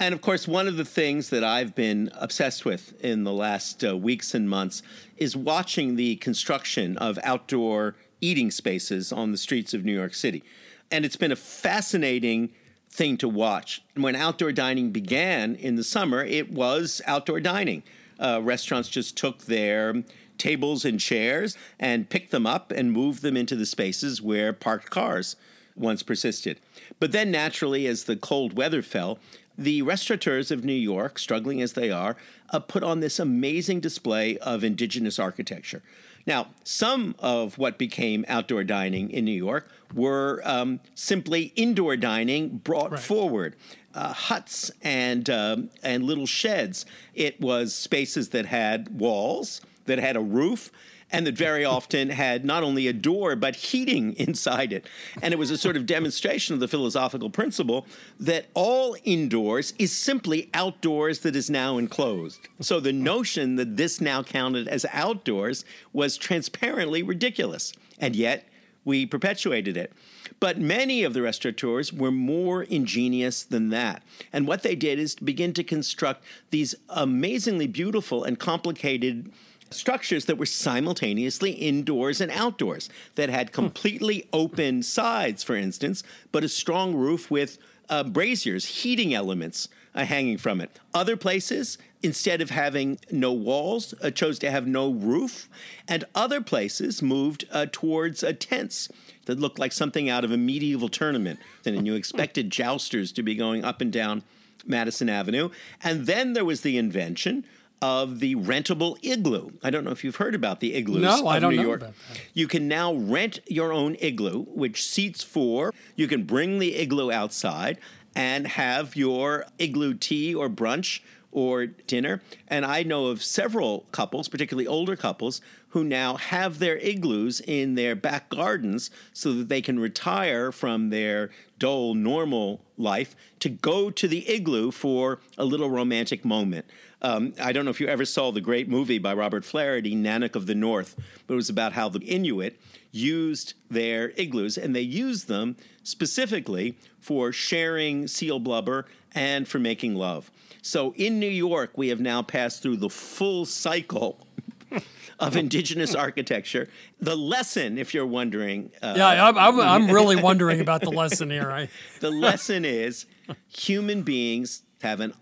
And 0.00 0.12
of 0.12 0.20
course, 0.20 0.48
one 0.48 0.66
of 0.66 0.76
the 0.76 0.84
things 0.84 1.30
that 1.30 1.44
I've 1.44 1.76
been 1.76 2.10
obsessed 2.14 2.64
with 2.64 3.00
in 3.04 3.22
the 3.22 3.32
last 3.32 3.84
uh, 3.84 3.96
weeks 3.96 4.34
and 4.34 4.50
months 4.50 4.82
is 5.16 5.36
watching 5.36 5.94
the 5.94 6.16
construction 6.16 6.98
of 6.98 7.20
outdoor 7.22 7.94
eating 8.20 8.50
spaces 8.50 9.12
on 9.12 9.30
the 9.30 9.38
streets 9.38 9.72
of 9.72 9.84
New 9.84 9.94
York 9.94 10.14
City. 10.14 10.42
And 10.90 11.04
it's 11.04 11.14
been 11.14 11.30
a 11.30 11.36
fascinating 11.36 12.50
thing 12.92 13.16
to 13.16 13.28
watch. 13.28 13.82
When 13.96 14.14
outdoor 14.14 14.52
dining 14.52 14.90
began 14.90 15.54
in 15.56 15.76
the 15.76 15.84
summer, 15.84 16.22
it 16.22 16.52
was 16.52 17.00
outdoor 17.06 17.40
dining. 17.40 17.82
Uh, 18.20 18.40
restaurants 18.42 18.88
just 18.88 19.16
took 19.16 19.46
their 19.46 20.04
tables 20.38 20.84
and 20.84 21.00
chairs 21.00 21.56
and 21.80 22.08
picked 22.08 22.30
them 22.30 22.46
up 22.46 22.70
and 22.70 22.92
moved 22.92 23.22
them 23.22 23.36
into 23.36 23.56
the 23.56 23.66
spaces 23.66 24.20
where 24.20 24.52
parked 24.52 24.90
cars 24.90 25.36
once 25.74 26.02
persisted. 26.02 26.60
But 27.00 27.12
then, 27.12 27.30
naturally, 27.30 27.86
as 27.86 28.04
the 28.04 28.16
cold 28.16 28.56
weather 28.56 28.82
fell, 28.82 29.18
the 29.56 29.82
restaurateurs 29.82 30.50
of 30.50 30.64
New 30.64 30.72
York, 30.72 31.18
struggling 31.18 31.62
as 31.62 31.72
they 31.72 31.90
are, 31.90 32.16
uh, 32.50 32.58
put 32.58 32.82
on 32.82 33.00
this 33.00 33.18
amazing 33.18 33.80
display 33.80 34.36
of 34.38 34.64
indigenous 34.64 35.18
architecture. 35.18 35.82
Now, 36.26 36.48
some 36.64 37.14
of 37.18 37.58
what 37.58 37.78
became 37.78 38.24
outdoor 38.28 38.64
dining 38.64 39.10
in 39.10 39.24
New 39.24 39.32
York 39.32 39.68
were 39.94 40.40
um, 40.44 40.80
simply 40.94 41.52
indoor 41.56 41.96
dining 41.96 42.58
brought 42.58 42.98
forward. 42.98 43.56
Uh, 43.94 44.10
huts 44.14 44.70
and 44.80 45.28
um, 45.28 45.68
and 45.82 46.04
little 46.04 46.24
sheds. 46.24 46.86
It 47.14 47.38
was 47.42 47.74
spaces 47.74 48.30
that 48.30 48.46
had 48.46 48.98
walls, 48.98 49.60
that 49.84 49.98
had 49.98 50.16
a 50.16 50.20
roof, 50.20 50.72
and 51.12 51.26
that 51.26 51.36
very 51.36 51.64
often 51.64 52.08
had 52.08 52.44
not 52.44 52.62
only 52.62 52.88
a 52.88 52.92
door 52.92 53.36
but 53.36 53.54
heating 53.54 54.14
inside 54.14 54.72
it. 54.72 54.86
And 55.20 55.32
it 55.32 55.36
was 55.36 55.50
a 55.50 55.58
sort 55.58 55.76
of 55.76 55.86
demonstration 55.86 56.54
of 56.54 56.60
the 56.60 56.68
philosophical 56.68 57.30
principle 57.30 57.86
that 58.18 58.46
all 58.54 58.96
indoors 59.04 59.74
is 59.78 59.92
simply 59.92 60.50
outdoors 60.54 61.20
that 61.20 61.36
is 61.36 61.50
now 61.50 61.78
enclosed. 61.78 62.40
So 62.60 62.80
the 62.80 62.92
notion 62.92 63.56
that 63.56 63.76
this 63.76 64.00
now 64.00 64.22
counted 64.22 64.66
as 64.66 64.86
outdoors 64.92 65.64
was 65.92 66.16
transparently 66.16 67.02
ridiculous. 67.02 67.72
And 67.98 68.16
yet 68.16 68.48
we 68.84 69.06
perpetuated 69.06 69.76
it. 69.76 69.92
But 70.40 70.58
many 70.58 71.04
of 71.04 71.14
the 71.14 71.22
restaurateurs 71.22 71.92
were 71.92 72.10
more 72.10 72.64
ingenious 72.64 73.44
than 73.44 73.68
that. 73.68 74.02
And 74.32 74.46
what 74.46 74.62
they 74.62 74.74
did 74.74 74.98
is 74.98 75.14
begin 75.14 75.52
to 75.54 75.62
construct 75.62 76.24
these 76.50 76.74
amazingly 76.88 77.68
beautiful 77.68 78.24
and 78.24 78.38
complicated 78.38 79.30
structures 79.72 80.26
that 80.26 80.38
were 80.38 80.46
simultaneously 80.46 81.52
indoors 81.52 82.20
and 82.20 82.30
outdoors, 82.30 82.88
that 83.14 83.28
had 83.28 83.52
completely 83.52 84.28
open 84.32 84.82
sides, 84.82 85.42
for 85.42 85.56
instance, 85.56 86.02
but 86.30 86.44
a 86.44 86.48
strong 86.48 86.94
roof 86.94 87.30
with 87.30 87.58
uh, 87.88 88.04
braziers, 88.04 88.64
heating 88.64 89.12
elements 89.12 89.68
uh, 89.94 90.04
hanging 90.04 90.38
from 90.38 90.60
it. 90.60 90.78
Other 90.94 91.16
places, 91.16 91.78
instead 92.02 92.40
of 92.40 92.50
having 92.50 92.98
no 93.10 93.32
walls, 93.32 93.94
uh, 94.02 94.10
chose 94.10 94.38
to 94.40 94.50
have 94.50 94.66
no 94.66 94.90
roof, 94.90 95.48
and 95.86 96.04
other 96.14 96.40
places 96.40 97.02
moved 97.02 97.44
uh, 97.50 97.66
towards 97.70 98.24
uh, 98.24 98.32
tents 98.38 98.88
that 99.26 99.38
looked 99.38 99.58
like 99.58 99.72
something 99.72 100.08
out 100.08 100.24
of 100.24 100.32
a 100.32 100.36
medieval 100.36 100.88
tournament. 100.88 101.38
And 101.64 101.86
you 101.86 101.94
expected 101.96 102.50
jousters 102.50 103.12
to 103.12 103.22
be 103.22 103.34
going 103.34 103.64
up 103.64 103.80
and 103.80 103.92
down 103.92 104.22
Madison 104.64 105.08
Avenue. 105.08 105.50
And 105.82 106.06
then 106.06 106.32
there 106.32 106.44
was 106.44 106.62
the 106.62 106.78
invention 106.78 107.44
of 107.82 108.20
the 108.20 108.36
rentable 108.36 108.96
igloo. 109.02 109.50
I 109.62 109.70
don't 109.70 109.84
know 109.84 109.90
if 109.90 110.04
you've 110.04 110.16
heard 110.16 110.34
about 110.34 110.60
the 110.60 110.72
igloos 110.74 111.02
No, 111.02 111.26
I 111.26 111.40
don't 111.40 111.50
New 111.50 111.56
know 111.58 111.62
York. 111.68 111.80
about 111.82 111.94
You 112.32 112.46
can 112.46 112.68
now 112.68 112.94
rent 112.94 113.40
your 113.48 113.72
own 113.72 113.96
igloo, 114.00 114.44
which 114.44 114.86
seats 114.88 115.22
four. 115.24 115.74
You 115.96 116.06
can 116.06 116.22
bring 116.22 116.60
the 116.60 116.76
igloo 116.76 117.10
outside 117.10 117.78
and 118.14 118.46
have 118.46 118.94
your 118.94 119.46
igloo 119.58 119.94
tea 119.94 120.34
or 120.34 120.48
brunch 120.48 121.00
or 121.32 121.66
dinner. 121.66 122.20
And 122.46 122.64
I 122.64 122.82
know 122.82 123.06
of 123.06 123.22
several 123.22 123.86
couples, 123.90 124.28
particularly 124.28 124.66
older 124.66 124.94
couples, 124.96 125.40
who 125.70 125.82
now 125.82 126.16
have 126.18 126.58
their 126.58 126.76
igloos 126.76 127.40
in 127.40 127.74
their 127.74 127.96
back 127.96 128.28
gardens 128.28 128.90
so 129.14 129.32
that 129.32 129.48
they 129.48 129.62
can 129.62 129.80
retire 129.80 130.52
from 130.52 130.90
their 130.90 131.30
dull, 131.58 131.94
normal 131.94 132.60
life 132.76 133.16
to 133.40 133.48
go 133.48 133.90
to 133.90 134.06
the 134.06 134.28
igloo 134.28 134.70
for 134.70 135.20
a 135.38 135.44
little 135.46 135.70
romantic 135.70 136.24
moment. 136.24 136.66
Um, 137.02 137.34
I 137.40 137.52
don't 137.52 137.64
know 137.64 137.70
if 137.70 137.80
you 137.80 137.88
ever 137.88 138.04
saw 138.04 138.30
the 138.30 138.40
great 138.40 138.68
movie 138.68 138.98
by 138.98 139.12
Robert 139.12 139.44
Flaherty, 139.44 139.94
Nanook 139.94 140.36
of 140.36 140.46
the 140.46 140.54
North, 140.54 140.94
but 141.26 141.34
it 141.34 141.36
was 141.36 141.50
about 141.50 141.72
how 141.72 141.88
the 141.88 141.98
Inuit 142.00 142.60
used 142.92 143.54
their 143.68 144.10
igloos 144.16 144.56
and 144.56 144.74
they 144.74 144.82
used 144.82 145.26
them 145.26 145.56
specifically 145.82 146.78
for 147.00 147.32
sharing 147.32 148.06
seal 148.06 148.38
blubber 148.38 148.86
and 149.14 149.48
for 149.48 149.58
making 149.58 149.96
love. 149.96 150.30
So 150.62 150.94
in 150.94 151.18
New 151.18 151.28
York, 151.28 151.72
we 151.76 151.88
have 151.88 152.00
now 152.00 152.22
passed 152.22 152.62
through 152.62 152.76
the 152.76 152.88
full 152.88 153.46
cycle 153.46 154.24
of 155.18 155.36
indigenous 155.36 155.94
architecture. 155.96 156.68
The 157.00 157.16
lesson, 157.16 157.78
if 157.78 157.94
you're 157.94 158.06
wondering. 158.06 158.70
Uh, 158.80 158.94
yeah, 158.96 159.26
I'm, 159.26 159.36
I'm, 159.36 159.60
I'm 159.60 159.90
really 159.90 160.16
wondering 160.16 160.60
about 160.60 160.82
the 160.82 160.90
lesson 160.92 161.30
here. 161.30 161.50
I, 161.50 161.68
the 161.98 162.10
lesson 162.10 162.64
is 162.64 163.06
human 163.48 164.02
beings 164.02 164.62
have 164.82 165.00
an 165.00 165.14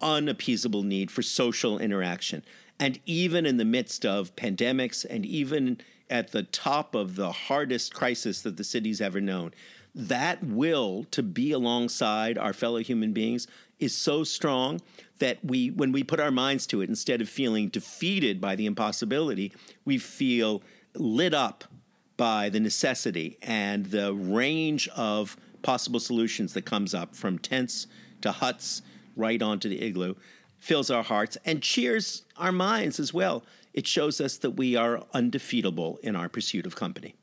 unappeasable 0.00 0.82
need 0.82 1.10
for 1.10 1.22
social 1.22 1.78
interaction. 1.78 2.42
And 2.78 2.98
even 3.06 3.46
in 3.46 3.56
the 3.56 3.64
midst 3.64 4.04
of 4.04 4.34
pandemics 4.36 5.04
and 5.08 5.24
even 5.24 5.78
at 6.10 6.32
the 6.32 6.42
top 6.42 6.94
of 6.94 7.16
the 7.16 7.32
hardest 7.32 7.94
crisis 7.94 8.42
that 8.42 8.56
the 8.56 8.64
city's 8.64 9.00
ever 9.00 9.20
known, 9.20 9.52
that 9.94 10.42
will 10.42 11.04
to 11.12 11.22
be 11.22 11.52
alongside 11.52 12.36
our 12.36 12.52
fellow 12.52 12.78
human 12.78 13.12
beings 13.12 13.46
is 13.78 13.94
so 13.94 14.24
strong 14.24 14.80
that 15.18 15.38
we 15.44 15.70
when 15.70 15.92
we 15.92 16.02
put 16.02 16.20
our 16.20 16.30
minds 16.30 16.66
to 16.66 16.80
it 16.80 16.88
instead 16.88 17.20
of 17.20 17.28
feeling 17.28 17.68
defeated 17.68 18.40
by 18.40 18.56
the 18.56 18.66
impossibility 18.66 19.52
we 19.84 19.98
feel 19.98 20.62
lit 20.94 21.34
up 21.34 21.64
by 22.16 22.48
the 22.48 22.60
necessity 22.60 23.38
and 23.42 23.86
the 23.86 24.12
range 24.14 24.88
of 24.88 25.36
possible 25.62 26.00
solutions 26.00 26.54
that 26.54 26.64
comes 26.64 26.94
up 26.94 27.14
from 27.14 27.38
tents 27.38 27.86
to 28.20 28.32
huts 28.32 28.82
right 29.16 29.40
onto 29.40 29.68
the 29.68 29.82
igloo 29.82 30.14
fills 30.58 30.90
our 30.90 31.02
hearts 31.02 31.36
and 31.44 31.62
cheers 31.62 32.24
our 32.38 32.52
minds 32.52 32.98
as 32.98 33.12
well. 33.12 33.44
It 33.74 33.86
shows 33.86 34.20
us 34.20 34.38
that 34.38 34.52
we 34.52 34.76
are 34.76 35.04
undefeatable 35.12 35.98
in 36.02 36.16
our 36.16 36.28
pursuit 36.28 36.64
of 36.64 36.74
company. 36.74 37.16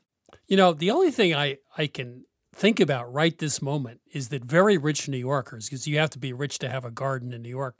You 0.46 0.56
know 0.56 0.72
the 0.72 0.90
only 0.90 1.10
thing 1.10 1.34
i 1.34 1.58
i 1.76 1.86
can 1.86 2.24
think 2.54 2.80
about 2.80 3.12
right 3.12 3.36
this 3.38 3.62
moment 3.62 4.00
is 4.12 4.28
that 4.28 4.44
very 4.44 4.76
rich 4.76 5.08
New 5.08 5.16
Yorkers, 5.16 5.66
because 5.66 5.88
you 5.88 5.98
have 5.98 6.10
to 6.10 6.18
be 6.18 6.32
rich 6.32 6.58
to 6.58 6.68
have 6.68 6.84
a 6.84 6.90
garden 6.90 7.32
in 7.32 7.42
New 7.42 7.48
York, 7.48 7.76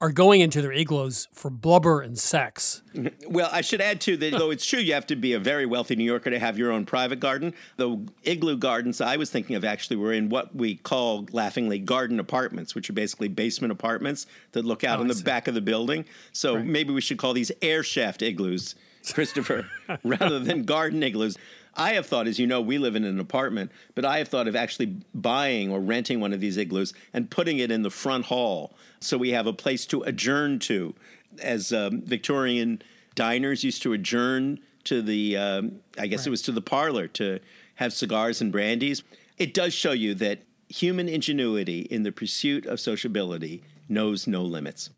are 0.00 0.12
going 0.12 0.40
into 0.40 0.62
their 0.62 0.72
igloos 0.72 1.26
for 1.32 1.50
blubber 1.50 2.00
and 2.00 2.18
sex. 2.18 2.82
Well, 3.28 3.48
I 3.52 3.60
should 3.60 3.80
add 3.80 4.00
too 4.00 4.16
that 4.16 4.32
though 4.32 4.50
it's 4.50 4.64
true 4.66 4.80
you 4.80 4.94
have 4.94 5.06
to 5.08 5.16
be 5.16 5.32
a 5.34 5.38
very 5.38 5.66
wealthy 5.66 5.94
New 5.96 6.04
Yorker 6.04 6.30
to 6.30 6.38
have 6.38 6.58
your 6.58 6.72
own 6.72 6.84
private 6.86 7.20
garden. 7.20 7.52
The 7.76 7.98
igloo 8.24 8.56
gardens 8.56 9.00
I 9.00 9.16
was 9.16 9.30
thinking 9.30 9.54
of 9.54 9.64
actually 9.64 9.96
were 9.96 10.12
in 10.12 10.28
what 10.30 10.54
we 10.54 10.76
call 10.76 11.26
laughingly 11.30 11.78
garden 11.78 12.18
apartments, 12.18 12.74
which 12.74 12.88
are 12.90 12.94
basically 12.94 13.28
basement 13.28 13.70
apartments 13.70 14.26
that 14.52 14.64
look 14.64 14.82
out 14.82 14.98
Oh, 14.98 15.02
in 15.02 15.08
the 15.08 15.14
back 15.22 15.46
of 15.46 15.54
the 15.54 15.60
building. 15.60 16.04
So 16.32 16.56
Right. 16.56 16.64
maybe 16.64 16.92
we 16.92 17.00
should 17.00 17.18
call 17.18 17.34
these 17.34 17.52
air 17.62 17.82
shaft 17.82 18.22
igloos, 18.22 18.74
Christopher, 19.12 19.68
rather 20.04 20.38
than 20.40 20.64
garden 20.64 21.02
igloos. 21.02 21.36
I 21.78 21.92
have 21.92 22.06
thought, 22.06 22.26
as 22.26 22.40
you 22.40 22.46
know, 22.46 22.60
we 22.60 22.76
live 22.76 22.96
in 22.96 23.04
an 23.04 23.20
apartment, 23.20 23.70
but 23.94 24.04
I 24.04 24.18
have 24.18 24.26
thought 24.26 24.48
of 24.48 24.56
actually 24.56 24.96
buying 25.14 25.70
or 25.70 25.80
renting 25.80 26.18
one 26.18 26.32
of 26.32 26.40
these 26.40 26.56
igloos 26.56 26.92
and 27.14 27.30
putting 27.30 27.58
it 27.58 27.70
in 27.70 27.82
the 27.82 27.90
front 27.90 28.26
hall 28.26 28.74
so 29.00 29.16
we 29.16 29.30
have 29.30 29.46
a 29.46 29.52
place 29.52 29.86
to 29.86 30.02
adjourn 30.02 30.58
to. 30.60 30.94
As 31.40 31.72
um, 31.72 32.02
Victorian 32.02 32.82
diners 33.14 33.62
used 33.62 33.82
to 33.82 33.92
adjourn 33.92 34.58
to 34.84 35.02
the, 35.02 35.36
um, 35.36 35.80
I 35.96 36.08
guess 36.08 36.26
it 36.26 36.30
was 36.30 36.42
to 36.42 36.52
the 36.52 36.60
parlor 36.60 37.06
to 37.08 37.38
have 37.76 37.92
cigars 37.92 38.40
and 38.40 38.52
brandies. 38.52 39.04
It 39.36 39.54
does 39.54 39.72
show 39.72 39.92
you 39.92 40.14
that 40.14 40.42
human 40.68 41.08
ingenuity 41.08 41.82
in 41.82 42.02
the 42.02 42.10
pursuit 42.10 42.66
of 42.66 42.80
sociability 42.80 43.62
knows 43.88 44.26
no 44.26 44.42
limits. 44.42 44.90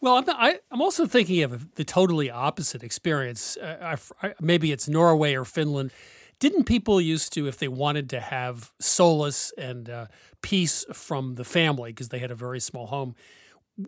Well, 0.00 0.16
I'm, 0.16 0.26
not, 0.26 0.36
I, 0.38 0.58
I'm 0.70 0.82
also 0.82 1.06
thinking 1.06 1.42
of 1.42 1.74
the 1.74 1.84
totally 1.84 2.30
opposite 2.30 2.82
experience. 2.82 3.56
Uh, 3.56 3.96
I, 4.22 4.26
I, 4.26 4.34
maybe 4.40 4.70
it's 4.70 4.88
Norway 4.88 5.34
or 5.34 5.44
Finland. 5.44 5.90
Didn't 6.38 6.64
people 6.64 7.00
used 7.00 7.32
to, 7.32 7.48
if 7.48 7.58
they 7.58 7.68
wanted 7.68 8.08
to 8.10 8.20
have 8.20 8.72
solace 8.78 9.52
and 9.58 9.90
uh, 9.90 10.06
peace 10.40 10.84
from 10.92 11.34
the 11.34 11.44
family, 11.44 11.90
because 11.90 12.10
they 12.10 12.20
had 12.20 12.30
a 12.30 12.36
very 12.36 12.60
small 12.60 12.86
home, 12.86 13.16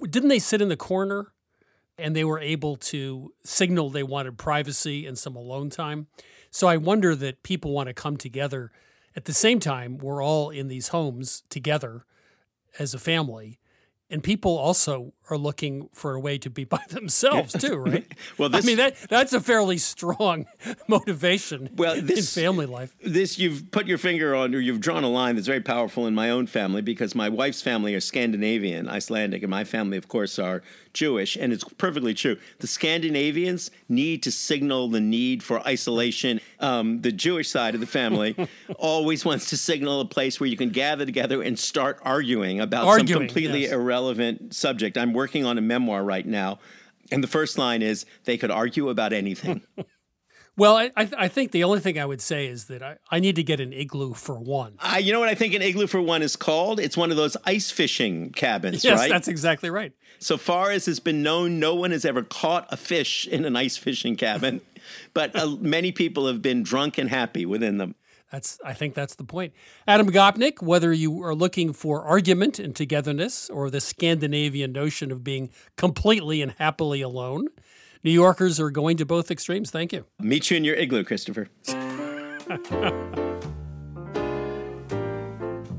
didn't 0.08 0.28
they 0.28 0.38
sit 0.38 0.60
in 0.60 0.68
the 0.68 0.76
corner 0.76 1.32
and 1.96 2.16
they 2.16 2.24
were 2.24 2.40
able 2.40 2.76
to 2.76 3.32
signal 3.44 3.90
they 3.90 4.02
wanted 4.02 4.38
privacy 4.38 5.06
and 5.06 5.18
some 5.18 5.36
alone 5.36 5.70
time? 5.70 6.08
So 6.50 6.66
I 6.66 6.76
wonder 6.76 7.14
that 7.14 7.42
people 7.42 7.72
want 7.72 7.88
to 7.88 7.94
come 7.94 8.16
together 8.16 8.72
at 9.14 9.26
the 9.26 9.32
same 9.32 9.60
time. 9.60 9.98
We're 9.98 10.22
all 10.22 10.50
in 10.50 10.68
these 10.68 10.88
homes 10.88 11.44
together 11.50 12.04
as 12.78 12.94
a 12.94 12.98
family. 12.98 13.58
And 14.08 14.24
people 14.24 14.58
also 14.58 15.12
are 15.30 15.38
looking 15.38 15.88
for 15.92 16.14
a 16.14 16.20
way 16.20 16.38
to 16.38 16.50
be 16.50 16.64
by 16.76 16.80
themselves 16.90 17.52
too, 17.52 17.76
right? 17.76 18.06
Well, 18.38 18.48
this- 18.48 18.64
I 18.64 18.66
mean 18.66 18.76
that 18.78 18.96
that's 19.08 19.32
a 19.32 19.40
fairly 19.40 19.78
strong 19.78 20.46
motivation 20.88 21.70
Well, 21.76 21.94
in 21.94 22.06
this- 22.06 22.34
family 22.34 22.66
life. 22.66 22.94
This 23.02 23.38
you've 23.38 23.70
put 23.70 23.86
your 23.86 23.98
finger 23.98 24.34
on, 24.34 24.54
or 24.54 24.60
you've 24.60 24.80
drawn 24.80 25.04
a 25.04 25.08
line 25.08 25.34
that's 25.36 25.46
very 25.46 25.60
powerful 25.60 26.06
in 26.06 26.14
my 26.14 26.30
own 26.30 26.46
family 26.46 26.82
because 26.82 27.14
my 27.14 27.28
wife's 27.28 27.62
family 27.62 27.94
are 27.94 28.00
Scandinavian, 28.00 28.88
Icelandic, 28.88 29.42
and 29.42 29.50
my 29.50 29.64
family, 29.64 29.96
of 29.96 30.08
course, 30.08 30.38
are 30.38 30.62
Jewish. 30.92 31.36
And 31.36 31.52
it's 31.52 31.62
perfectly 31.64 32.14
true. 32.14 32.36
The 32.58 32.66
Scandinavians 32.66 33.70
need 33.88 34.22
to 34.24 34.30
signal 34.32 34.88
the 34.88 35.00
need 35.00 35.42
for 35.42 35.60
isolation. 35.66 36.40
Um, 36.58 37.00
the 37.00 37.12
Jewish 37.12 37.48
side 37.48 37.74
of 37.74 37.80
the 37.80 37.86
family 37.86 38.36
always 38.78 39.24
wants 39.24 39.50
to 39.50 39.56
signal 39.56 40.00
a 40.00 40.04
place 40.04 40.40
where 40.40 40.48
you 40.48 40.56
can 40.56 40.70
gather 40.70 41.06
together 41.06 41.42
and 41.42 41.58
start 41.58 42.00
arguing 42.02 42.60
about 42.60 42.86
Arguing, 42.86 43.06
some 43.08 43.18
completely 43.20 43.62
yes. 43.62 43.72
irrelevant 43.72 44.54
subject. 44.54 44.98
I'm 44.98 45.12
working 45.20 45.44
on 45.44 45.58
a 45.58 45.60
memoir 45.60 46.02
right 46.02 46.26
now. 46.26 46.58
And 47.12 47.22
the 47.22 47.28
first 47.28 47.58
line 47.58 47.82
is 47.82 48.06
they 48.24 48.38
could 48.38 48.50
argue 48.50 48.88
about 48.88 49.12
anything. 49.12 49.62
Well, 50.56 50.76
I, 50.76 50.90
I 50.94 51.08
I 51.16 51.28
think 51.28 51.52
the 51.52 51.64
only 51.64 51.80
thing 51.80 51.98
I 51.98 52.04
would 52.04 52.20
say 52.20 52.46
is 52.46 52.66
that 52.66 52.82
I, 52.82 52.98
I 53.10 53.18
need 53.18 53.36
to 53.36 53.42
get 53.42 53.60
an 53.60 53.72
igloo 53.72 54.12
for 54.12 54.38
one. 54.38 54.74
I, 54.78 54.98
you 54.98 55.10
know 55.10 55.18
what 55.18 55.30
I 55.30 55.34
think 55.34 55.54
an 55.54 55.62
igloo 55.62 55.86
for 55.86 56.02
one 56.02 56.20
is 56.20 56.36
called? 56.36 56.80
It's 56.80 56.98
one 56.98 57.10
of 57.10 57.16
those 57.16 57.34
ice 57.46 57.70
fishing 57.70 58.30
cabins, 58.32 58.84
yes, 58.84 58.98
right? 58.98 59.10
that's 59.10 59.26
exactly 59.26 59.70
right. 59.70 59.92
so 60.18 60.36
far 60.36 60.70
as 60.70 60.84
has 60.84 61.00
been 61.00 61.22
known, 61.22 61.60
no 61.60 61.74
one 61.74 61.92
has 61.92 62.04
ever 62.04 62.22
caught 62.22 62.66
a 62.70 62.76
fish 62.76 63.26
in 63.26 63.46
an 63.46 63.56
ice 63.56 63.78
fishing 63.78 64.16
cabin, 64.16 64.60
but 65.14 65.34
uh, 65.34 65.56
many 65.60 65.92
people 65.92 66.26
have 66.26 66.42
been 66.42 66.62
drunk 66.62 66.98
and 66.98 67.08
happy 67.08 67.46
within 67.46 67.78
them. 67.78 67.94
That's 68.30 68.58
I 68.64 68.74
think 68.74 68.94
that's 68.94 69.16
the 69.16 69.24
point. 69.24 69.52
Adam 69.86 70.10
Gopnik, 70.10 70.62
whether 70.62 70.92
you 70.92 71.22
are 71.22 71.34
looking 71.34 71.72
for 71.72 72.04
argument 72.04 72.58
and 72.58 72.74
togetherness 72.74 73.50
or 73.50 73.70
the 73.70 73.80
Scandinavian 73.80 74.72
notion 74.72 75.10
of 75.10 75.24
being 75.24 75.50
completely 75.76 76.40
and 76.40 76.52
happily 76.52 77.02
alone, 77.02 77.48
New 78.04 78.12
Yorkers 78.12 78.60
are 78.60 78.70
going 78.70 78.96
to 78.98 79.04
both 79.04 79.30
extremes. 79.30 79.70
Thank 79.70 79.92
you. 79.92 80.04
Meet 80.18 80.50
you 80.50 80.56
in 80.56 80.64
your 80.64 80.76
igloo, 80.76 81.04
Christopher. 81.04 81.48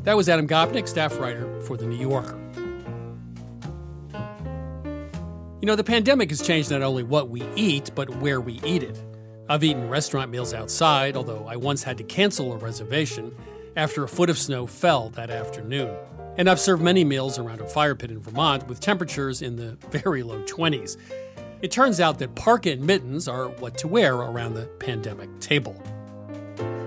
That 0.03 0.17
was 0.17 0.27
Adam 0.29 0.47
Gopnik, 0.47 0.87
staff 0.87 1.19
writer 1.19 1.61
for 1.61 1.77
The 1.77 1.85
New 1.85 1.95
Yorker. 1.95 2.35
You 5.61 5.67
know, 5.67 5.75
the 5.75 5.83
pandemic 5.83 6.31
has 6.31 6.41
changed 6.41 6.71
not 6.71 6.81
only 6.81 7.03
what 7.03 7.29
we 7.29 7.43
eat, 7.55 7.91
but 7.93 8.09
where 8.15 8.41
we 8.41 8.59
eat 8.65 8.81
it. 8.81 8.99
I've 9.51 9.65
eaten 9.65 9.89
restaurant 9.89 10.31
meals 10.31 10.53
outside, 10.53 11.17
although 11.17 11.45
I 11.45 11.57
once 11.57 11.83
had 11.83 11.97
to 11.97 12.05
cancel 12.05 12.53
a 12.53 12.57
reservation 12.57 13.35
after 13.75 14.01
a 14.01 14.07
foot 14.07 14.29
of 14.29 14.37
snow 14.37 14.65
fell 14.65 15.09
that 15.09 15.29
afternoon. 15.29 15.93
And 16.37 16.49
I've 16.49 16.57
served 16.57 16.81
many 16.81 17.03
meals 17.03 17.37
around 17.37 17.59
a 17.59 17.67
fire 17.67 17.93
pit 17.93 18.11
in 18.11 18.21
Vermont 18.21 18.65
with 18.69 18.79
temperatures 18.79 19.41
in 19.41 19.57
the 19.57 19.71
very 19.91 20.23
low 20.23 20.41
20s. 20.43 20.95
It 21.61 21.69
turns 21.69 21.99
out 21.99 22.17
that 22.19 22.33
parka 22.33 22.71
and 22.71 22.87
mittens 22.87 23.27
are 23.27 23.49
what 23.49 23.77
to 23.79 23.89
wear 23.89 24.15
around 24.15 24.53
the 24.53 24.67
pandemic 24.79 25.41
table. 25.41 25.75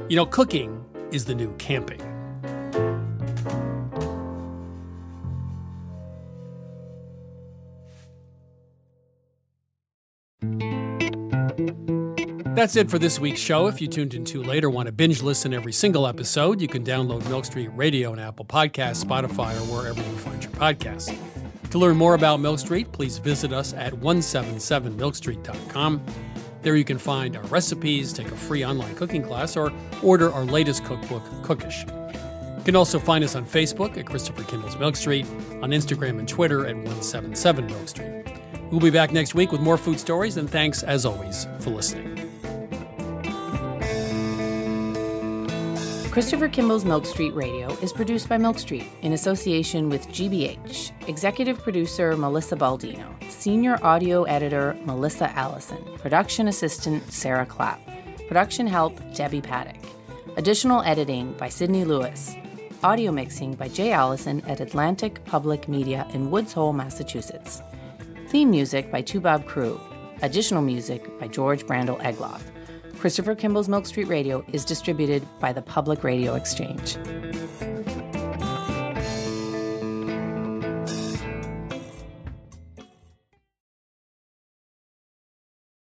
You 0.09 0.17
know, 0.17 0.25
cooking 0.25 0.83
is 1.12 1.27
the 1.27 1.35
new 1.35 1.55
camping. 1.59 2.14
That's 12.65 12.77
it 12.77 12.91
for 12.91 12.99
this 12.99 13.21
week's 13.21 13.41
show. 13.41 13.67
If 13.67 13.83
you 13.83 13.89
tuned 13.89 14.15
in 14.15 14.25
too 14.25 14.43
late 14.43 14.65
or 14.65 14.71
want 14.71 14.87
to 14.87 14.93
binge 14.93 15.21
listen 15.21 15.53
every 15.53 15.75
single 15.75 16.07
episode, 16.07 16.62
you 16.62 16.67
can 16.67 16.83
download 16.83 17.29
Milk 17.29 17.45
Street 17.45 17.69
Radio 17.75 18.12
on 18.12 18.19
Apple 18.19 18.47
Podcasts, 18.47 19.05
Spotify, 19.05 19.55
or 19.55 19.61
wherever 19.71 20.01
you 20.01 20.17
find 20.17 20.43
your 20.43 20.51
podcasts. 20.53 21.15
To 21.73 21.79
learn 21.79 21.99
more 21.99 22.15
about 22.15 22.41
Milk 22.41 22.59
Street, 22.59 22.91
please 22.91 23.19
visit 23.19 23.53
us 23.53 23.75
at 23.75 23.93
177milkstreet.com. 23.93 26.03
There 26.62 26.75
you 26.75 26.85
can 26.85 26.97
find 26.97 27.37
our 27.37 27.45
recipes, 27.49 28.15
take 28.15 28.29
a 28.29 28.37
free 28.37 28.65
online 28.65 28.95
cooking 28.95 29.25
class, 29.25 29.59
or 29.59 29.71
order 30.03 30.33
our 30.33 30.47
latest 30.47 30.87
cookbook, 30.87 31.23
Cookish. 31.43 31.85
You 31.85 32.62
can 32.65 32.77
also 32.77 32.99
find 32.99 33.23
us 33.23 33.35
on 33.35 33.45
Facebook 33.45 33.99
at 33.99 34.07
Christopher 34.07 34.43
Kimball's 34.45 34.79
Milk 34.79 34.97
Street, 34.97 35.27
on 35.61 35.73
Instagram 35.73 36.19
and 36.19 36.27
Twitter 36.27 36.61
at 36.61 36.77
177 36.77 37.67
Milk 37.67 37.89
Street. 37.89 38.25
We'll 38.71 38.81
be 38.81 38.89
back 38.89 39.12
next 39.12 39.35
week 39.35 39.53
with 39.53 39.61
more 39.61 39.77
food 39.77 40.01
stories, 40.01 40.39
and 40.39 40.49
thanks 40.49 40.83
as 40.83 41.05
always 41.05 41.47
for 41.61 41.69
listening. 41.69 42.14
Christopher 46.15 46.47
Kimball's 46.47 46.85
Milk 46.85 47.07
Street 47.07 47.35
Radio 47.35 47.73
is 47.79 47.93
produced 47.93 48.29
by 48.29 48.39
Milk 48.39 48.61
Street 48.61 48.87
in 49.03 49.15
association 49.15 49.89
with 49.89 50.07
GBH, 50.11 50.93
executive 51.09 51.59
producer 51.59 52.17
Melissa 52.17 52.55
Baldino, 52.55 53.09
senior 53.29 53.85
audio 53.85 54.23
editor 54.23 54.79
Melissa 54.85 55.37
Allison, 55.37 55.83
production 55.99 56.47
assistant 56.47 57.12
Sarah 57.12 57.45
Clapp, 57.45 57.81
production 58.29 58.65
help 58.65 58.97
Debbie 59.12 59.41
Paddock, 59.41 59.75
additional 60.37 60.83
editing 60.83 61.33
by 61.33 61.49
Sydney 61.49 61.85
Lewis, 61.85 62.37
audio 62.85 63.11
mixing 63.11 63.55
by 63.55 63.67
Jay 63.67 63.91
Allison 63.91 64.41
at 64.43 64.61
Atlantic 64.61 65.25
Public 65.25 65.67
Media 65.67 66.07
in 66.15 66.31
Woods 66.31 66.53
Hole, 66.53 66.73
Massachusetts, 66.73 67.61
theme 68.29 68.53
music 68.53 68.89
by 68.93 69.03
Toubab 69.03 69.47
Krewe, 69.47 69.81
additional 70.23 70.62
music 70.62 71.19
by 71.19 71.27
George 71.27 71.67
Brandl 71.67 72.01
Egloff. 72.03 72.54
Christopher 73.05 73.35
Kimball's 73.35 73.69
Milk 73.69 73.85
Street 73.85 74.09
Radio 74.09 74.43
is 74.55 74.65
distributed 74.65 75.23
by 75.39 75.53
the 75.53 75.61
Public 75.61 76.03
Radio 76.05 76.37
Exchange. 76.37 76.97